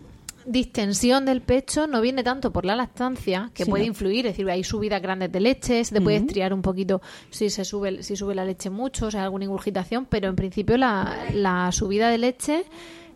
distensión 0.48 1.26
del 1.26 1.42
pecho 1.42 1.88
no 1.88 2.02
viene 2.02 2.24
tanto 2.24 2.52
por 2.52 2.66
la 2.66 2.76
lactancia, 2.76 3.52
que 3.54 3.66
Sí, 3.66 3.70
puede 3.70 3.84
no. 3.84 3.90
influir, 3.90 4.26
es 4.26 4.34
decir, 4.34 4.50
hay 4.50 4.64
subidas 4.64 5.02
grandes 5.02 5.32
de 5.32 5.40
leche, 5.40 5.84
se 5.84 5.94
te 5.94 6.02
puede 6.02 6.18
estriar 6.18 6.54
un 6.54 6.62
poquito 6.62 7.02
si 7.30 7.50
se 7.50 7.66
sube 7.66 8.02
si 8.02 8.16
sube 8.16 8.34
la 8.34 8.46
leche 8.46 8.70
mucho, 8.70 9.08
o 9.08 9.12
sea, 9.12 9.24
alguna 9.24 9.46
ingurgitación, 9.46 10.06
pero 10.06 10.30
en 10.30 10.36
principio 10.36 10.78
la, 10.78 11.16
la 11.34 11.72
subida 11.72 12.10
de 12.10 12.18
leche 12.18 12.64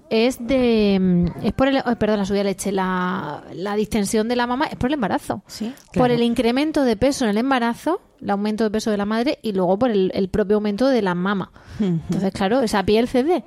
es 0.10 0.46
de 0.46 0.98
mm, 1.00 1.46
es 1.46 1.54
por 1.54 1.70
el 1.70 1.78
oh, 1.86 1.96
perdón 1.96 2.18
la 2.20 2.26
subida 2.26 2.40
de 2.40 2.50
leche 2.50 2.72
la, 2.74 3.44
la 3.54 3.76
distensión 3.78 4.28
de 4.28 4.36
la 4.36 4.46
mamá 4.46 4.66
es 4.66 4.76
por 4.76 4.90
el 4.90 4.96
embarazo. 4.96 5.42
Sí, 5.48 5.74
por 5.94 6.12
el 6.12 6.22
incremento 6.22 6.84
de 6.84 6.98
peso 6.98 7.24
en 7.24 7.32
el 7.32 7.38
embarazo 7.38 8.02
el 8.22 8.30
aumento 8.30 8.66
de 8.66 8.72
peso 8.72 8.92
de 8.92 8.98
la 8.98 9.06
madre 9.06 9.40
y 9.42 9.54
luego 9.54 9.80
por 9.80 9.90
el, 9.90 10.12
el 10.14 10.30
propio 10.30 10.58
aumento 10.58 10.88
de 10.90 11.02
la 11.02 11.16
mama. 11.16 11.52
Entonces 11.80 12.32
claro 12.34 12.60
esa 12.62 12.84
piel 12.84 13.08
cede. 13.08 13.44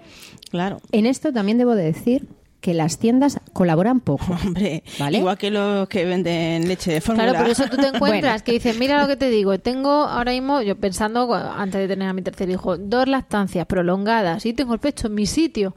Claro. 0.50 0.78
En 0.90 1.06
esto 1.06 1.32
también 1.32 1.58
debo 1.58 1.74
de 1.76 1.84
decir 1.84 2.26
que 2.64 2.72
las 2.72 2.98
tiendas 2.98 3.38
colaboran 3.52 4.00
poco. 4.00 4.24
Hombre, 4.46 4.82
¿Vale? 4.98 5.18
igual 5.18 5.36
que 5.36 5.50
los 5.50 5.86
que 5.86 6.06
venden 6.06 6.66
leche 6.66 6.92
de 6.94 7.02
fórmula. 7.02 7.28
Claro, 7.28 7.44
por 7.44 7.50
eso 7.52 7.64
tú 7.68 7.76
te 7.76 7.88
encuentras 7.94 8.22
Bueno. 8.40 8.44
que 8.46 8.52
dices, 8.52 8.78
mira 8.78 9.02
lo 9.02 9.06
que 9.06 9.16
te 9.16 9.28
digo, 9.28 9.58
tengo 9.58 9.90
ahora 9.90 10.32
mismo, 10.32 10.62
yo 10.62 10.74
pensando, 10.74 11.34
antes 11.34 11.78
de 11.82 11.88
tener 11.88 12.08
a 12.08 12.14
mi 12.14 12.22
tercer 12.22 12.48
hijo, 12.48 12.78
dos 12.78 13.06
lactancias 13.06 13.66
prolongadas 13.66 14.46
y 14.46 14.54
tengo 14.54 14.72
el 14.72 14.80
pecho 14.80 15.08
en 15.08 15.14
mi 15.14 15.26
sitio. 15.26 15.76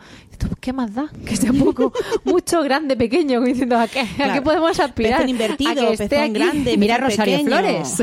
¿Qué 0.61 0.71
más 0.71 0.93
da? 0.93 1.09
Que 1.25 1.35
sea 1.35 1.51
poco, 1.51 1.91
mucho, 2.23 2.61
grande, 2.63 2.95
pequeño, 2.95 3.41
diciendo, 3.41 3.77
¿a 3.77 3.87
qué, 3.87 4.01
¿a 4.01 4.07
Claro. 4.15 4.33
qué 4.35 4.41
podemos 4.43 4.79
aspirar? 4.79 5.13
Pezón 5.17 5.29
invertido, 5.29 5.71
a 5.71 5.75
que 5.75 5.93
esté 5.93 6.07
pezón 6.09 6.23
aquí. 6.23 6.33
grande, 6.33 6.77
Mira 6.77 6.97
Rosario 6.99 7.37
pequeño. 7.39 7.57
Flores. 7.57 7.97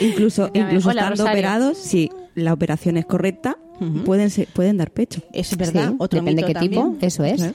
Incluso, 0.00 0.50
incluso 0.54 0.88
hola, 0.88 1.02
estando 1.02 1.22
Rosario. 1.24 1.32
operados, 1.32 1.78
si 1.78 2.10
la 2.34 2.52
operación 2.52 2.96
es 2.96 3.04
correcta, 3.06 3.58
pueden, 4.04 4.30
ser- 4.30 4.46
pueden 4.48 4.76
dar 4.76 4.90
pecho. 4.90 5.22
Es 5.32 5.56
verdad, 5.56 5.90
Sí, 5.90 5.94
otro 5.98 6.20
depende 6.20 6.42
mito 6.46 6.60
qué 6.60 6.68
tipo, 6.68 6.96
eso 7.00 7.24
es. 7.24 7.52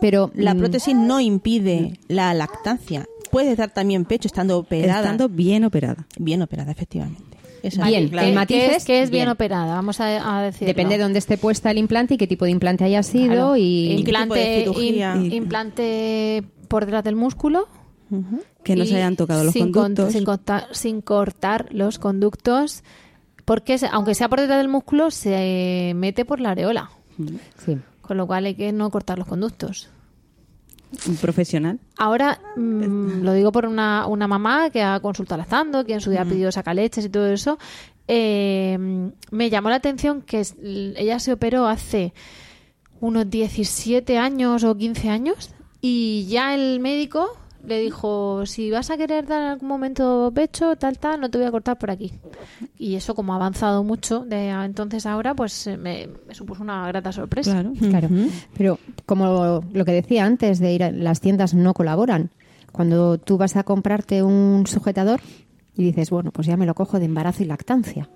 Pero 0.00 0.30
La 0.34 0.54
mm, 0.54 0.58
prótesis 0.58 0.94
no 0.94 1.20
impide 1.20 1.98
la 2.08 2.34
lactancia. 2.34 3.06
Puedes 3.30 3.56
dar 3.58 3.70
también 3.70 4.04
pecho 4.04 4.26
estando 4.28 4.58
operada. 4.58 5.00
Estando 5.00 5.28
bien 5.28 5.64
operada. 5.64 6.06
Bien 6.18 6.42
operada, 6.42 6.72
efectivamente. 6.72 7.22
Esa- 7.62 7.86
Bien, 7.86 8.08
claro. 8.08 8.26
el 8.28 8.32
¿Qué- 8.32 8.36
matiz 8.36 8.56
¿Qué 8.56 8.76
es, 8.76 8.84
qué 8.84 9.02
es 9.02 9.10
bien 9.10 9.22
bien. 9.24 9.28
operada? 9.30 9.74
Vamos 9.74 10.00
a, 10.00 10.38
a 10.38 10.42
decirlo. 10.44 10.68
depende 10.68 10.96
de 10.96 11.02
dónde 11.02 11.18
esté 11.18 11.36
puesta 11.38 11.70
el 11.70 11.78
implante 11.78 12.14
y 12.14 12.16
qué 12.16 12.26
tipo 12.26 12.44
de 12.44 12.52
implante 12.52 12.84
haya 12.84 13.02
sido 13.02 13.26
Claro. 13.32 13.56
y 13.56 13.88
qué 13.88 13.96
tipo 13.96 14.04
de 14.04 14.22
implante, 14.22 14.60
cirugía? 14.60 15.14
im- 15.16 15.32
implante 15.34 16.44
por 16.68 16.84
detrás 16.84 17.04
del 17.04 17.16
músculo. 17.16 17.66
Que 18.64 18.74
no 18.74 18.86
se 18.86 18.96
hayan 18.96 19.16
tocado 19.16 19.44
los 19.44 19.52
sin 19.52 19.64
con- 19.72 19.82
conductos. 19.82 20.12
sin, 20.14 20.24
cortar, 20.24 20.66
sin 20.72 21.00
cortar 21.02 21.66
los 21.72 21.98
conductos, 21.98 22.82
porque 23.48 23.78
aunque 23.92 24.14
sea 24.14 24.28
por 24.28 24.40
detrás 24.40 24.58
del 24.58 24.68
músculo, 24.68 25.10
se 25.10 25.94
mete 25.96 26.26
por 26.26 26.38
la 26.38 26.50
areola. 26.50 26.90
sí. 27.64 27.78
Con 28.02 28.18
lo 28.18 28.26
cual 28.26 28.44
hay 28.44 28.54
que 28.54 28.72
no 28.72 28.90
cortar 28.90 29.18
los 29.18 29.26
conductos. 29.26 29.88
Un 31.06 31.16
profesional. 31.16 31.78
Ahora 31.96 32.38
mm, 32.56 33.22
lo 33.22 33.32
digo 33.32 33.50
por 33.50 33.64
una, 33.64 34.06
una 34.06 34.28
mamá 34.28 34.68
que 34.68 34.82
ha 34.82 35.00
consultado 35.00 35.38
lactando, 35.38 35.86
que 35.86 35.94
en 35.94 36.02
su 36.02 36.10
día 36.10 36.22
ha 36.22 36.24
pedido 36.26 36.52
sacaleches 36.52 37.06
y 37.06 37.08
todo 37.08 37.26
eso. 37.26 37.58
Eh, 38.06 38.76
me 39.30 39.48
llamó 39.48 39.70
la 39.70 39.76
atención 39.76 40.20
que 40.20 40.46
ella 40.96 41.18
se 41.18 41.32
operó 41.32 41.66
hace 41.66 42.12
unos 43.00 43.30
17 43.30 44.18
años 44.18 44.62
o 44.62 44.76
15 44.76 45.08
años 45.08 45.50
y 45.80 46.26
ya 46.28 46.54
el 46.54 46.80
médico 46.80 47.37
le 47.66 47.80
dijo, 47.80 48.46
si 48.46 48.70
vas 48.70 48.90
a 48.90 48.96
querer 48.96 49.26
dar 49.26 49.42
en 49.42 49.48
algún 49.48 49.68
momento 49.68 50.30
pecho, 50.34 50.76
tal, 50.76 50.98
tal, 50.98 51.20
no 51.20 51.30
te 51.30 51.38
voy 51.38 51.46
a 51.46 51.50
cortar 51.50 51.78
por 51.78 51.90
aquí. 51.90 52.12
Y 52.78 52.94
eso 52.94 53.14
como 53.14 53.32
ha 53.32 53.36
avanzado 53.36 53.84
mucho 53.84 54.20
de 54.20 54.48
entonces 54.48 55.06
a 55.06 55.12
ahora, 55.12 55.34
pues 55.34 55.66
eh, 55.66 55.76
me, 55.76 56.08
me 56.26 56.34
supuso 56.34 56.62
una 56.62 56.86
grata 56.88 57.12
sorpresa. 57.12 57.52
Claro. 57.52 57.72
Claro, 57.78 58.08
pero 58.56 58.78
como 59.06 59.62
lo 59.72 59.84
que 59.84 59.92
decía 59.92 60.24
antes 60.24 60.58
de 60.58 60.72
ir 60.72 60.84
a 60.84 60.90
las 60.90 61.20
tiendas 61.20 61.54
no 61.54 61.74
colaboran. 61.74 62.30
Cuando 62.72 63.18
tú 63.18 63.38
vas 63.38 63.56
a 63.56 63.64
comprarte 63.64 64.22
un 64.22 64.66
sujetador 64.66 65.20
y 65.76 65.84
dices, 65.84 66.10
bueno, 66.10 66.30
pues 66.30 66.46
ya 66.46 66.56
me 66.56 66.66
lo 66.66 66.74
cojo 66.74 66.98
de 66.98 67.06
embarazo 67.06 67.42
y 67.42 67.46
lactancia. 67.46 68.08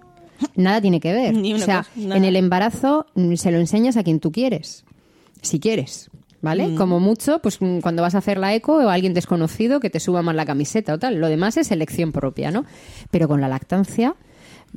Nada 0.56 0.80
tiene 0.80 1.00
que 1.00 1.12
ver. 1.12 1.34
Ni 1.36 1.54
una 1.54 1.62
o 1.62 1.66
sea, 1.66 1.86
cosa, 1.94 2.16
en 2.16 2.24
el 2.24 2.36
embarazo 2.36 3.06
mm, 3.14 3.34
se 3.34 3.50
lo 3.50 3.58
enseñas 3.58 3.96
a 3.96 4.02
quien 4.02 4.20
tú 4.20 4.32
quieres, 4.32 4.84
si 5.40 5.58
quieres. 5.58 6.10
¿Vale? 6.42 6.68
Mm. 6.68 6.74
Como 6.74 7.00
mucho, 7.00 7.38
pues 7.38 7.62
mm, 7.62 7.78
cuando 7.78 8.02
vas 8.02 8.16
a 8.16 8.18
hacer 8.18 8.36
la 8.36 8.52
eco 8.52 8.74
o 8.74 8.88
alguien 8.88 9.14
desconocido 9.14 9.80
que 9.80 9.90
te 9.90 10.00
suba 10.00 10.22
más 10.22 10.34
la 10.34 10.44
camiseta 10.44 10.92
o 10.92 10.98
tal. 10.98 11.16
Lo 11.16 11.28
demás 11.28 11.56
es 11.56 11.70
elección 11.70 12.12
propia, 12.12 12.50
¿no? 12.50 12.66
Pero 13.10 13.28
con 13.28 13.40
la 13.40 13.48
lactancia, 13.48 14.16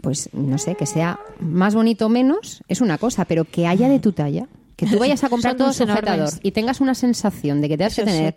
pues 0.01 0.29
no 0.33 0.57
sé, 0.59 0.75
que 0.75 0.85
sea 0.85 1.19
más 1.39 1.73
bonito 1.73 2.05
o 2.05 2.09
menos 2.09 2.63
es 2.67 2.81
una 2.81 2.97
cosa, 2.97 3.25
pero 3.25 3.45
que 3.45 3.67
haya 3.67 3.89
de 3.89 3.99
tu 3.99 4.11
talla. 4.11 4.47
Que 4.75 4.85
tú 4.87 4.99
vayas 4.99 5.23
a 5.23 5.29
comprarte 5.29 5.63
un 5.63 5.69
todos 5.69 5.79
enormes. 5.79 6.03
sujetador 6.05 6.33
y 6.43 6.51
tengas 6.51 6.81
una 6.81 6.95
sensación 6.95 7.61
de 7.61 7.69
que 7.69 7.77
te 7.77 7.85
has 7.85 7.95
que 7.95 8.03
tener 8.03 8.33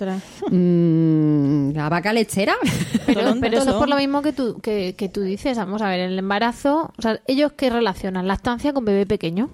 mm, 0.51 1.73
la 1.73 1.89
vaca 1.89 2.13
lechera. 2.13 2.55
Pero, 3.07 3.21
eso 3.31 3.71
es 3.71 3.75
por 3.75 3.89
lo 3.89 3.97
mismo 3.97 4.23
que 4.23 4.33
tú, 4.33 4.61
que, 4.61 4.95
que 4.97 5.09
tú 5.09 5.23
dices. 5.23 5.59
Vamos 5.59 5.83
a 5.83 5.89
ver, 5.89 5.99
el 5.99 6.17
embarazo, 6.17 6.93
o 6.97 7.03
sea, 7.03 7.21
ellos 7.27 7.53
que 7.53 7.71
relacionan 7.71 8.29
lactancia 8.29 8.73
con 8.73 8.85
bebé 8.85 9.05
pequeño. 9.05 9.51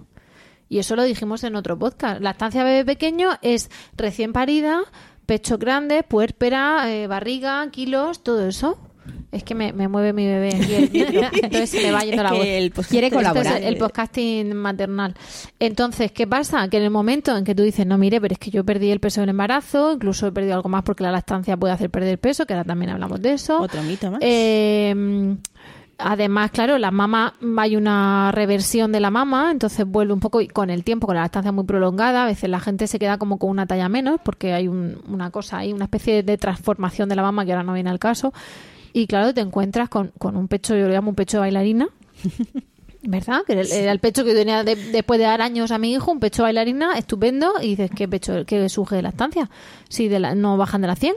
Y 0.74 0.80
eso 0.80 0.96
lo 0.96 1.04
dijimos 1.04 1.44
en 1.44 1.54
otro 1.54 1.78
podcast. 1.78 2.20
Lactancia 2.20 2.64
bebé 2.64 2.84
pequeño 2.84 3.28
es 3.42 3.70
recién 3.96 4.32
parida, 4.32 4.80
pecho 5.24 5.56
grande, 5.56 6.02
puérpera, 6.02 6.92
eh, 6.92 7.06
barriga, 7.06 7.64
kilos, 7.70 8.24
todo 8.24 8.48
eso. 8.48 8.76
Es 9.30 9.44
que 9.44 9.54
me, 9.54 9.72
me 9.72 9.86
mueve 9.86 10.12
mi 10.12 10.26
bebé 10.26 10.48
aquí 10.48 10.74
el 10.74 10.90
micro, 10.90 11.28
entonces 11.44 11.70
se 11.70 11.80
me 11.80 11.92
va 11.92 12.00
yendo 12.00 12.22
Es 12.24 12.28
la 12.28 12.32
voz. 12.32 12.44
el 12.44 12.72
Quiere 12.72 13.06
es 13.06 13.12
colaborar. 13.12 13.62
el 13.62 13.76
podcasting 13.76 14.52
maternal. 14.56 15.14
Entonces, 15.60 16.10
¿qué 16.10 16.26
pasa? 16.26 16.66
Que 16.68 16.78
en 16.78 16.82
el 16.82 16.90
momento 16.90 17.36
en 17.36 17.44
que 17.44 17.54
tú 17.54 17.62
dices, 17.62 17.86
no, 17.86 17.96
mire, 17.96 18.20
pero 18.20 18.32
es 18.32 18.40
que 18.40 18.50
yo 18.50 18.64
perdí 18.64 18.90
el 18.90 18.98
peso 18.98 19.20
del 19.20 19.30
embarazo, 19.30 19.92
incluso 19.92 20.26
he 20.26 20.32
perdido 20.32 20.54
algo 20.56 20.68
más 20.68 20.82
porque 20.82 21.04
la 21.04 21.12
lactancia 21.12 21.56
puede 21.56 21.72
hacer 21.72 21.88
perder 21.88 22.18
peso, 22.18 22.46
que 22.46 22.54
ahora 22.54 22.64
también 22.64 22.90
hablamos 22.90 23.22
de 23.22 23.34
eso. 23.34 23.60
Otro 23.60 23.80
mito 23.84 24.10
más. 24.10 24.18
Eh, 24.24 25.36
además, 25.98 26.50
claro, 26.50 26.78
la 26.78 26.90
mama, 26.90 27.34
hay 27.58 27.76
una 27.76 28.30
reversión 28.32 28.92
de 28.92 29.00
la 29.00 29.10
mama, 29.10 29.50
entonces 29.50 29.86
vuelve 29.86 30.12
un 30.12 30.20
poco 30.20 30.40
y 30.40 30.48
con 30.48 30.70
el 30.70 30.84
tiempo, 30.84 31.06
con 31.06 31.16
la 31.16 31.22
lactancia 31.22 31.52
muy 31.52 31.64
prolongada, 31.64 32.24
a 32.24 32.26
veces 32.26 32.50
la 32.50 32.60
gente 32.60 32.86
se 32.86 32.98
queda 32.98 33.18
como 33.18 33.38
con 33.38 33.50
una 33.50 33.66
talla 33.66 33.88
menos 33.88 34.20
porque 34.24 34.52
hay 34.52 34.68
un- 34.68 35.00
una 35.08 35.30
cosa 35.30 35.58
ahí, 35.58 35.72
una 35.72 35.84
especie 35.84 36.22
de 36.22 36.38
transformación 36.38 37.08
de 37.08 37.16
la 37.16 37.22
mama 37.22 37.44
que 37.44 37.52
ahora 37.52 37.62
no 37.64 37.72
viene 37.74 37.90
al 37.90 37.98
caso. 37.98 38.32
Y 38.92 39.06
claro, 39.06 39.34
te 39.34 39.40
encuentras 39.40 39.88
con, 39.88 40.12
con 40.18 40.36
un 40.36 40.46
pecho, 40.48 40.76
yo 40.76 40.86
lo 40.86 40.92
llamo 40.94 41.10
un 41.10 41.14
pecho 41.16 41.38
de 41.38 41.40
bailarina. 41.42 41.88
¿Verdad? 43.06 43.40
Que 43.46 43.52
era 43.52 43.92
el, 43.92 43.98
pecho 43.98 44.24
que 44.24 44.30
yo 44.30 44.36
tenía 44.36 44.64
de- 44.64 44.76
después 44.76 45.18
de 45.18 45.26
dar 45.26 45.42
años 45.42 45.70
a 45.72 45.76
mi 45.78 45.92
hijo, 45.92 46.10
un 46.10 46.20
pecho 46.20 46.42
bailarina 46.44 46.96
estupendo, 46.96 47.52
y 47.60 47.70
dices, 47.76 47.90
¿qué 47.94 48.08
pecho, 48.08 48.46
qué 48.46 48.66
suje 48.70 48.96
de 48.96 49.02
lactancia? 49.02 49.50
Si 49.90 50.08
de 50.08 50.20
la, 50.20 50.34
no 50.34 50.56
bajan 50.56 50.80
de 50.80 50.86
la 50.86 50.96
100. 50.96 51.14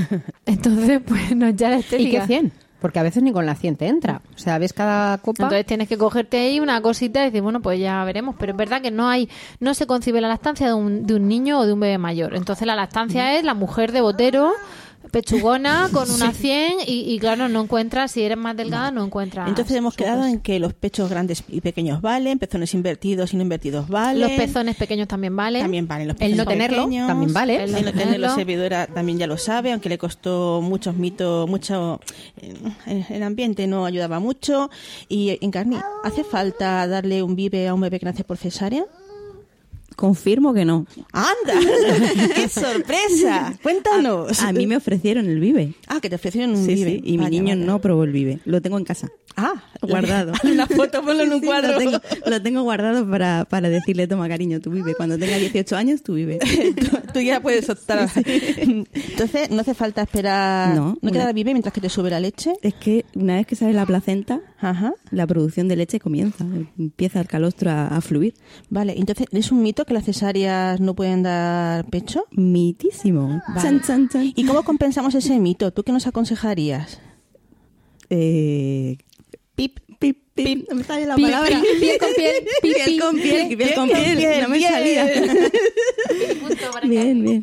Entonces, 0.46 1.00
pues 1.06 1.34
no 1.34 1.48
ya 1.48 1.70
la 1.70 1.76
¿Y 1.76 1.80
estética. 1.80 2.20
qué 2.20 2.26
100? 2.26 2.52
Porque 2.80 2.98
a 2.98 3.02
veces 3.02 3.22
ni 3.22 3.32
con 3.32 3.46
la 3.46 3.54
100 3.54 3.76
te 3.76 3.86
entra. 3.86 4.22
O 4.34 4.38
sea, 4.38 4.58
ves 4.58 4.72
cada 4.72 5.18
copa. 5.18 5.44
Entonces 5.44 5.66
tienes 5.66 5.88
que 5.88 5.98
cogerte 5.98 6.38
ahí 6.38 6.60
una 6.60 6.80
cosita 6.80 7.20
y 7.22 7.26
decir, 7.26 7.42
bueno, 7.42 7.60
pues 7.60 7.78
ya 7.78 8.02
veremos. 8.04 8.36
Pero 8.38 8.52
es 8.52 8.58
verdad 8.58 8.80
que 8.80 8.90
no 8.90 9.08
hay, 9.08 9.28
no 9.58 9.74
se 9.74 9.86
concibe 9.86 10.20
la 10.20 10.28
lactancia 10.28 10.66
de 10.66 10.74
un, 10.74 11.06
de 11.06 11.14
un 11.14 11.28
niño 11.28 11.60
o 11.60 11.66
de 11.66 11.72
un 11.72 11.80
bebé 11.80 11.98
mayor. 11.98 12.34
Entonces 12.34 12.66
la 12.66 12.76
lactancia 12.76 13.36
es 13.38 13.44
la 13.44 13.54
mujer 13.54 13.92
de 13.92 14.00
botero, 14.00 14.52
pechugona, 15.10 15.88
con 15.92 16.10
una 16.10 16.32
100 16.32 16.72
y, 16.86 17.12
y 17.12 17.18
claro, 17.18 17.48
no 17.48 17.62
encuentras, 17.62 18.12
si 18.12 18.22
eres 18.22 18.38
más 18.38 18.56
delgada, 18.56 18.90
no 18.90 19.04
encuentras. 19.04 19.48
Entonces 19.48 19.76
hemos 19.76 19.94
quedado 19.96 20.24
en 20.24 20.40
que 20.40 20.58
los 20.58 20.72
pechos 20.74 21.10
grandes 21.10 21.44
y 21.48 21.60
pequeños 21.60 22.00
valen, 22.00 22.38
pezones 22.38 22.74
invertidos 22.74 23.32
y 23.32 23.36
no 23.36 23.42
invertidos 23.42 23.88
valen. 23.88 24.20
Los 24.22 24.30
pezones 24.32 24.76
pequeños 24.76 25.08
también 25.08 25.34
valen. 25.36 25.62
También 25.62 25.86
valen 25.88 26.08
los 26.08 26.14
El 26.14 26.18
pezones 26.18 26.36
no 26.38 26.44
tenerlo 26.46 26.76
pequeños. 26.84 27.08
también 27.08 27.32
vale. 27.32 27.54
El 27.56 27.60
El 27.62 27.70
no 27.70 27.76
tenerlo, 27.78 27.98
tenerlo. 28.04 28.34
servidora 28.34 28.86
también 28.86 29.18
ya 29.18 29.26
lo 29.26 29.36
sabe, 29.38 29.72
aunque 29.72 29.88
le 29.88 29.98
costó 29.98 30.60
muchos 30.62 30.94
mitos, 30.96 31.48
mucho. 31.48 32.00
eh, 32.86 33.04
El 33.10 33.22
ambiente 33.22 33.66
no 33.66 33.84
ayudaba 33.86 34.20
mucho. 34.20 34.70
Y 35.08 35.38
en 35.40 35.50
Carni, 35.50 35.76
¿hace 36.04 36.24
falta 36.24 36.86
darle 36.86 37.22
un 37.22 37.36
vive 37.36 37.68
a 37.68 37.74
un 37.74 37.80
bebé 37.80 37.98
que 37.98 38.06
nace 38.06 38.24
por 38.24 38.36
cesárea? 38.36 38.84
Confirmo 40.00 40.54
que 40.54 40.64
no. 40.64 40.86
¡Anda! 41.12 41.60
¡Qué 42.34 42.48
sorpresa! 42.48 43.52
Cuéntanos. 43.62 44.40
A 44.40 44.50
mí 44.50 44.66
me 44.66 44.76
ofrecieron 44.78 45.26
el 45.28 45.38
Vive. 45.40 45.74
Ah, 45.88 46.00
que 46.00 46.08
te 46.08 46.16
ofrecieron 46.16 46.52
un 46.56 46.64
Sí, 46.64 46.74
vive. 46.74 46.90
sí, 46.92 47.02
y 47.04 47.18
mi 47.18 47.26
niño 47.28 47.54
no 47.54 47.82
probó 47.82 48.04
el 48.04 48.12
Vive. 48.12 48.38
Lo 48.46 48.62
tengo 48.62 48.78
en 48.78 48.84
casa. 48.84 49.10
Ah, 49.36 49.62
Guardado. 49.82 50.32
Una 50.42 50.66
foto, 50.66 51.02
ponlo 51.02 51.22
en 51.22 51.32
un 51.34 51.40
Sí, 51.40 51.46
cuadro. 51.46 51.72
Lo 51.72 51.78
tengo, 51.78 51.98
lo 52.26 52.42
tengo 52.42 52.62
guardado 52.62 53.08
para, 53.10 53.44
para 53.44 53.68
decirle, 53.68 54.06
toma 54.08 54.26
cariño, 54.26 54.58
tú 54.60 54.70
vive. 54.70 54.94
Cuando 54.94 55.18
tenga 55.18 55.36
18 55.36 55.76
años, 55.76 56.02
tú 56.02 56.14
vive. 56.14 56.38
tú, 56.38 56.86
tú 57.12 57.20
ya 57.20 57.40
puedes 57.40 57.68
optar. 57.68 58.08
Entonces, 58.16 59.50
no 59.50 59.60
hace 59.60 59.74
falta 59.74 60.02
esperar. 60.02 60.74
No, 60.74 60.96
¿No 61.00 61.10
queda 61.12 61.24
una- 61.24 61.32
vive 61.32 61.52
mientras 61.52 61.72
que 61.74 61.80
te 61.82 61.88
sube 61.90 62.08
la 62.10 62.20
leche? 62.20 62.54
Es 62.62 62.72
que 62.74 63.04
una 63.14 63.36
vez 63.36 63.46
que 63.46 63.54
sale 63.54 63.72
la 63.74 63.84
placenta, 63.86 64.40
Ajá. 64.60 64.94
la 65.10 65.26
producción 65.26 65.68
de 65.68 65.76
leche 65.76 66.00
comienza. 66.00 66.44
Empieza 66.78 67.20
el 67.20 67.26
calostro 67.28 67.70
a, 67.70 67.88
a 67.88 68.00
fluir. 68.00 68.34
Vale, 68.70 68.94
entonces, 68.96 69.26
¿es 69.30 69.52
un 69.52 69.62
mito 69.62 69.84
que 69.84 69.89
las 69.94 70.04
cesáreas 70.04 70.80
no 70.80 70.94
pueden 70.94 71.22
dar 71.22 71.84
pecho? 71.86 72.24
Mitísimo. 72.32 73.40
Vale. 73.48 73.60
Chan, 73.62 73.82
chan, 73.82 74.08
chan. 74.08 74.32
¿Y 74.34 74.44
cómo 74.44 74.62
compensamos 74.62 75.14
ese 75.14 75.38
mito? 75.38 75.72
¿Tú 75.72 75.82
qué 75.82 75.92
nos 75.92 76.06
aconsejarías? 76.06 77.00
Eh, 78.08 78.96
Pip, 79.54 79.78
pip, 79.98 80.18
pip. 80.34 80.66
No 80.70 80.76
me 80.76 80.84
sale 80.84 81.04
la 81.06 81.16
palabra. 81.16 81.60
pi- 81.60 81.78
piel 81.80 81.98
con 81.98 82.08
piel, 82.16 82.32
pi- 82.62 82.72
Piel 82.86 83.00
con 83.00 83.14
piel, 83.16 83.48
pi- 83.48 83.56
piel 83.56 83.74
con 83.74 83.88
piel 83.88 83.96
con 83.98 84.04
piel. 84.04 84.16
piel, 84.18 84.42
No 84.42 84.48
me 84.48 84.56
bien. 84.58 84.72
salía. 84.72 85.06
Bien, 86.88 87.22
bien. 87.22 87.42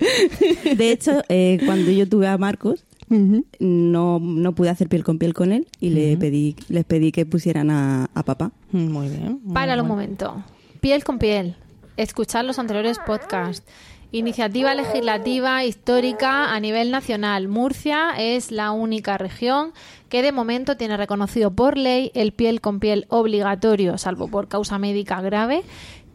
De 0.78 0.92
hecho, 0.92 1.22
eh, 1.30 1.60
cuando 1.66 1.92
yo 1.92 2.08
tuve 2.10 2.28
a 2.28 2.38
Marcos, 2.38 2.86
no, 3.10 4.20
no 4.20 4.56
pude 4.56 4.70
hacer 4.70 4.90
piel 4.90 5.04
con 5.04 5.18
piel 5.20 5.34
con 5.34 5.52
él 5.52 5.68
y 5.80 5.90
le 5.92 6.18
pedí, 6.18 6.56
les 6.70 6.84
pedí 6.86 7.12
que 7.12 7.26
pusieran 7.26 7.70
a, 7.70 8.10
a 8.14 8.24
papá. 8.24 8.52
Muy 8.72 9.10
bien. 9.10 9.40
muy 9.44 9.54
Páralo 9.54 9.84
un 9.84 9.90
bueno. 9.90 10.02
momento. 10.04 10.44
Piel 10.82 11.04
con 11.04 11.20
piel. 11.20 11.56
Escuchar 11.98 12.46
los 12.46 12.60
anteriores 12.60 13.00
podcasts. 13.00 13.66
Iniciativa 14.12 14.76
legislativa 14.76 15.66
histórica 15.66 16.54
a 16.54 16.60
nivel 16.60 16.92
nacional. 16.92 17.48
Murcia 17.48 18.12
es 18.18 18.52
la 18.52 18.70
única 18.72 19.18
región 19.18 19.74
que 20.08 20.22
de 20.22 20.32
momento 20.32 20.78
tiene 20.78 20.96
reconocido 20.96 21.50
por 21.52 21.76
ley 21.76 22.12
el 22.14 22.34
piel 22.34 22.62
con 22.62 22.80
piel 22.80 23.08
obligatorio, 23.10 23.98
salvo 23.98 24.28
por 24.28 24.48
causa 24.48 24.78
médica 24.78 25.22
grave, 25.22 25.64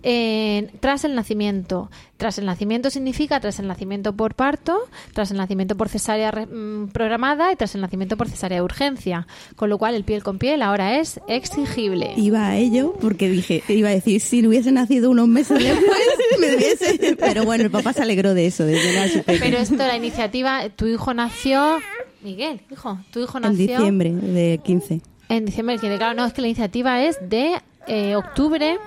en- 0.03 0.71
tras 0.81 1.05
el 1.05 1.15
nacimiento. 1.15 1.91
Tras 2.17 2.39
el 2.39 2.47
nacimiento 2.47 2.89
significa 2.91 3.41
tras 3.41 3.59
el 3.59 3.67
nacimiento 3.67 4.15
por 4.15 4.35
parto, 4.35 4.79
tras 5.13 5.31
el 5.33 5.37
nacimiento 5.39 5.77
por 5.77 5.89
cesárea 5.89 6.31
re- 6.31 6.47
mm, 6.47 6.89
programada 6.93 7.51
y 7.53 7.57
tras 7.57 7.75
el 7.75 7.81
nacimiento 7.81 8.17
por 8.17 8.29
cesárea 8.29 8.59
de 8.59 8.63
urgencia. 8.63 9.27
Con 9.57 9.71
lo 9.71 9.79
cual 9.79 9.95
el 9.95 10.05
piel 10.05 10.23
con 10.23 10.39
piel 10.39 10.63
ahora 10.63 10.99
es 10.99 11.21
exigible. 11.29 12.13
Iba 12.17 12.47
a 12.49 12.57
ello 12.57 12.95
porque 13.01 13.29
dije, 13.29 13.63
iba 13.69 13.89
a 13.89 13.93
decir, 13.93 14.21
si 14.21 14.47
hubiese 14.47 14.71
nacido 14.73 15.11
unos 15.11 15.27
meses 15.29 15.59
después, 15.59 16.01
me 16.41 16.55
hubiese... 16.57 17.17
Pero 17.19 17.45
bueno, 17.45 17.65
el 17.65 17.71
papá 17.71 17.93
se 17.93 18.03
alegró 18.03 18.35
de 18.35 18.47
eso, 18.47 18.65
de 18.65 18.75
llenar 18.81 19.09
su 19.09 19.23
pecho. 19.23 19.41
Pero 19.43 19.59
esto, 19.59 19.77
la 19.77 19.97
iniciativa, 19.97 20.69
tu 20.71 20.87
hijo 20.87 21.13
nació. 21.15 21.79
Miguel, 22.23 22.61
hijo, 22.71 22.99
tu 23.13 23.21
hijo 23.21 23.39
En 23.39 23.43
nació. 23.43 23.67
diciembre 23.79 24.13
de 24.13 24.61
15. 24.65 25.01
En 25.29 25.45
diciembre, 25.45 25.77
claro, 25.79 26.15
no, 26.15 26.25
es 26.25 26.33
que 26.33 26.41
la 26.43 26.47
iniciativa 26.49 27.03
es 27.03 27.19
de 27.29 27.55
eh, 27.89 28.15
octubre 28.15 28.79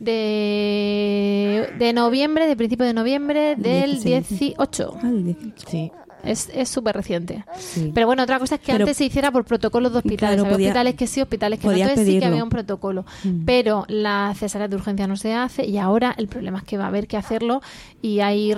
de, 0.00 1.70
de 1.78 1.92
noviembre, 1.92 2.46
de 2.46 2.56
principio 2.56 2.86
de 2.86 2.94
noviembre 2.94 3.56
del 3.56 4.02
16. 4.02 4.28
18. 4.56 4.94
Ah, 5.02 5.08
el 5.08 5.24
18. 5.24 5.68
Sí. 5.68 5.92
Es 6.22 6.50
es 6.52 6.68
súper 6.68 6.94
reciente. 6.96 7.44
Sí. 7.58 7.92
Pero 7.94 8.06
bueno, 8.06 8.22
otra 8.24 8.38
cosa 8.38 8.56
es 8.56 8.60
que 8.60 8.72
Pero- 8.72 8.84
antes 8.84 8.96
se 8.98 9.06
hiciera 9.06 9.30
por 9.32 9.44
protocolos 9.46 9.90
de 9.92 9.98
hospitales. 9.98 10.36
Claro, 10.36 10.52
podía- 10.54 10.66
hospitales 10.68 10.94
que 10.96 11.06
sí, 11.06 11.22
hospitales 11.22 11.58
que 11.60 11.66
no. 11.66 11.72
Entonces 11.72 12.06
sí 12.06 12.18
que 12.18 12.26
había 12.26 12.44
un 12.44 12.50
protocolo. 12.50 13.06
Pero 13.46 13.86
la 13.88 14.34
cesárea 14.36 14.68
de 14.68 14.76
urgencia 14.76 15.06
no 15.06 15.16
se 15.16 15.32
hace 15.32 15.64
y 15.66 15.78
ahora 15.78 16.14
el 16.18 16.28
problema 16.28 16.58
es 16.58 16.64
que 16.64 16.76
va 16.76 16.84
a 16.84 16.88
haber 16.88 17.06
que 17.06 17.16
hacerlo 17.16 17.62
y 18.02 18.20
hay, 18.20 18.54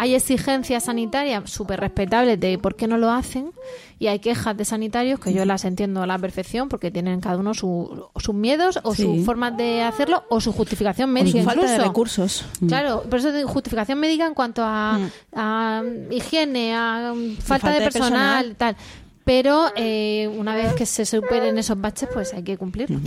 hay 0.00 0.14
exigencias 0.14 0.84
sanitarias 0.84 1.50
súper 1.50 1.80
respetables 1.80 2.38
de 2.38 2.56
por 2.56 2.76
qué 2.76 2.86
no 2.86 2.96
lo 2.98 3.10
hacen 3.10 3.50
y 3.98 4.06
hay 4.06 4.20
quejas 4.20 4.56
de 4.56 4.64
sanitarios 4.64 5.18
que 5.18 5.32
yo 5.32 5.44
las 5.44 5.64
entiendo 5.64 6.00
a 6.02 6.06
la 6.06 6.16
perfección 6.18 6.68
porque 6.68 6.92
tienen 6.92 7.20
cada 7.20 7.36
uno 7.36 7.52
su- 7.52 8.06
sus 8.16 8.34
miedos 8.34 8.78
o 8.84 8.94
Sí. 8.94 9.02
sus 9.02 9.26
formas 9.26 9.56
de 9.56 9.82
hacerlo 9.82 10.22
o 10.30 10.40
su 10.40 10.52
justificación 10.52 11.10
O 11.10 11.12
médica 11.12 11.40
su 11.40 11.44
falta 11.44 11.70
de 11.72 11.78
recursos. 11.78 12.44
Claro, 12.68 13.02
por 13.10 13.18
eso 13.18 13.30
justificación 13.48 13.98
médica 13.98 14.24
en 14.26 14.34
cuanto 14.34 14.62
a, 14.64 15.00
a 15.34 15.82
higiene, 16.12 16.74
a 16.76 17.12
falta, 17.12 17.18
de 17.18 17.42
falta 17.42 17.70
de 17.72 17.80
personal, 17.80 18.44
personal. 18.46 18.56
tal. 18.56 18.76
Pero 19.24 19.66
eh, 19.76 20.26
una 20.38 20.54
vez 20.54 20.72
que 20.74 20.86
se 20.86 21.04
superen 21.04 21.58
esos 21.58 21.78
baches, 21.78 22.08
pues 22.14 22.32
hay 22.32 22.42
que 22.44 22.56
cumplirlo. 22.56 22.98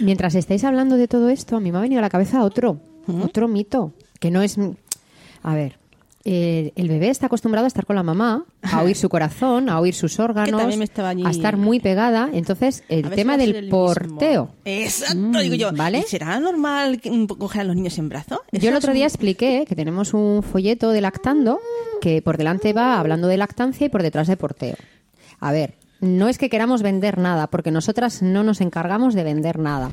Mientras 0.00 0.34
estáis 0.34 0.64
hablando 0.64 0.96
de 0.96 1.06
todo 1.08 1.28
esto, 1.28 1.56
a 1.56 1.60
mí 1.60 1.70
me 1.70 1.78
ha 1.78 1.82
venido 1.82 2.00
a 2.00 2.02
la 2.02 2.10
cabeza 2.10 2.42
otro, 2.42 2.80
otro 3.22 3.46
mito, 3.48 3.92
que 4.18 4.30
no 4.30 4.42
es... 4.42 4.56
A 5.44 5.54
ver, 5.54 5.78
eh, 6.28 6.72
el 6.74 6.88
bebé 6.88 7.08
está 7.08 7.26
acostumbrado 7.26 7.66
a 7.66 7.68
estar 7.68 7.86
con 7.86 7.94
la 7.94 8.02
mamá, 8.02 8.44
a 8.62 8.82
oír 8.82 8.96
su 8.96 9.08
corazón, 9.16 9.68
a 9.68 9.78
oír 9.78 9.94
sus 9.94 10.18
órganos, 10.18 10.60
a 10.60 11.30
estar 11.30 11.56
muy 11.56 11.78
pegada. 11.78 12.28
Entonces, 12.32 12.82
el 12.88 13.08
tema 13.10 13.36
del 13.36 13.54
el 13.54 13.62
mismo. 13.66 13.78
porteo. 13.86 14.50
Exacto, 14.64 15.16
Mm, 15.16 15.38
digo 15.38 15.54
yo. 15.54 15.72
¿vale? 15.72 16.00
¿Y 16.00 16.02
¿Será 16.02 16.40
normal 16.40 17.00
coger 17.38 17.60
a 17.60 17.64
los 17.64 17.76
niños 17.76 17.96
en 17.98 18.08
brazos? 18.08 18.40
Yo 18.50 18.70
el 18.70 18.76
otro 18.76 18.92
día 18.92 19.06
expliqué 19.06 19.64
que 19.68 19.76
tenemos 19.76 20.14
un 20.14 20.42
folleto 20.42 20.90
de 20.90 21.00
lactando 21.00 21.60
que 22.00 22.20
por 22.22 22.36
delante 22.38 22.72
va 22.72 22.98
hablando 22.98 23.28
de 23.28 23.36
lactancia 23.36 23.86
y 23.86 23.88
por 23.88 24.02
detrás 24.02 24.26
de 24.26 24.36
porteo. 24.36 24.74
A 25.38 25.52
ver, 25.52 25.74
no 26.00 26.28
es 26.28 26.38
que 26.38 26.50
queramos 26.50 26.82
vender 26.82 27.18
nada, 27.18 27.46
porque 27.46 27.70
nosotras 27.70 28.20
no 28.22 28.42
nos 28.42 28.60
encargamos 28.60 29.14
de 29.14 29.22
vender 29.22 29.60
nada. 29.60 29.92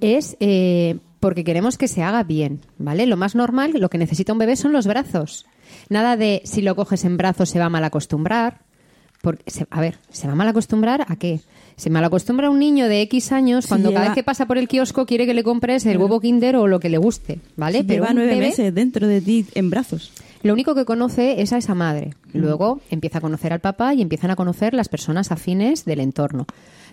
Es 0.00 0.36
eh, 0.38 0.98
porque 1.20 1.44
queremos 1.44 1.76
que 1.78 1.88
se 1.88 2.02
haga 2.02 2.22
bien, 2.22 2.60
¿vale? 2.78 3.06
Lo 3.06 3.16
más 3.16 3.34
normal, 3.34 3.72
lo 3.78 3.90
que 3.90 3.98
necesita 3.98 4.32
un 4.32 4.38
bebé 4.38 4.56
son 4.56 4.72
los 4.72 4.86
brazos. 4.86 5.46
Nada 5.88 6.16
de 6.16 6.42
si 6.44 6.62
lo 6.62 6.76
coges 6.76 7.04
en 7.04 7.16
brazos 7.16 7.48
se 7.50 7.58
va 7.58 7.66
a 7.66 7.70
mal 7.70 7.84
acostumbrar. 7.84 8.60
Porque, 9.20 9.50
se- 9.50 9.66
a 9.70 9.80
ver, 9.80 9.98
¿se 10.10 10.28
va 10.28 10.34
a 10.34 10.36
mal 10.36 10.46
acostumbrar 10.46 11.04
a 11.08 11.16
qué? 11.16 11.40
Se 11.76 11.90
mal 11.90 12.04
acostumbra 12.04 12.50
un 12.50 12.60
niño 12.60 12.86
de 12.88 13.00
X 13.02 13.32
años 13.32 13.64
Si 13.64 13.68
cuando 13.68 13.92
cada 13.92 14.06
vez 14.06 14.14
que 14.14 14.22
pasa 14.22 14.46
por 14.46 14.58
el 14.58 14.68
kiosco 14.68 15.06
quiere 15.06 15.26
que 15.26 15.34
le 15.34 15.42
compres 15.42 15.84
el 15.86 15.98
huevo 15.98 16.20
kinder 16.20 16.54
o 16.56 16.68
lo 16.68 16.78
que 16.78 16.88
le 16.88 16.98
guste, 16.98 17.40
¿vale? 17.56 17.80
Si 17.80 17.86
lleva 17.86 18.10
un 18.10 18.14
nueve 18.16 18.34
bebé- 18.34 18.40
meses 18.50 18.72
dentro 18.74 19.08
de 19.08 19.20
ti 19.20 19.44
en 19.54 19.70
brazos. 19.70 20.12
lo 20.44 20.52
único 20.52 20.76
que 20.76 20.84
conoce 20.84 21.42
es 21.42 21.52
a 21.52 21.58
esa 21.58 21.74
madre. 21.74 22.14
Luego 22.32 22.80
empieza 22.90 23.18
a 23.18 23.20
conocer 23.20 23.52
al 23.52 23.58
papá 23.60 23.92
y 23.92 24.02
empiezan 24.02 24.30
a 24.30 24.36
conocer 24.36 24.72
las 24.72 24.88
personas 24.88 25.32
afines 25.32 25.84
del 25.84 25.98
entorno. 25.98 26.46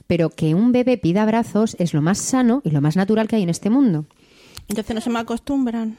Pero 0.08 0.30
que 0.30 0.54
un 0.54 0.72
bebé 0.72 0.98
pida 0.98 1.24
abrazos 1.24 1.76
es 1.80 1.94
lo 1.94 2.02
más 2.02 2.18
sano 2.18 2.62
y 2.64 2.72
lo 2.72 2.82
más 2.82 2.96
natural 2.96 3.28
que 3.28 3.38
hay 3.38 3.44
en 3.44 3.50
este 3.50 3.70
mundo. 3.70 4.06
Entonces 4.68 4.96
no 4.96 5.02
se 5.02 5.10
me 5.10 5.20
acostumbran. 5.20 5.98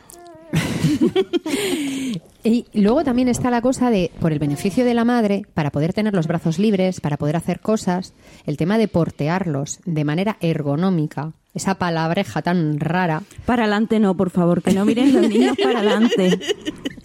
Y 2.47 2.65
luego 2.75 3.03
también 3.03 3.27
está 3.27 3.51
la 3.51 3.61
cosa 3.61 3.91
de, 3.91 4.13
por 4.21 4.33
el 4.33 4.39
beneficio 4.39 4.85
de 4.85 4.95
la 4.95 5.05
madre, 5.05 5.43
para 5.53 5.73
poder 5.73 5.93
tener 5.93 6.15
los 6.15 6.29
brazos 6.29 6.61
libres, 6.61 7.01
para 7.01 7.17
poder 7.17 7.35
hacer 7.35 7.59
cosas, 7.59 8.15
el 8.47 8.57
tema 8.57 8.79
de 8.79 8.87
portearlos 8.87 9.81
de 9.85 10.05
manera 10.05 10.37
ergonómica, 10.41 11.33
esa 11.55 11.75
palabreja 11.75 12.43
tan 12.43 12.79
rara, 12.79 13.25
Para 13.47 13.65
adelante 13.65 13.99
no, 13.99 14.17
por 14.17 14.31
favor, 14.31 14.63
que 14.63 14.73
no 14.73 14.85
miren 14.85 15.13
los 15.13 15.29
niños 15.29 15.57
para 15.61 15.81
adelante. 15.81 16.39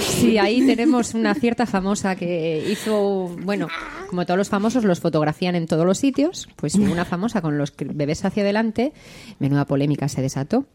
Sí, 0.00 0.38
ahí 0.38 0.66
tenemos 0.66 1.14
una 1.14 1.34
cierta 1.34 1.66
famosa 1.66 2.14
que 2.16 2.64
hizo, 2.68 3.34
bueno, 3.42 3.68
como 4.08 4.26
todos 4.26 4.36
los 4.36 4.48
famosos 4.48 4.84
los 4.84 5.00
fotografían 5.00 5.54
en 5.54 5.66
todos 5.66 5.86
los 5.86 5.98
sitios, 5.98 6.48
pues 6.56 6.74
una 6.74 7.04
famosa 7.04 7.40
con 7.40 7.56
los 7.56 7.72
bebés 7.76 8.24
hacia 8.24 8.42
adelante, 8.42 8.92
menuda 9.38 9.64
polémica 9.64 10.08
se 10.08 10.20
desató. 10.20 10.66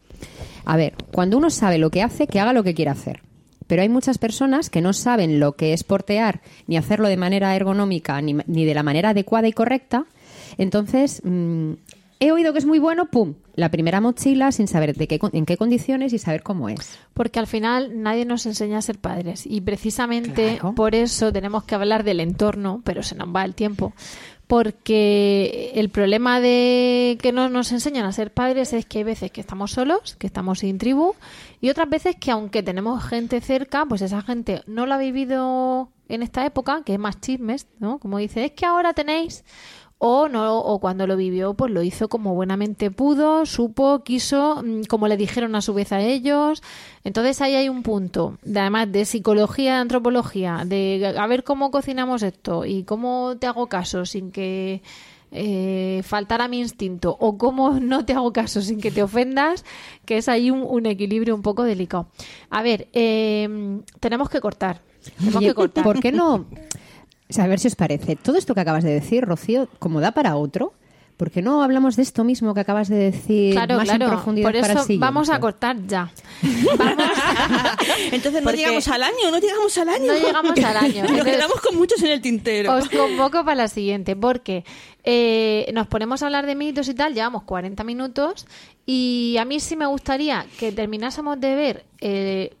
A 0.64 0.76
ver, 0.76 0.94
cuando 1.12 1.38
uno 1.38 1.50
sabe 1.50 1.78
lo 1.78 1.90
que 1.90 2.02
hace, 2.02 2.26
que 2.26 2.40
haga 2.40 2.52
lo 2.52 2.64
que 2.64 2.74
quiera 2.74 2.92
hacer. 2.92 3.22
Pero 3.66 3.82
hay 3.82 3.88
muchas 3.88 4.18
personas 4.18 4.70
que 4.70 4.80
no 4.80 4.92
saben 4.92 5.40
lo 5.40 5.56
que 5.56 5.72
es 5.72 5.84
portear, 5.84 6.40
ni 6.66 6.76
hacerlo 6.76 7.08
de 7.08 7.16
manera 7.16 7.54
ergonómica, 7.54 8.20
ni, 8.20 8.36
ni 8.46 8.64
de 8.64 8.74
la 8.74 8.82
manera 8.82 9.10
adecuada 9.10 9.48
y 9.48 9.52
correcta. 9.52 10.06
Entonces, 10.58 11.20
mm, 11.24 11.72
he 12.20 12.32
oído 12.32 12.52
que 12.52 12.58
es 12.58 12.66
muy 12.66 12.78
bueno, 12.78 13.06
¡pum! 13.06 13.34
La 13.54 13.70
primera 13.70 14.00
mochila 14.00 14.52
sin 14.52 14.68
saber 14.68 14.94
de 14.96 15.06
qué, 15.08 15.18
en 15.32 15.46
qué 15.46 15.56
condiciones 15.56 16.12
y 16.12 16.18
saber 16.18 16.42
cómo 16.42 16.68
es. 16.68 16.98
Porque 17.14 17.38
al 17.38 17.46
final 17.46 18.02
nadie 18.02 18.24
nos 18.24 18.46
enseña 18.46 18.78
a 18.78 18.82
ser 18.82 18.98
padres 18.98 19.46
y 19.46 19.60
precisamente 19.62 20.58
Claro. 20.58 20.74
por 20.74 20.94
eso 20.94 21.32
tenemos 21.32 21.64
que 21.64 21.74
hablar 21.74 22.04
del 22.04 22.20
entorno, 22.20 22.80
pero 22.84 23.02
se 23.02 23.14
nos 23.14 23.28
va 23.34 23.44
el 23.44 23.54
tiempo. 23.54 23.92
Porque 24.46 25.72
el 25.74 25.88
problema 25.90 26.40
de 26.40 27.18
que 27.20 27.32
no 27.32 27.48
nos 27.48 27.72
enseñan 27.72 28.06
a 28.06 28.12
ser 28.12 28.32
padres 28.32 28.72
es 28.72 28.86
que 28.86 28.98
hay 28.98 29.04
veces 29.04 29.30
que 29.32 29.40
estamos 29.40 29.72
solos, 29.72 30.14
que 30.16 30.26
estamos 30.28 30.60
sin 30.60 30.78
tribu, 30.78 31.14
y 31.60 31.70
otras 31.70 31.90
veces 31.90 32.14
que 32.16 32.30
aunque 32.30 32.62
tenemos 32.62 33.02
gente 33.04 33.40
cerca, 33.40 33.84
pues 33.86 34.02
esa 34.02 34.22
gente 34.22 34.62
no 34.66 34.86
lo 34.86 34.94
ha 34.94 34.98
vivido 34.98 35.90
en 36.08 36.22
esta 36.22 36.46
época, 36.46 36.82
que 36.84 36.92
es 36.94 36.98
más 37.00 37.20
chismes, 37.20 37.66
¿no? 37.80 37.98
Como 37.98 38.18
dice, 38.18 38.44
es 38.44 38.52
que 38.52 38.64
ahora 38.66 38.92
tenéis 38.92 39.44
o 39.98 40.28
no 40.28 40.58
o 40.58 40.78
cuando 40.78 41.06
lo 41.06 41.16
vivió 41.16 41.54
pues 41.54 41.72
lo 41.72 41.82
hizo 41.82 42.08
como 42.08 42.34
buenamente 42.34 42.90
pudo 42.90 43.46
supo 43.46 44.02
quiso 44.04 44.62
mm, 44.62 44.82
como 44.84 45.08
le 45.08 45.16
dijeron 45.16 45.54
a 45.54 45.62
su 45.62 45.72
vez 45.74 45.92
a 45.92 46.00
ellos. 46.00 46.62
Entonces 47.04 47.40
ahí 47.40 47.54
hay 47.54 47.68
un 47.68 47.82
punto. 47.82 48.36
De, 48.42 48.60
además 48.60 48.92
de 48.92 49.04
psicología 49.04 49.74
de 49.74 49.80
antropología 49.80 50.62
de 50.66 51.14
a 51.18 51.26
ver 51.26 51.44
cómo 51.44 51.70
cocinamos 51.70 52.22
esto 52.22 52.64
y 52.64 52.84
cómo 52.84 53.36
te 53.38 53.46
hago 53.46 53.68
caso 53.68 54.04
sin 54.04 54.32
que 54.32 54.82
eh, 55.32 56.02
faltara 56.04 56.46
mi 56.46 56.60
instinto 56.60 57.16
o 57.18 57.38
cómo 57.38 57.70
no 57.80 58.04
te 58.04 58.12
hago 58.12 58.32
caso 58.32 58.60
sin 58.60 58.80
que 58.80 58.90
te 58.90 59.02
ofendas 59.02 59.64
que 60.04 60.18
es 60.18 60.28
ahí 60.28 60.50
un, 60.50 60.62
un 60.62 60.84
equilibrio 60.84 61.34
un 61.34 61.42
poco 61.42 61.62
delicado. 61.62 62.08
A 62.50 62.62
ver 62.62 62.88
eh, 62.92 63.80
tenemos 64.00 64.28
que 64.28 64.40
cortar. 64.40 64.82
Tenemos 65.16 65.36
Oye, 65.36 65.48
que 65.48 65.54
cortar. 65.54 65.84
¿Por 65.84 66.00
qué 66.00 66.12
no? 66.12 66.44
O 67.28 67.32
sea, 67.32 67.44
a 67.44 67.48
ver 67.48 67.58
si 67.58 67.68
os 67.68 67.74
parece. 67.76 68.16
Todo 68.16 68.36
esto 68.36 68.54
que 68.54 68.60
acabas 68.60 68.84
de 68.84 68.92
decir, 68.92 69.24
Rocío, 69.24 69.68
como 69.78 70.00
da 70.00 70.12
para 70.12 70.36
otro, 70.36 70.74
¿por 71.16 71.30
qué 71.30 71.42
no 71.42 71.62
hablamos 71.62 71.96
de 71.96 72.02
esto 72.02 72.22
mismo 72.24 72.52
que 72.54 72.60
acabas 72.60 72.88
de 72.88 72.96
decir 72.96 73.54
Claro, 73.54 73.76
más 73.76 73.88
en 73.88 73.96
claro. 73.96 74.12
profundidad 74.12 74.46
Por 74.52 74.60
para 74.60 74.72
el 74.74 74.78
eso 74.78 74.86
vamos 74.98 75.30
a 75.30 75.40
cortar 75.40 75.76
ya. 75.86 76.10
Vamos 76.78 77.04
Entonces 78.12 78.42
no 78.42 78.44
Porque- 78.44 78.58
llegamos 78.58 78.86
al 78.88 79.02
año, 79.02 79.30
no 79.30 79.38
llegamos 79.38 79.78
al 79.78 79.88
año. 79.88 80.06
No 80.06 80.14
llegamos 80.14 80.58
al 80.64 80.76
año. 80.76 81.04
Nos 81.10 81.24
quedamos 81.24 81.60
con 81.60 81.76
muchos 81.76 82.02
en 82.02 82.10
el 82.12 82.20
tintero. 82.20 82.74
Os 82.74 82.88
convoco 82.88 83.44
para 83.44 83.54
la 83.54 83.68
siguiente, 83.68 84.14
porque 84.16 84.64
eh, 85.04 85.70
nos 85.72 85.86
ponemos 85.86 86.22
a 86.22 86.26
hablar 86.26 86.46
de 86.46 86.54
mitos 86.54 86.88
y 86.88 86.94
tal, 86.94 87.14
llevamos 87.14 87.42
40 87.44 87.82
minutos, 87.84 88.46
y 88.84 89.36
a 89.40 89.44
mí 89.44 89.60
sí 89.60 89.76
me 89.76 89.86
gustaría 89.86 90.46
que 90.58 90.72
terminásemos 90.72 91.40
de 91.40 91.54
ver, 91.54 91.84
eh, 92.00 92.54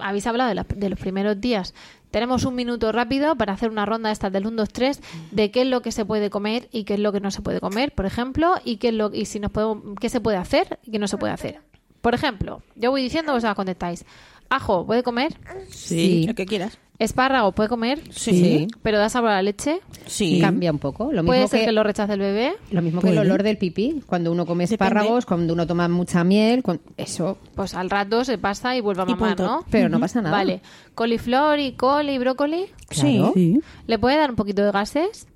habéis 0.00 0.26
hablado 0.26 0.48
de, 0.48 0.54
las- 0.54 0.66
de 0.68 0.88
los 0.88 0.98
primeros 0.98 1.40
días, 1.40 1.74
tenemos 2.10 2.44
un 2.44 2.54
minuto 2.54 2.92
rápido 2.92 3.36
para 3.36 3.52
hacer 3.52 3.70
una 3.70 3.86
ronda 3.86 4.08
de 4.08 4.14
estas 4.14 4.32
del 4.32 4.46
1, 4.46 4.56
2, 4.56 4.68
3 4.72 5.00
de 5.30 5.50
qué 5.50 5.62
es 5.62 5.68
lo 5.68 5.82
que 5.82 5.92
se 5.92 6.04
puede 6.04 6.30
comer 6.30 6.68
y 6.72 6.84
qué 6.84 6.94
es 6.94 7.00
lo 7.00 7.12
que 7.12 7.20
no 7.20 7.30
se 7.30 7.42
puede 7.42 7.60
comer, 7.60 7.92
por 7.92 8.06
ejemplo, 8.06 8.54
y 8.64 8.76
qué 8.76 8.88
es 8.88 8.94
lo 8.94 9.10
y 9.12 9.26
si 9.26 9.40
nos 9.40 9.50
podemos, 9.50 9.96
qué 10.00 10.08
se 10.08 10.20
puede 10.20 10.36
hacer 10.36 10.78
y 10.84 10.90
qué 10.90 10.98
no 10.98 11.08
se 11.08 11.18
puede 11.18 11.32
hacer. 11.32 11.60
Por 12.00 12.14
ejemplo, 12.14 12.62
yo 12.76 12.90
voy 12.90 13.02
diciendo, 13.02 13.32
vosotros 13.32 13.56
contestáis. 13.56 14.04
Ajo, 14.48 14.86
¿puede 14.86 15.02
comer? 15.02 15.36
Sí, 15.70 16.24
lo 16.26 16.34
que 16.34 16.46
quieras. 16.46 16.78
Espárrago, 17.00 17.50
¿puede 17.52 17.68
comer? 17.68 18.00
Sí. 18.10 18.68
¿Pero 18.82 18.98
da 18.98 19.08
sabor 19.08 19.30
a 19.30 19.34
la 19.36 19.42
leche? 19.42 19.80
Sí. 20.06 20.38
Cambia 20.40 20.70
un 20.70 20.78
poco. 20.78 21.12
Lo 21.12 21.24
¿Puede 21.24 21.40
mismo 21.40 21.48
ser 21.50 21.60
que, 21.60 21.66
que 21.66 21.72
lo 21.72 21.82
rechace 21.82 22.12
el 22.12 22.20
bebé? 22.20 22.52
lo 22.70 22.82
mismo 22.82 23.00
que 23.00 23.08
el 23.08 23.14
Puede. 23.14 23.26
olor 23.26 23.42
del 23.42 23.56
pipí. 23.58 24.02
Cuando 24.06 24.30
uno 24.30 24.44
come 24.46 24.64
Depende. 24.64 24.74
espárragos, 24.74 25.24
cuando 25.26 25.54
uno 25.54 25.66
toma 25.66 25.88
mucha 25.88 26.22
miel, 26.24 26.62
con- 26.62 26.80
eso. 26.98 27.38
Pues 27.54 27.74
al 27.74 27.88
rato 27.90 28.22
se 28.24 28.36
pasa 28.38 28.76
y 28.76 28.80
vuelve 28.82 29.02
a 29.02 29.04
mamar, 29.06 29.34
punto. 29.36 29.42
¿no? 29.50 29.64
Pero 29.70 29.88
no 29.88 29.98
pasa 29.98 30.20
nada. 30.20 30.36
Vale. 30.36 30.60
Coliflor 30.94 31.58
y 31.58 31.72
col 31.72 32.10
y 32.10 32.18
brócoli. 32.18 32.66
Claro. 32.88 33.32
Sí. 33.34 33.60
¿Le 33.86 33.98
puede 33.98 34.16
dar 34.18 34.30
un 34.30 34.36
poquito 34.36 34.62
de 34.62 34.70
gases? 34.70 35.26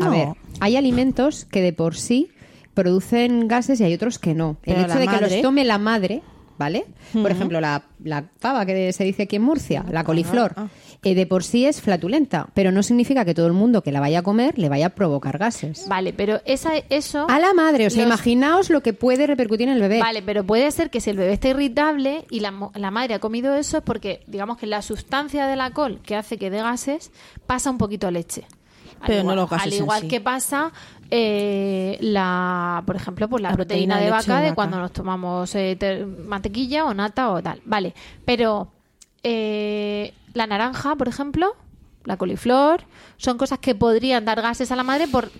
A 0.00 0.04
No. 0.06 0.10
ver, 0.10 0.28
hay 0.60 0.76
alimentos 0.76 1.44
que 1.44 1.62
de 1.62 1.72
por 1.72 1.94
sí 1.96 2.28
producen 2.74 3.46
gases 3.48 3.80
y 3.80 3.84
hay 3.84 3.94
otros 3.94 4.18
que 4.18 4.34
no. 4.34 4.56
El 4.64 4.78
hecho 4.78 4.88
la 4.88 4.94
de 4.96 5.00
que 5.06 5.12
madre- 5.12 5.30
los 5.36 5.42
tome 5.42 5.64
la 5.64 5.78
madre, 5.78 6.22
¿vale? 6.58 6.86
Por 7.12 7.30
ejemplo, 7.30 7.60
la, 7.60 7.84
la 8.02 8.24
pava 8.40 8.66
que 8.66 8.92
se 8.92 9.04
dice 9.04 9.22
aquí 9.24 9.36
en 9.36 9.42
Murcia, 9.42 9.84
la 9.90 10.02
coliflor, 10.04 10.52
ah. 10.56 10.66
Eh, 11.04 11.14
de 11.14 11.26
por 11.26 11.44
sí 11.44 11.66
es 11.66 11.80
flatulenta, 11.80 12.48
pero 12.54 12.72
no 12.72 12.82
significa 12.82 13.24
que 13.24 13.34
todo 13.34 13.46
el 13.46 13.52
mundo 13.52 13.82
que 13.82 13.92
la 13.92 14.00
vaya 14.00 14.20
a 14.20 14.22
comer 14.22 14.58
le 14.58 14.68
vaya 14.68 14.86
a 14.86 14.90
provocar 14.90 15.38
gases. 15.38 15.86
Vale, 15.88 16.12
pero 16.12 16.40
esa, 16.46 16.72
eso... 16.90 17.26
A 17.28 17.38
la 17.38 17.52
madre, 17.54 17.86
o 17.86 17.90
sea, 17.90 18.02
Los- 18.04 18.08
imaginaos 18.14 18.70
lo 18.70 18.82
que 18.82 18.92
puede 18.94 19.26
repercutir 19.26 19.68
en 19.68 19.74
el 19.74 19.80
bebé. 19.80 20.00
Vale, 20.00 20.22
pero 20.22 20.44
puede 20.44 20.70
ser 20.70 20.90
que 20.90 21.00
si 21.00 21.10
el 21.10 21.16
bebé 21.18 21.34
está 21.34 21.48
irritable 21.48 22.24
y 22.30 22.40
la, 22.40 22.50
madre 22.50 23.14
ha 23.14 23.18
comido 23.18 23.54
eso 23.54 23.76
es 23.78 23.82
porque, 23.84 24.22
digamos 24.26 24.56
que 24.58 24.66
la 24.66 24.82
sustancia 24.82 25.46
de 25.46 25.56
la 25.56 25.70
col 25.70 26.00
que 26.02 26.16
hace 26.16 26.38
que 26.38 26.50
dé 26.50 26.58
gases 26.62 27.12
pasa 27.46 27.70
un 27.70 27.78
poquito 27.78 28.06
a 28.06 28.10
leche. 28.10 28.46
Al 29.00 29.06
Pero 29.08 29.18
no 29.18 29.22
igual, 29.32 29.36
los 29.36 29.50
gases 29.50 29.66
Al 29.66 29.72
en 29.74 29.78
igual 29.82 30.00
sí. 30.02 30.08
que 30.08 30.20
pasa 30.22 30.72
eh, 31.10 31.98
la, 32.00 32.82
por 32.86 32.96
ejemplo, 32.96 33.28
pues 33.28 33.42
la, 33.42 33.50
La 33.50 33.54
proteína, 33.56 33.96
proteína 33.96 34.04
de 34.04 34.10
vaca 34.10 34.36
de 34.40 34.44
vaca. 34.48 34.54
cuando 34.54 34.78
nos 34.78 34.92
tomamos 34.92 35.54
eh, 35.54 35.76
te- 35.78 36.06
mantequilla 36.06 36.86
o 36.86 36.94
nata 36.94 37.30
o 37.30 37.42
tal. 37.42 37.60
Vale, 37.66 37.92
pero 38.24 38.68
eh, 39.22 40.12
la 40.34 40.46
naranja, 40.46 40.94
por 40.96 41.08
ejemplo, 41.08 41.56
la 42.04 42.16
coliflor, 42.18 42.82
son 43.16 43.38
cosas 43.38 43.58
que 43.60 43.74
podrían 43.74 44.24
dar 44.26 44.42
gases 44.42 44.70
a 44.70 44.76
la 44.76 44.82
madre 44.82 45.08
por 45.08 45.30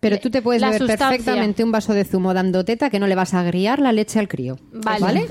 Pero 0.00 0.18
tú 0.18 0.30
te 0.30 0.40
puedes 0.40 0.62
la 0.62 0.68
beber 0.68 0.80
sustancia. 0.82 1.08
perfectamente 1.08 1.62
un 1.62 1.72
vaso 1.72 1.92
de 1.92 2.04
zumo 2.04 2.32
dando 2.32 2.64
teta 2.64 2.88
que 2.88 2.98
no 2.98 3.06
le 3.06 3.14
vas 3.14 3.34
a 3.34 3.40
agriar 3.40 3.80
la 3.80 3.92
leche 3.92 4.18
al 4.18 4.28
crío. 4.28 4.56
Vale. 4.72 5.26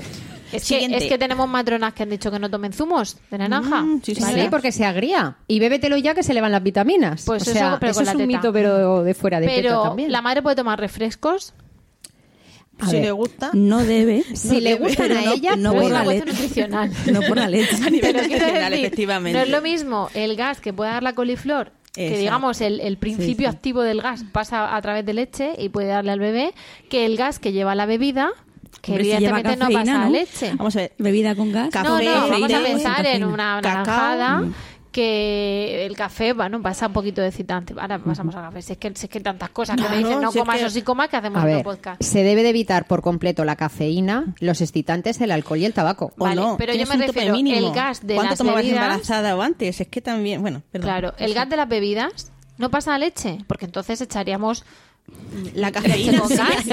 Es 0.52 0.62
que, 0.62 0.74
Siguiente. 0.76 0.98
es 0.98 1.04
que 1.08 1.18
tenemos 1.18 1.48
matronas 1.48 1.92
que 1.92 2.04
han 2.04 2.08
dicho 2.10 2.30
que 2.30 2.38
no 2.38 2.48
tomen 2.48 2.72
zumos 2.72 3.16
de 3.32 3.38
naranja. 3.38 3.82
Mm, 3.82 4.00
sí, 4.04 4.14
Sí, 4.14 4.20
señora. 4.22 4.48
porque 4.48 4.70
se 4.70 4.84
agría. 4.84 5.38
Y 5.48 5.58
bébetelo 5.58 5.96
ya 5.96 6.14
que 6.14 6.22
se 6.22 6.32
le 6.34 6.40
van 6.40 6.52
las 6.52 6.62
vitaminas. 6.62 7.24
Pues 7.26 7.42
o 7.42 7.50
eso, 7.50 7.52
sea, 7.58 7.78
pero 7.80 7.90
eso 7.90 7.98
con 8.00 8.02
es 8.04 8.06
la 8.06 8.12
un 8.12 8.28
teta. 8.28 8.38
mito, 8.38 8.52
pero 8.52 9.02
de 9.02 9.14
fuera 9.14 9.40
de 9.40 9.48
teta 9.48 9.56
Pero 9.62 9.82
también. 9.82 10.12
la 10.12 10.22
madre 10.22 10.42
puede 10.42 10.54
tomar 10.54 10.78
refrescos. 10.78 11.52
A 12.78 12.86
si 12.88 12.96
ver. 12.96 13.04
le 13.06 13.10
gusta, 13.12 13.50
No 13.54 13.82
debe. 13.84 14.22
Si 14.34 14.48
no 14.48 14.54
le 14.60 14.70
debe, 14.70 14.84
gustan 14.88 15.12
a 15.12 15.20
no- 15.22 15.32
ella, 15.32 15.56
no 15.56 15.70
pero 15.72 15.82
por 15.82 15.90
es 15.90 15.90
la 15.92 16.04
leche. 16.04 16.26
nutricional. 16.26 16.92
No 17.12 17.22
por 17.22 17.36
la 17.36 17.48
leche. 17.48 17.76
a 17.86 17.90
nivel 17.90 18.12
nutricional, 18.16 18.70
decir, 18.70 18.84
efectivamente. 18.86 19.38
no 19.38 19.44
es 19.44 19.50
lo 19.50 19.62
mismo 19.62 20.10
el 20.14 20.36
gas 20.36 20.60
que 20.60 20.72
puede 20.72 20.90
dar 20.90 21.02
la 21.02 21.14
coliflor, 21.14 21.72
que 21.94 22.18
digamos 22.18 22.60
el, 22.60 22.80
el 22.80 22.98
principio 22.98 23.48
Sí, 23.48 23.52
sí. 23.52 23.56
activo 23.56 23.80
del 23.82 24.02
gas 24.02 24.24
pasa 24.30 24.76
a 24.76 24.82
través 24.82 25.06
de 25.06 25.14
leche 25.14 25.52
y 25.58 25.70
puede 25.70 25.88
darle 25.88 26.12
al 26.12 26.20
bebé, 26.20 26.52
que 26.90 27.06
el 27.06 27.16
gas 27.16 27.38
que 27.38 27.52
lleva 27.52 27.74
la 27.74 27.86
bebida, 27.86 28.32
que 28.82 28.92
Hombre, 28.92 29.04
si 29.04 29.12
evidentemente 29.14 29.56
no 29.56 29.60
cafeína, 29.60 29.80
pasa 29.80 30.02
a 30.02 30.04
¿no? 30.04 30.10
leche. 30.10 30.52
Vamos 30.56 30.76
a 30.76 30.80
ver. 30.80 30.92
Bebida 30.98 31.34
con 31.34 31.52
gas. 31.52 31.70
Café, 31.70 31.88
No, 31.88 31.98
no, 32.02 32.28
vamos 32.28 32.52
a 32.52 32.60
pensar 32.62 33.06
en 33.06 33.24
una 33.24 33.60
Cacao. 33.62 33.84
naranjada 33.86 34.42
que 34.96 35.84
el 35.86 35.94
café, 35.96 36.32
bueno, 36.32 36.60
pasa 36.62 36.86
un 36.86 36.92
poquito 36.94 37.20
de 37.20 37.28
excitante. 37.28 37.74
Ahora 37.78 37.98
pasamos 37.98 38.34
al 38.34 38.42
café. 38.44 38.62
Si 38.62 38.72
es 38.72 38.78
que, 38.78 38.92
si 38.94 39.06
es 39.06 39.10
que 39.10 39.18
hay 39.18 39.24
tantas 39.24 39.50
cosas 39.50 39.76
que 39.76 39.82
me 39.82 39.88
Claro, 39.88 40.02
dicen 40.08 40.20
no 40.22 40.32
si 40.32 40.38
es 40.38 40.42
comas 40.42 40.58
que- 40.58 40.64
o 40.64 40.70
sí 40.70 40.82
comas, 40.82 41.08
que 41.10 41.16
hacemos 41.16 41.38
A 41.38 41.42
otro 41.44 41.54
ver, 41.56 41.64
podcast. 41.64 42.02
se 42.02 42.22
debe 42.22 42.42
de 42.42 42.48
evitar 42.48 42.86
por 42.86 43.02
completo 43.02 43.44
la 43.44 43.56
cafeína, 43.56 44.34
los 44.40 44.60
excitantes, 44.60 45.20
el 45.20 45.30
alcohol 45.30 45.58
y 45.58 45.64
el 45.66 45.74
tabaco. 45.74 46.12
O 46.18 46.24
Vale, 46.24 46.40
no, 46.40 46.56
pero 46.56 46.72
yo 46.74 46.86
me 46.86 46.94
un 46.94 47.00
refiero, 47.02 47.32
mínimo. 47.34 47.68
el 47.68 47.72
gas 47.74 48.06
de 48.06 48.14
¿Cuánto 48.14 48.30
las 48.30 48.38
tomabas 48.38 48.62
bebidas- 48.64 48.82
embarazada 48.84 49.36
o 49.36 49.42
antes? 49.42 49.80
Es 49.80 49.88
que 49.88 50.00
también, 50.00 50.40
bueno, 50.40 50.62
perdón. 50.72 50.86
Claro, 50.88 51.14
el 51.18 51.34
gas 51.34 51.48
de 51.50 51.56
las 51.56 51.68
bebidas 51.68 52.32
no 52.58 52.70
pasa 52.70 52.94
a 52.94 52.98
leche, 52.98 53.38
porque 53.46 53.66
entonces 53.66 54.00
echaríamos 54.00 54.64
La 55.54 55.70
cafeína 55.70 56.20
con 56.20 56.28
gas. 56.34 56.64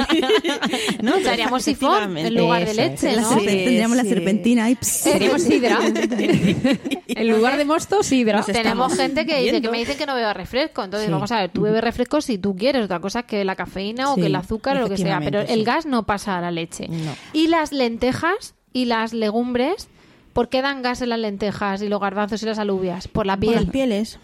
no, 1.02 1.16
echaríamos 1.18 1.64
sifón 1.64 2.18
en 2.18 2.34
lugar 2.36 2.66
de 2.66 2.74
leche, 2.74 3.16
¿no? 3.18 3.30
Sí, 3.40 3.46
tendríamos 3.46 3.98
la 3.98 4.04
serpentina 4.04 4.70
y 4.70 4.78
Seríamos 4.82 5.42
sidra. 5.42 5.80
en 7.08 7.28
lugar 7.28 7.58
de 7.58 7.66
mosto, 7.66 8.04
sidra. 8.04 8.42
Tenemos 8.44 8.96
gente 8.96 9.26
que 9.26 9.42
dice 9.42 9.62
que 9.62 9.70
me 9.70 9.80
dicen 9.80 9.98
que 9.98 10.06
no 10.06 10.16
beba 10.16 10.34
refresco. 10.34 10.84
Entonces, 10.84 11.08
Sí. 11.08 11.12
vamos 11.14 11.32
a 11.32 11.42
ver, 11.42 11.50
tú 11.50 11.62
bebes 11.62 11.84
refresco 11.84 12.22
si 12.22 12.38
tú 12.38 12.56
quieres. 12.56 12.84
Otra 12.86 13.00
cosa 13.00 13.20
es 13.22 13.26
que 13.26 13.44
la 13.44 13.56
cafeína 13.56 14.12
o 14.12 14.16
que 14.16 14.28
el 14.28 14.36
azúcar 14.36 14.78
o 14.78 14.82
lo 14.82 14.90
que 14.90 14.98
sea. 14.98 15.20
Pero 15.20 15.42
el 15.42 15.64
gas 15.66 15.86
no 15.86 16.04
pasa 16.06 16.38
a 16.38 16.42
la 16.42 16.52
leche. 16.52 16.88
No. 16.88 17.16
Y 17.34 17.48
las 17.48 17.72
lentejas 17.74 18.56
y 18.72 18.86
las 18.86 19.14
legumbres, 19.14 19.90
¿por 20.32 20.48
qué 20.50 20.62
dan 20.62 20.82
gas 20.82 21.02
en 21.02 21.10
las 21.10 21.20
lentejas 21.20 21.82
y 21.82 21.90
los 21.90 22.00
garbanzos 22.00 22.42
y 22.44 22.46
las 22.46 22.60
alubias? 22.60 23.08
Por 23.10 23.26
la 23.26 23.34
Por 23.36 23.42
piel. 23.42 23.56
las 23.56 23.66
pieles. 23.66 24.20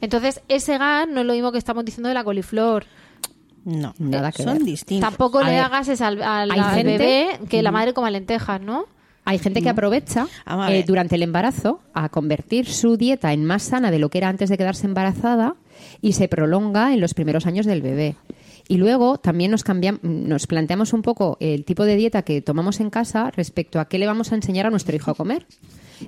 Entonces, 0.00 0.40
ese 0.48 0.78
gas 0.78 1.06
no 1.08 1.20
es 1.20 1.26
lo 1.26 1.32
mismo 1.34 1.52
que 1.52 1.58
estamos 1.58 1.84
diciendo 1.84 2.08
de 2.08 2.14
la 2.14 2.24
coliflor. 2.24 2.84
No, 3.68 3.94
Nada 3.98 4.32
que 4.32 4.42
son 4.42 4.54
ver. 4.54 4.64
distintos. 4.64 5.08
Tampoco 5.08 5.40
A 5.40 5.44
le 5.44 5.50
ver, 5.50 5.60
da 5.62 5.68
gases 5.68 6.00
al, 6.00 6.22
al- 6.22 6.50
hay 6.50 6.58
al 6.58 6.74
gente- 6.74 6.96
bebé 6.98 7.40
que 7.50 7.62
la 7.62 7.70
madre 7.70 7.92
coma 7.92 8.10
lentejas, 8.10 8.60
¿no? 8.62 8.86
Hay 9.24 9.38
gente 9.38 9.60
que 9.60 9.68
aprovecha 9.68 10.26
Vamos 10.46 10.68
a 10.68 10.74
eh, 10.74 10.84
durante 10.86 11.16
el 11.16 11.22
embarazo 11.22 11.80
a 11.92 12.08
convertir 12.08 12.66
su 12.66 12.96
dieta 12.96 13.34
en 13.34 13.44
más 13.44 13.62
sana 13.62 13.90
de 13.90 13.98
lo 13.98 14.08
que 14.08 14.16
era 14.18 14.30
antes 14.30 14.48
de 14.48 14.56
quedarse 14.56 14.86
embarazada 14.86 15.54
y 16.00 16.14
se 16.14 16.28
prolonga 16.28 16.94
en 16.94 17.00
los 17.02 17.12
primeros 17.12 17.44
años 17.44 17.66
del 17.66 17.82
bebé. 17.82 18.16
Y 18.68 18.78
luego 18.78 19.18
también 19.18 19.50
nos, 19.50 19.66
cambiam- 19.66 20.00
nos 20.02 20.46
planteamos 20.46 20.94
un 20.94 21.02
poco 21.02 21.36
el 21.40 21.66
tipo 21.66 21.84
de 21.84 21.96
dieta 21.96 22.22
que 22.22 22.40
tomamos 22.40 22.80
en 22.80 22.88
casa 22.88 23.30
respecto 23.30 23.80
a 23.80 23.84
qué 23.88 23.98
le 23.98 24.06
vamos 24.06 24.32
a 24.32 24.34
enseñar 24.34 24.64
a 24.66 24.70
nuestro 24.70 24.96
hijo 24.96 25.10
a 25.10 25.14
comer. 25.14 25.46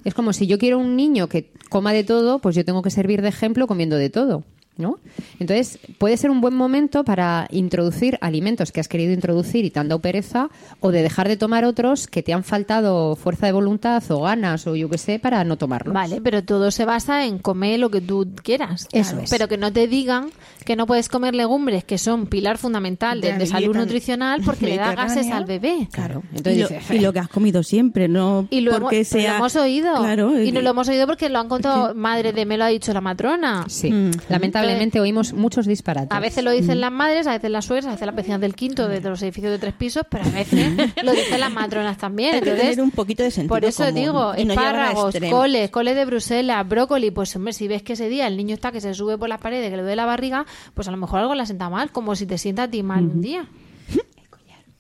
Es 0.05 0.15
como 0.15 0.33
si 0.33 0.47
yo 0.47 0.57
quiero 0.57 0.79
un 0.79 0.97
niño 0.97 1.29
que 1.29 1.53
coma 1.69 1.93
de 1.93 2.05
todo, 2.05 2.39
pues 2.39 2.57
yo 2.57 2.65
tengo 2.65 2.81
que 2.81 2.91
servir 2.91 3.21
de 3.21 3.29
ejemplo 3.29 3.67
comiendo 3.67 3.97
de 3.97 4.09
todo. 4.09 4.45
¿No? 4.81 4.99
Entonces, 5.39 5.79
puede 5.99 6.17
ser 6.17 6.31
un 6.31 6.41
buen 6.41 6.55
momento 6.55 7.05
para 7.05 7.47
introducir 7.51 8.17
alimentos 8.23 8.73
que 8.73 8.81
has 8.81 8.89
querido 8.89 9.13
introducir 9.13 9.65
y 9.67 9.71
te 9.71 9.79
han 9.79 9.89
dado 9.89 10.01
pereza, 10.01 10.49
o 10.81 10.91
de 10.91 11.03
dejar 11.03 11.29
de 11.29 11.37
tomar 11.37 11.65
otros 11.67 12.07
que 12.07 12.23
te 12.23 12.33
han 12.33 12.45
faltado 12.45 13.15
fuerza 13.15 13.45
de 13.47 13.53
voluntad 13.53 14.03
o 14.11 14.23
ganas, 14.23 14.67
o 14.67 14.75
yo 14.75 14.89
qué 14.89 14.97
sé, 14.99 15.19
para 15.19 15.45
no 15.45 15.57
tomarlos. 15.59 15.93
Vale, 15.95 16.21
pero 16.23 16.43
todo 16.43 16.71
se 16.71 16.85
basa 16.87 17.27
en 17.27 17.39
comer 17.39 17.79
lo 17.79 17.91
que 17.91 18.01
tú 18.01 18.27
quieras. 18.43 18.89
Eso 18.93 19.11
Claro. 19.11 19.25
es. 19.25 19.31
Pero 19.31 19.49
que 19.49 19.59
no 19.59 19.71
te 19.73 19.87
digan 19.87 20.31
que 20.65 20.77
no 20.77 20.87
puedes 20.87 21.09
comer 21.09 21.35
legumbres, 21.35 21.85
que 21.85 21.99
son 21.99 22.27
pilar 22.27 22.57
fundamental 22.59 23.21
De 23.21 23.33
de, 23.35 23.47
salud 23.47 23.77
nutricional, 23.77 24.41
porque 24.45 24.67
le 24.67 24.77
da 24.79 24.95
gases 24.95 25.31
al 25.31 25.45
bebé. 25.45 25.89
Claro. 25.93 26.23
y, 26.33 26.43
lo, 26.43 26.51
dices, 26.69 26.91
y 26.91 26.99
lo 27.01 27.13
que 27.13 27.19
has 27.19 27.29
comido 27.29 27.63
siempre, 27.63 28.09
no 28.09 28.47
Y 28.51 28.61
lo, 28.61 28.71
hemos, 28.71 28.83
porque 28.83 28.99
lo 29.01 29.05
sea... 29.05 29.37
hemos 29.37 29.57
oído. 29.57 29.95
Claro, 29.97 30.43
y 30.43 30.53
no 30.53 30.61
lo 30.63 30.71
hemos 30.71 30.89
oído 30.89 31.07
porque 31.07 31.29
lo 31.29 31.39
han 31.39 31.49
contado 31.49 31.95
madre 31.95 32.33
de 32.33 32.47
me 32.47 32.57
lo 32.57 32.65
ha 32.65 32.69
dicho 32.69 32.93
la 32.95 33.01
matrona. 33.03 33.65
Sí, 33.69 33.91
Mm. 33.91 34.11
lamentablemente 34.29 34.70
oímos 35.01 35.33
muchos 35.33 35.67
disparates. 35.67 36.17
A 36.17 36.21
veces 36.21 36.45
lo 36.45 36.51
dicen 36.51 36.81
las 36.81 36.93
madres, 36.93 37.27
a 37.27 37.33
veces 37.33 37.51
las 37.51 37.65
suegras, 37.65 37.87
a 37.87 37.91
veces 37.93 38.07
las 38.07 38.15
vecinas 38.15 38.41
del 38.41 38.55
quinto 38.55 38.89
de 38.89 39.01
los 39.01 39.23
edificios 39.23 39.53
de 39.53 39.59
tres 39.59 39.75
pisos, 39.75 40.05
pero 40.09 40.25
a 40.25 40.31
veces 40.31 40.77
lo 41.03 41.13
dicen 41.13 41.41
las 41.41 41.53
matronas 41.53 41.99
también. 41.99 42.35
Hay 42.35 42.41
que 42.41 42.51
Entonces, 42.51 42.71
tener 42.71 42.85
un 42.85 42.91
poquito 42.91 43.23
de 43.23 43.31
sentido 43.31 43.55
Por 43.55 43.65
eso 43.65 43.85
común 43.85 43.95
digo, 43.95 44.35
no 44.35 44.53
espárragos, 44.53 45.15
coles, 45.31 45.71
coles 45.71 45.97
de 45.97 46.05
Bruselas, 46.05 46.69
brócoli, 46.69 47.11
pues 47.11 47.35
hombre, 47.37 47.53
si 47.53 47.69
ves 47.69 47.83
que 47.83 47.95
ese 47.95 48.09
día 48.09 48.27
el 48.27 48.37
niño 48.37 48.55
está 48.55 48.73
que 48.73 48.81
se 48.81 48.95
sube 48.95 49.19
por 49.19 49.29
las 49.29 49.41
paredes, 49.41 49.71
que 49.71 49.77
le 49.77 49.83
duele 49.83 49.97
la 49.97 50.07
barriga, 50.07 50.47
pues 50.75 50.89
a 50.89 50.91
lo 50.91 50.97
mejor 50.97 51.21
algo 51.21 51.35
le 51.35 51.47
sienta 51.47 51.69
mal, 51.69 51.91
como 51.93 52.15
si 52.17 52.27
te 52.27 52.39
sienta 52.39 52.65
a 52.65 52.69
ti 52.71 52.83
mal 52.83 53.05
un 53.05 53.21
día. 53.21 53.47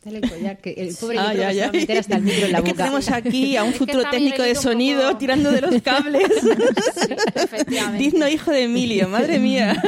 Dale 0.03 0.18
el 0.18 0.30
collar, 0.30 0.57
que 0.59 0.70
el 0.72 0.94
pobre 0.98 1.18
Ah, 1.18 1.34
ya, 1.34 1.48
que 1.48 1.53
se 1.53 1.55
ya. 1.57 1.62
va 1.64 1.68
a 1.68 1.72
meter 1.72 1.98
hasta 1.98 2.16
el 2.16 2.22
micro 2.22 2.46
en 2.46 2.53
la 2.53 2.59
es 2.59 2.64
que 2.64 2.70
boca. 2.70 2.84
tenemos 2.84 3.09
aquí 3.12 3.57
a 3.57 3.62
un 3.64 3.68
Es 3.68 3.72
que 3.74 3.78
futuro 3.86 4.11
técnico 4.11 4.42
de 4.42 4.55
sonido 4.55 5.03
poco- 5.09 5.18
tirando 5.18 5.51
de 5.53 5.61
los 5.61 5.82
cables. 5.82 6.26
efectivamente. 7.34 7.98
Digno 7.98 8.28
hijo 8.28 8.51
de 8.51 8.64
Emilio, 8.64 9.09
madre 9.09 9.38
mía. 9.38 9.80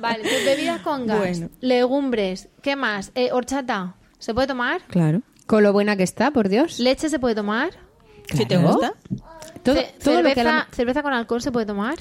Vale, 0.00 0.22
pues 0.22 0.44
bebidas 0.44 0.80
con 0.80 1.06
gas, 1.06 1.18
Bueno. 1.18 1.50
legumbres, 1.60 2.48
¿qué 2.62 2.76
más? 2.76 3.12
Eh, 3.14 3.30
horchata, 3.32 3.96
¿se 4.18 4.32
puede 4.34 4.46
tomar? 4.46 4.82
Claro. 4.88 5.22
Con 5.46 5.62
lo 5.62 5.72
buena 5.72 5.96
que 5.96 6.02
está, 6.04 6.30
por 6.30 6.48
Dios. 6.48 6.78
¿Leche 6.78 7.08
se 7.10 7.18
puede 7.18 7.34
tomar? 7.34 7.70
Si 8.30 8.46
te 8.46 8.56
Claro. 8.56 8.68
gusta. 8.68 8.94
Todo, 9.64 9.74
Ce- 9.76 9.94
todo 10.04 10.22
lo 10.22 10.28
que 10.28 10.34
cerveza, 10.34 10.40
hablamos- 10.50 10.66
¿Cerveza 10.76 11.02
con 11.02 11.12
alcohol 11.14 11.42
se 11.42 11.50
puede 11.50 11.66
tomar? 11.66 11.94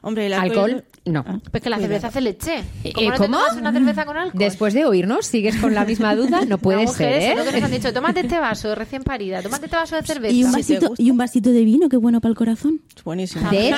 Hombre, 0.00 0.26
el 0.26 0.32
Alcohol, 0.32 0.84
no. 1.06 1.24
Pues 1.50 1.60
que 1.60 1.68
la 1.68 1.78
cerveza 1.78 2.06
hace 2.06 2.20
leche. 2.20 2.62
Eh, 2.84 2.92
¿Cómo 2.92 3.08
no 3.08 3.16
te 3.16 3.18
¿cómo? 3.26 3.38
tomas 3.38 3.56
una 3.56 3.72
cerveza 3.72 4.04
con 4.04 4.16
alcohol? 4.16 4.38
Después 4.38 4.72
de 4.72 4.84
oírnos, 4.86 5.26
sigues 5.26 5.56
con 5.56 5.74
la 5.74 5.84
misma 5.84 6.14
duda, 6.14 6.44
no 6.46 6.58
puede 6.58 6.78
Las 6.84 6.92
mujeres, 6.92 7.24
ser, 7.24 7.38
es 7.38 7.44
lo 7.44 7.50
que 7.50 7.58
¿eh? 7.58 7.60
nos 7.60 7.70
han 7.70 7.76
dicho, 7.76 7.92
tómate 7.92 8.20
este 8.20 8.38
vaso 8.38 8.74
recién 8.76 9.02
parida, 9.02 9.42
tómate 9.42 9.64
este 9.64 9.76
vaso 9.76 9.96
de 9.96 10.02
cerveza. 10.04 10.32
Y 10.32 10.44
un, 10.44 10.52
vasito, 10.52 10.88
gusta. 10.90 11.02
y 11.02 11.10
un 11.10 11.16
vasito 11.16 11.50
de 11.50 11.64
vino, 11.64 11.88
qué 11.88 11.96
bueno 11.96 12.20
para 12.20 12.30
el 12.30 12.36
corazón. 12.36 12.80
Es 12.96 13.02
buenísimo. 13.02 13.50
De 13.50 13.68
hecho, 13.70 13.76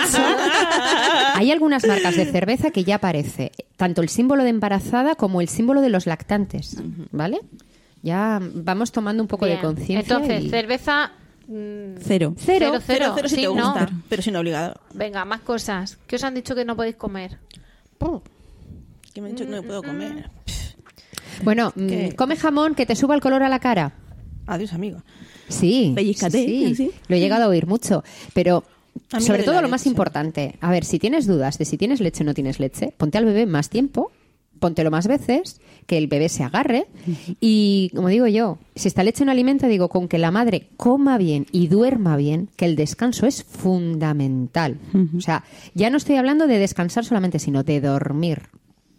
hay 1.34 1.51
algunas 1.51 1.86
marcas 1.86 2.16
de 2.16 2.26
cerveza 2.26 2.70
que 2.70 2.84
ya 2.84 2.97
aparece 2.97 3.53
tanto 3.76 4.03
el 4.03 4.11
símbolo 4.11 4.43
de 4.45 4.51
embarazada 4.51 5.14
como 5.14 5.41
el 5.41 5.49
símbolo 5.49 5.80
de 5.80 5.88
los 5.88 6.07
lactantes, 6.07 6.76
¿vale? 7.12 7.41
Ya 8.03 8.41
vamos 8.55 8.93
tomando 8.93 9.22
un 9.22 9.28
poco 9.28 9.47
Bien. 9.47 9.59
de 9.59 9.62
conciencia. 9.64 10.16
Entonces, 10.16 10.45
y- 10.45 10.51
cerveza... 10.51 11.12
mm, 11.51 11.96
Cero. 12.01 12.34
Cero, 12.36 12.66
Cero, 12.72 12.82
cero. 12.86 13.12
cero 13.14 13.28
si 13.28 13.34
Sí, 13.36 13.40
te 13.42 13.46
no. 13.48 13.53
gusta, 13.55 13.90
pero 14.09 14.22
sin 14.22 14.36
obligado. 14.36 14.80
Venga, 14.94 15.24
más 15.24 15.40
cosas. 15.40 15.98
¿Qué 16.07 16.16
os 16.16 16.24
han 16.24 16.34
dicho 16.34 16.55
que 16.55 16.64
no 16.64 16.76
podéis 16.76 16.96
comer? 16.96 17.38
Que 19.12 19.20
me 19.20 19.28
han 19.28 19.34
dicho 19.34 19.44
que 19.44 19.51
no 19.57 19.62
puedo 19.62 19.82
comer. 19.82 20.30
Bueno, 21.42 21.72
mm, 21.74 21.86
¿Qué? 21.88 22.14
come 22.16 22.36
jamón 22.36 22.74
que 22.74 22.86
te 22.86 22.94
suba 22.96 23.14
el 23.14 23.20
color 23.20 23.42
a 23.42 23.48
la 23.48 23.59
cara. 23.59 23.92
Adiós, 24.46 24.72
amigo. 24.72 25.03
Sí, 25.48 25.92
Pellizcate, 25.94 26.44
sí, 26.44 26.72
así. 26.72 26.90
lo 27.09 27.16
he 27.16 27.20
llegado 27.20 27.44
a 27.44 27.48
oír 27.48 27.66
mucho, 27.66 28.05
pero 28.34 28.62
sobre 29.18 29.42
todo 29.42 29.61
lo 29.62 29.68
más 29.68 29.84
importante, 29.86 30.57
a 30.61 30.70
ver, 30.70 30.84
si 30.84 30.98
tienes 31.01 31.26
dudas 31.26 31.59
de 31.59 31.64
si 31.64 31.76
tienes 31.76 32.01
leche 32.01 32.22
o 32.22 32.26
no 32.26 32.34
tienes 32.34 32.61
leche, 32.61 32.94
ponte 32.96 33.18
al 33.18 33.24
bebé 33.24 33.46
más 33.46 33.68
tiempo, 33.68 34.12
póntelo 34.61 34.90
más 34.92 35.08
veces, 35.08 35.61
que 35.86 35.98
el 35.98 36.06
bebé 36.06 36.28
se 36.28 36.44
agarre 36.44 36.86
y, 37.40 37.90
como 37.96 38.06
digo 38.08 38.28
yo, 38.28 38.58
si 38.76 38.86
esta 38.86 39.02
leche 39.02 39.24
no 39.24 39.32
alimenta, 39.32 39.66
digo, 39.66 39.88
con 39.88 40.06
que 40.06 40.18
la 40.18 40.30
madre 40.30 40.68
coma 40.76 41.18
bien 41.18 41.46
y 41.50 41.66
duerma 41.66 42.16
bien, 42.16 42.48
que 42.56 42.66
el 42.66 42.76
descanso 42.76 43.26
es 43.26 43.42
fundamental. 43.42 44.76
O 45.16 45.20
sea, 45.20 45.44
ya 45.74 45.90
no 45.90 45.96
estoy 45.96 46.16
hablando 46.16 46.46
de 46.46 46.58
descansar 46.58 47.04
solamente, 47.04 47.38
sino 47.38 47.62
de 47.64 47.80
dormir. 47.80 48.42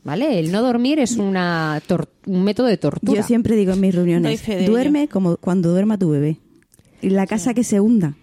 ¿Vale? 0.04 0.40
El 0.40 0.52
no 0.52 0.64
dormir 0.64 0.98
es 1.00 1.18
una 1.18 1.80
tor- 1.88 2.08
un 2.26 2.44
método 2.44 2.66
de 2.66 2.78
tortura. 2.78 3.22
Yo 3.22 3.28
siempre 3.28 3.56
digo 3.56 3.74
en 3.74 3.82
mis 3.82 3.94
reuniones, 3.94 4.48
ello. 4.50 4.72
duerme 4.72 5.08
como 5.08 5.38
cuando 5.38 5.70
duerma 5.70 5.96
tu 6.00 6.10
bebé. 6.10 6.38
Y 7.04 7.12
la 7.12 7.28
casa 7.28 7.54
que 7.54 7.64
se 7.64 7.80
hunda. 7.80 8.16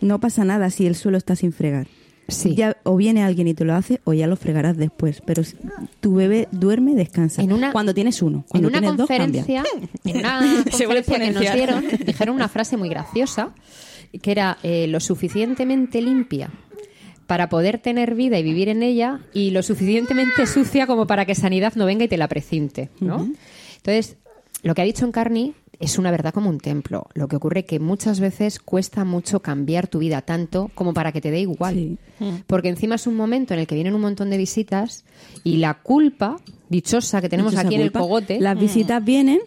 No 0.00 0.18
pasa 0.18 0.44
nada 0.44 0.70
si 0.70 0.86
el 0.86 0.96
suelo 0.96 1.18
está 1.18 1.36
sin 1.36 1.52
fregar. 1.52 1.86
Sí. 2.34 2.54
Ya, 2.54 2.76
o 2.84 2.96
viene 2.96 3.22
alguien 3.22 3.48
y 3.48 3.54
te 3.54 3.64
lo 3.64 3.74
hace 3.74 4.00
o 4.04 4.12
ya 4.12 4.26
lo 4.26 4.36
fregarás 4.36 4.76
después. 4.76 5.22
Pero 5.24 5.44
si 5.44 5.56
tu 6.00 6.14
bebé 6.14 6.48
duerme, 6.52 6.94
descansa. 6.94 7.42
En 7.42 7.52
una- 7.52 7.72
cuando 7.72 7.94
tienes 7.94 8.22
uno. 8.22 8.38
En 8.38 8.42
Cuando 8.44 8.68
una 8.68 8.78
tienes 8.80 8.96
dos, 8.96 9.08
cambia. 9.08 9.42
conferencia, 9.44 9.64
en 10.04 10.16
una 10.18 10.40
conferencia 10.70 11.18
que 11.18 11.30
nos 11.32 11.52
dieron, 11.54 11.84
dijeron 12.06 12.34
una 12.34 12.48
frase 12.48 12.76
muy 12.76 12.88
graciosa, 12.88 13.54
que 14.22 14.30
era 14.32 14.58
eh, 14.62 14.86
lo 14.88 15.00
suficientemente 15.00 16.02
limpia 16.02 16.50
para 17.26 17.48
poder 17.48 17.78
tener 17.78 18.14
vida 18.16 18.38
y 18.38 18.42
vivir 18.42 18.68
en 18.68 18.82
ella 18.82 19.20
y 19.32 19.50
lo 19.52 19.62
suficientemente 19.62 20.46
sucia 20.46 20.86
como 20.88 21.06
para 21.06 21.26
que 21.26 21.34
sanidad 21.36 21.74
no 21.76 21.86
venga 21.86 22.04
y 22.04 22.08
te 22.08 22.16
la 22.16 22.26
precinte, 22.26 22.90
¿no? 22.98 23.28
Entonces, 23.76 24.16
lo 24.64 24.74
que 24.74 24.82
ha 24.82 24.84
dicho 24.84 25.06
Encarni 25.06 25.54
es 25.80 25.98
una 25.98 26.10
verdad 26.10 26.32
como 26.32 26.50
un 26.50 26.58
templo. 26.58 27.08
Lo 27.14 27.26
que 27.26 27.36
ocurre 27.36 27.64
que 27.64 27.80
muchas 27.80 28.20
veces 28.20 28.60
cuesta 28.60 29.04
mucho 29.04 29.40
cambiar 29.40 29.88
tu 29.88 29.98
vida 29.98 30.20
tanto 30.20 30.70
como 30.74 30.92
para 30.92 31.10
que 31.10 31.22
te 31.22 31.30
dé 31.30 31.40
igual. 31.40 31.98
Porque 32.46 32.68
encima 32.68 32.96
es 32.96 33.06
un 33.06 33.16
momento 33.16 33.54
en 33.54 33.60
el 33.60 33.66
que 33.66 33.74
vienen 33.74 33.94
un 33.94 34.02
montón 34.02 34.28
de 34.28 34.36
visitas 34.36 35.04
y 35.42 35.56
la 35.56 35.74
culpa 35.74 36.36
dichosa 36.68 37.22
que 37.22 37.30
tenemos 37.30 37.52
Dichosa 37.52 37.66
aquí 37.66 37.76
en 37.76 37.80
el 37.80 37.92
cogote. 37.92 38.38
Las 38.40 38.60
visitas 38.60 39.02
vienen, 39.02 39.40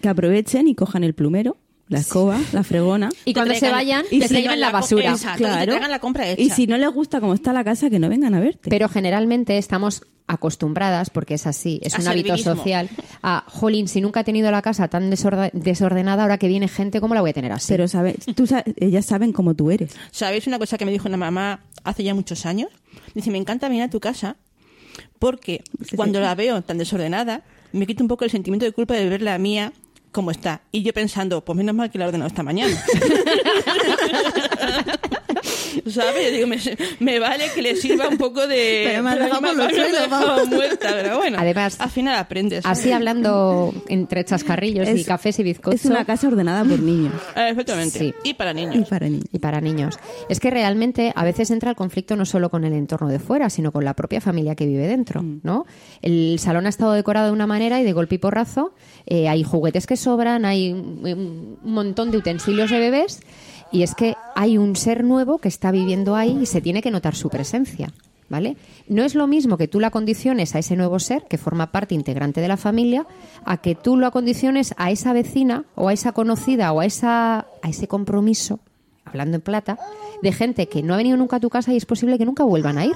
que 0.00 0.08
aprovechen 0.08 0.68
y 0.68 0.74
cojan 0.74 1.04
el 1.04 1.14
plumero, 1.14 1.58
la 1.88 1.98
escoba, 2.00 2.38
la 2.52 2.62
fregona. 2.62 3.08
Y 3.24 3.34
cuando 3.34 3.54
se 3.54 3.70
vayan, 3.70 4.04
Y 4.10 4.20
que 4.20 4.28
si 4.28 4.34
se 4.34 4.42
lleven 4.42 4.60
la 4.60 4.70
basura. 4.70 5.10
Exacto, 5.10 5.44
que 5.44 5.50
te 5.50 5.66
traigan 5.66 5.90
la 5.90 5.98
compra 5.98 6.28
hecha. 6.28 6.40
Y 6.42 6.50
si 6.50 6.66
no 6.66 6.76
les 6.76 6.90
gusta 6.90 7.20
cómo 7.20 7.34
está 7.34 7.52
la 7.52 7.64
casa, 7.64 7.88
que 7.90 7.98
no 7.98 8.08
vengan 8.08 8.34
a 8.34 8.40
verte. 8.40 8.68
Pero 8.70 8.88
generalmente 8.88 9.56
estamos 9.58 10.02
acostumbradas, 10.26 11.08
porque 11.08 11.34
es 11.34 11.46
así, 11.46 11.80
es 11.82 11.94
A 11.94 12.00
un 12.02 12.08
hábito 12.08 12.36
social, 12.36 12.90
a, 13.22 13.44
jolín, 13.48 13.88
si 13.88 14.02
nunca 14.02 14.20
he 14.20 14.24
tenido 14.24 14.50
la 14.50 14.60
casa 14.60 14.86
tan 14.88 15.10
desorde- 15.10 15.50
desordenada, 15.54 16.22
ahora 16.24 16.36
que 16.36 16.48
viene 16.48 16.68
gente, 16.68 17.00
¿cómo 17.00 17.14
la 17.14 17.22
voy 17.22 17.30
a 17.30 17.32
tener 17.32 17.50
así? 17.50 17.68
Pero 17.68 17.88
sabe, 17.88 18.14
tú 18.36 18.46
sa- 18.46 18.62
ellas 18.76 19.06
saben 19.06 19.32
cómo 19.32 19.54
tú 19.54 19.70
eres. 19.70 19.92
¿Sabéis 20.10 20.46
una 20.46 20.58
cosa 20.58 20.76
que 20.76 20.84
me 20.84 20.92
dijo 20.92 21.08
una 21.08 21.16
mamá 21.16 21.64
hace 21.82 22.04
ya 22.04 22.14
muchos 22.14 22.44
años? 22.44 22.68
Dice, 23.14 23.30
me 23.30 23.38
encanta 23.38 23.68
venir 23.68 23.84
a 23.84 23.88
tu 23.90 24.00
casa 24.00 24.36
porque 25.18 25.62
cuando 25.96 26.20
la 26.20 26.34
veo 26.34 26.60
tan 26.62 26.76
desordenada, 26.78 27.42
me 27.72 27.86
quita 27.86 28.02
un 28.02 28.08
poco 28.08 28.24
el 28.24 28.30
sentimiento 28.30 28.66
de 28.66 28.72
culpa 28.72 28.94
de 28.94 29.08
ver 29.08 29.22
la 29.22 29.38
mía 29.38 29.72
como 30.12 30.30
está. 30.30 30.62
Y 30.72 30.82
yo 30.82 30.92
pensando, 30.92 31.44
pues 31.44 31.56
menos 31.56 31.74
mal 31.74 31.90
que 31.90 31.98
la 31.98 32.04
he 32.04 32.08
ordenado 32.08 32.28
esta 32.28 32.42
mañana. 32.42 32.76
¿Sabes? 35.90 36.26
Yo 36.26 36.32
digo, 36.32 36.46
me, 36.46 36.58
me 37.00 37.18
vale 37.18 37.44
que 37.54 37.62
le 37.62 37.76
sirva 37.76 38.08
un 38.08 38.18
poco 38.18 38.46
de... 38.46 38.84
Pero 38.88 39.02
me 39.02 39.10
has 39.10 39.18
dejado 39.18 39.40
por 39.40 39.56
los 39.56 39.72
suelos, 39.72 40.10
vamos. 40.10 40.48
muerta, 40.48 40.88
pero 40.92 41.18
bueno. 41.18 41.38
Además, 41.40 41.80
al 41.80 41.90
final 41.90 42.16
aprendes. 42.16 42.62
¿sabes? 42.62 42.78
Así 42.78 42.92
hablando 42.92 43.72
entre 43.88 44.24
chascarrillos 44.24 44.88
y 44.88 45.04
cafés 45.04 45.38
y 45.38 45.42
bizcochos. 45.42 45.80
Es 45.80 45.86
una 45.90 46.04
casa 46.04 46.28
ordenada 46.28 46.64
por 46.64 46.78
niños. 46.80 47.14
Efectivamente. 47.36 47.98
Sí. 47.98 48.14
Y 48.24 48.34
para 48.34 48.50
Y 48.52 48.54
niños. 48.54 48.88
para 48.88 49.08
niños. 49.08 49.24
y 49.32 49.38
para 49.38 49.60
niños. 49.60 49.98
Es 50.28 50.40
que 50.40 50.50
realmente 50.50 51.12
a 51.14 51.24
veces 51.24 51.50
entra 51.50 51.70
el 51.70 51.76
conflicto 51.76 52.16
no 52.16 52.24
solo 52.24 52.50
con 52.50 52.64
el 52.64 52.72
entorno 52.72 53.08
de 53.08 53.18
fuera, 53.18 53.50
sino 53.50 53.72
con 53.72 53.84
la 53.84 53.94
propia 53.94 54.20
familia 54.20 54.54
que 54.54 54.66
vive 54.66 54.86
dentro, 54.86 55.22
¿no? 55.22 55.66
El 56.02 56.38
salón 56.38 56.66
ha 56.66 56.68
estado 56.68 56.92
decorado 56.92 57.26
de 57.26 57.32
una 57.32 57.46
manera 57.46 57.80
y 57.80 57.84
de 57.84 57.92
golpe 57.92 58.16
y 58.16 58.18
porrazo 58.18 58.74
eh, 59.06 59.28
hay 59.28 59.42
juguetes 59.42 59.86
que 59.86 59.96
sobran, 59.96 60.44
hay 60.44 60.72
un 60.72 61.58
montón 61.62 62.10
de 62.10 62.18
utensilios 62.18 62.70
de 62.70 62.78
bebés 62.78 63.20
y 63.70 63.82
es 63.82 63.94
que 63.94 64.14
hay 64.38 64.56
un 64.56 64.76
ser 64.76 65.02
nuevo 65.02 65.38
que 65.38 65.48
está 65.48 65.72
viviendo 65.72 66.14
ahí 66.14 66.38
y 66.40 66.46
se 66.46 66.60
tiene 66.60 66.80
que 66.80 66.92
notar 66.92 67.16
su 67.16 67.28
presencia. 67.28 67.92
¿Vale? 68.30 68.58
No 68.88 69.04
es 69.04 69.14
lo 69.14 69.26
mismo 69.26 69.56
que 69.56 69.68
tú 69.68 69.80
la 69.80 69.90
condiciones 69.90 70.54
a 70.54 70.58
ese 70.58 70.76
nuevo 70.76 70.98
ser 70.98 71.24
que 71.24 71.38
forma 71.38 71.72
parte 71.72 71.94
integrante 71.94 72.42
de 72.42 72.46
la 72.48 72.58
familia 72.58 73.06
a 73.46 73.56
que 73.56 73.74
tú 73.74 73.96
lo 73.96 74.06
acondiciones 74.06 74.74
a 74.76 74.90
esa 74.90 75.14
vecina 75.14 75.64
o 75.74 75.88
a 75.88 75.94
esa 75.94 76.12
conocida 76.12 76.70
o 76.72 76.80
a 76.80 76.84
esa 76.84 77.46
a 77.62 77.68
ese 77.70 77.88
compromiso 77.88 78.60
hablando 79.06 79.36
en 79.36 79.40
plata, 79.40 79.78
de 80.22 80.32
gente 80.32 80.68
que 80.68 80.82
no 80.82 80.94
ha 80.94 80.98
venido 80.98 81.16
nunca 81.16 81.36
a 81.36 81.40
tu 81.40 81.48
casa 81.48 81.72
y 81.72 81.78
es 81.78 81.86
posible 81.86 82.18
que 82.18 82.26
nunca 82.26 82.44
vuelvan 82.44 82.76
a 82.76 82.84
ir. 82.84 82.94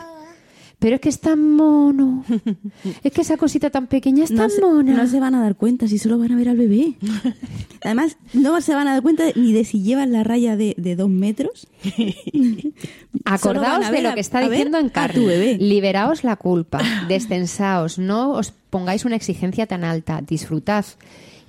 Pero 0.83 0.97
es 0.97 1.01
que 1.01 1.09
es 1.09 1.20
tan 1.20 1.55
mono. 1.55 2.24
Es 3.05 3.12
que 3.12 3.20
esa 3.22 3.37
cosita 3.37 3.70
tan 3.70 3.87
pequeña 3.87 4.24
es 4.24 4.30
No 4.33 4.43
tan 4.43 4.51
se, 4.51 4.61
mona. 4.61 4.95
no 4.95 5.07
se 5.07 5.20
van 5.20 5.35
a 5.37 5.41
dar 5.41 5.55
cuenta 5.57 5.87
si 5.89 5.97
solo 5.99 6.18
van 6.18 6.33
a 6.33 6.37
ver 6.37 6.49
al 6.49 6.57
bebé. 6.57 6.95
Además, 7.85 8.16
no 8.33 8.61
se 8.61 8.74
van 8.74 8.89
a 8.89 8.93
dar 8.95 9.03
cuenta 9.03 9.24
ni 9.37 9.53
de 9.53 9.64
si 9.64 9.83
llevan 9.83 10.11
la 10.12 10.24
raya 10.24 10.57
de, 10.57 10.74
de 10.76 10.97
dos 10.97 11.09
metros. 11.09 11.68
Acordaos 13.24 13.91
de 13.91 14.03
lo 14.03 14.11
a- 14.11 14.14
que 14.14 14.20
está 14.20 14.41
diciendo 14.49 14.78
en 14.78 14.89
bebé. 15.24 15.57
Liberaos 15.59 16.24
la 16.24 16.37
culpa, 16.37 16.80
descensaos, 17.09 17.99
no 17.99 18.33
os 18.33 18.53
pongáis 18.70 19.05
una 19.05 19.16
exigencia 19.16 19.66
tan 19.66 19.85
alta, 19.85 20.20
disfrutad. 20.26 20.85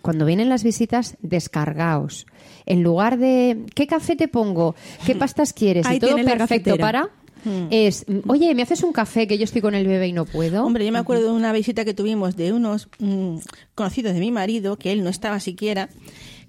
Cuando 0.01 0.25
vienen 0.25 0.49
las 0.49 0.63
visitas, 0.63 1.15
descargaos. 1.21 2.27
En 2.65 2.83
lugar 2.83 3.17
de 3.17 3.65
¿qué 3.73 3.87
café 3.87 4.15
te 4.15 4.27
pongo? 4.27 4.75
¿Qué 5.05 5.15
pastas 5.15 5.53
quieres? 5.53 5.85
Ahí 5.85 5.97
y 5.97 5.99
todo 5.99 6.15
perfecto 6.37 6.71
cafetera. 6.71 7.09
Para 7.43 7.67
es, 7.69 8.05
oye, 8.27 8.53
¿me 8.55 8.61
haces 8.61 8.83
un 8.83 8.93
café 8.93 9.27
que 9.27 9.37
yo 9.37 9.43
estoy 9.43 9.61
con 9.61 9.75
el 9.75 9.87
bebé 9.87 10.07
y 10.07 10.13
no 10.13 10.25
puedo? 10.25 10.65
Hombre, 10.65 10.85
yo 10.85 10.91
me 10.91 10.99
acuerdo 10.99 11.25
de 11.25 11.31
una 11.31 11.51
visita 11.51 11.85
que 11.85 11.93
tuvimos 11.93 12.35
de 12.35 12.53
unos 12.53 12.89
mm, 12.99 13.37
conocidos 13.75 14.13
de 14.13 14.19
mi 14.19 14.31
marido, 14.31 14.77
que 14.77 14.91
él 14.91 15.03
no 15.03 15.09
estaba 15.09 15.39
siquiera, 15.39 15.89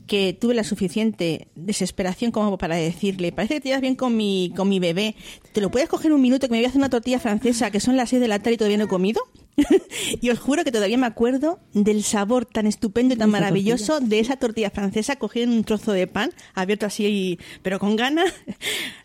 que 0.07 0.36
tuve 0.38 0.55
la 0.55 0.64
suficiente 0.64 1.49
desesperación 1.55 2.30
como 2.30 2.59
para 2.59 2.76
decirle, 2.76 3.32
parece 3.32 3.55
que 3.55 3.61
te 3.61 3.68
llevas 3.68 3.80
bien 3.80 3.97
con 3.97 4.16
mi, 4.16 4.53
con 4.55 4.68
mi 4.68 4.78
bebé, 4.78 5.14
¿te 5.53 5.61
lo 5.61 5.70
puedes 5.70 5.88
coger 5.88 6.12
un 6.12 6.20
minuto 6.20 6.47
que 6.47 6.53
me 6.53 6.59
voy 6.59 6.66
a 6.66 6.68
hacer 6.68 6.78
una 6.78 6.90
tortilla 6.90 7.18
francesa 7.18 7.70
que 7.70 7.80
son 7.80 7.97
las 7.97 8.11
6 8.11 8.20
de 8.20 8.28
la 8.28 8.38
tarde 8.38 8.53
y 8.53 8.57
todavía 8.59 8.78
no 8.78 8.84
he 8.84 8.88
comido? 8.88 9.22
y 10.20 10.30
os 10.30 10.38
juro 10.38 10.64
que 10.64 10.72
todavía 10.72 10.99
me 10.99 11.07
acuerdo 11.07 11.61
del 11.72 12.03
sabor 12.03 12.45
tan 12.45 12.66
estupendo 12.66 13.14
y 13.14 13.16
tan 13.16 13.30
maravilloso 13.30 14.01
de 14.01 14.18
esa 14.18 14.36
tortilla 14.36 14.70
francesa 14.70 15.16
cogida 15.16 15.45
en 15.45 15.51
un 15.51 15.64
trozo 15.64 15.92
de 15.92 16.07
pan, 16.07 16.30
abierto 16.55 16.86
así, 16.86 17.38
pero 17.62 17.78
con 17.78 17.97
ganas, 17.97 18.32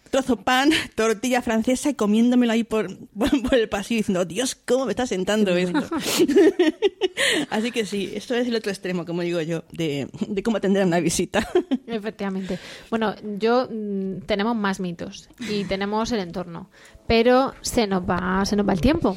trozo 0.09 0.37
pan, 0.37 0.71
tortilla 0.95 1.41
francesa 1.41 1.89
y 1.89 1.93
comiéndomelo 1.93 2.51
ahí 2.51 2.63
por, 2.63 2.89
por, 3.09 3.53
el 3.53 3.69
pasillo 3.69 3.99
diciendo, 3.99 4.25
Dios, 4.25 4.55
¿cómo 4.55 4.85
me 4.85 4.91
está 4.91 5.05
sentando 5.07 5.55
esto? 5.55 5.79
Así 7.49 7.71
que 7.71 7.85
sí, 7.85 8.11
esto 8.15 8.35
es 8.35 8.47
el 8.47 8.55
otro 8.55 8.71
extremo, 8.71 9.05
como 9.05 9.21
digo 9.21 9.41
yo, 9.41 9.63
de, 9.71 10.07
de 10.27 10.43
cómo 10.43 10.57
atender 10.57 10.83
a 10.83 10.85
una 10.85 10.99
visita. 10.99 11.47
Efectivamente. 11.87 12.59
Bueno, 12.89 13.15
yo 13.37 13.67
mm, 13.69 14.21
tenemos 14.25 14.55
más 14.55 14.79
mitos 14.79 15.29
y 15.39 15.65
tenemos 15.65 16.11
el 16.11 16.19
entorno, 16.19 16.69
pero 17.07 17.53
se 17.61 17.87
nos 17.87 18.03
va, 18.03 18.45
se 18.45 18.55
nos 18.55 18.67
va 18.67 18.73
el 18.73 18.81
tiempo. 18.81 19.15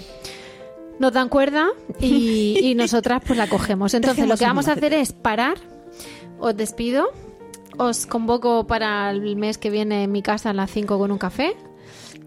Nos 0.99 1.13
dan 1.13 1.29
cuerda 1.29 1.69
y, 2.01 2.59
y 2.63 2.75
nosotras 2.75 3.23
pues 3.27 3.39
la 3.39 3.49
cogemos. 3.49 3.95
Entonces 3.95 4.27
lo 4.27 4.37
que 4.37 4.45
vamos 4.45 4.69
a 4.69 4.73
hacer 4.73 4.93
es 4.95 5.13
parar. 5.13 5.59
Os 6.39 6.57
despido. 6.57 7.13
Os 7.79 8.07
convoco 8.07 8.67
para 8.67 9.11
el 9.11 9.37
mes 9.37 9.59
que 9.59 9.71
viene 9.71 10.05
en 10.05 10.13
mi 10.13 10.23
casa 10.23 10.51
a 10.51 10.53
las 10.53 10.71
5 10.71 10.99
con 10.99 11.11
un 11.11 11.19
café. 11.19 11.57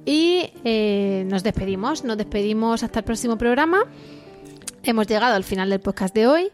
Y 0.05 0.51
eh, 0.63 1.23
nos 1.27 1.43
despedimos. 1.43 2.03
Nos 2.03 2.17
despedimos 2.17 2.83
hasta 2.83 2.99
el 2.99 3.05
próximo 3.05 3.37
programa. 3.37 3.83
Hemos 4.83 5.07
llegado 5.07 5.35
al 5.35 5.43
final 5.43 5.69
del 5.69 5.79
podcast 5.79 6.13
de 6.13 6.27
hoy. 6.27 6.51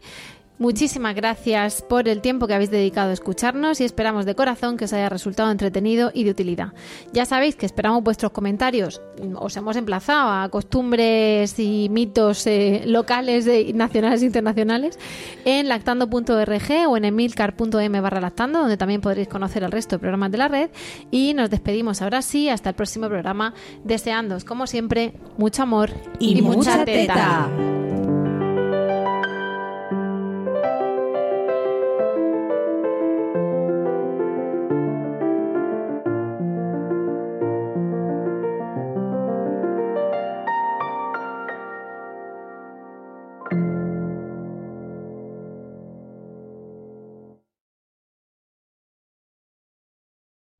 Muchísimas 0.62 1.16
gracias 1.16 1.82
por 1.82 2.08
el 2.08 2.20
tiempo 2.20 2.46
que 2.46 2.54
habéis 2.54 2.70
dedicado 2.70 3.10
a 3.10 3.14
escucharnos 3.14 3.80
y 3.80 3.84
esperamos 3.84 4.26
de 4.26 4.36
corazón 4.36 4.76
que 4.76 4.84
os 4.84 4.92
haya 4.92 5.08
resultado 5.08 5.50
entretenido 5.50 6.12
y 6.14 6.22
de 6.22 6.30
utilidad. 6.30 6.72
Ya 7.12 7.24
sabéis 7.26 7.56
que 7.56 7.66
esperamos 7.66 8.04
vuestros 8.04 8.30
comentarios. 8.30 9.02
Os 9.34 9.56
hemos 9.56 9.74
emplazado 9.74 10.30
a 10.30 10.48
costumbres 10.50 11.58
y 11.58 11.88
mitos 11.88 12.46
eh, 12.46 12.84
locales, 12.86 13.44
de, 13.44 13.72
nacionales 13.72 14.22
e 14.22 14.26
internacionales 14.26 15.00
en 15.44 15.66
lactando.org 15.66 16.88
o 16.88 16.96
en 16.96 17.06
emilcar.m 17.06 18.00
barra 18.00 18.20
lactando, 18.20 18.60
donde 18.60 18.76
también 18.76 19.00
podréis 19.00 19.26
conocer 19.26 19.64
el 19.64 19.72
resto 19.72 19.96
de 19.96 19.98
programas 19.98 20.30
de 20.30 20.38
la 20.38 20.46
red. 20.46 20.70
Y 21.10 21.34
nos 21.34 21.50
despedimos 21.50 22.02
ahora 22.02 22.22
sí, 22.22 22.48
hasta 22.48 22.68
el 22.68 22.76
próximo 22.76 23.08
programa, 23.08 23.52
deseándoos, 23.82 24.44
como 24.44 24.68
siempre, 24.68 25.14
mucho 25.38 25.64
amor 25.64 25.90
Y 26.20 26.40
mucha 26.40 26.84
teta. 26.84 27.50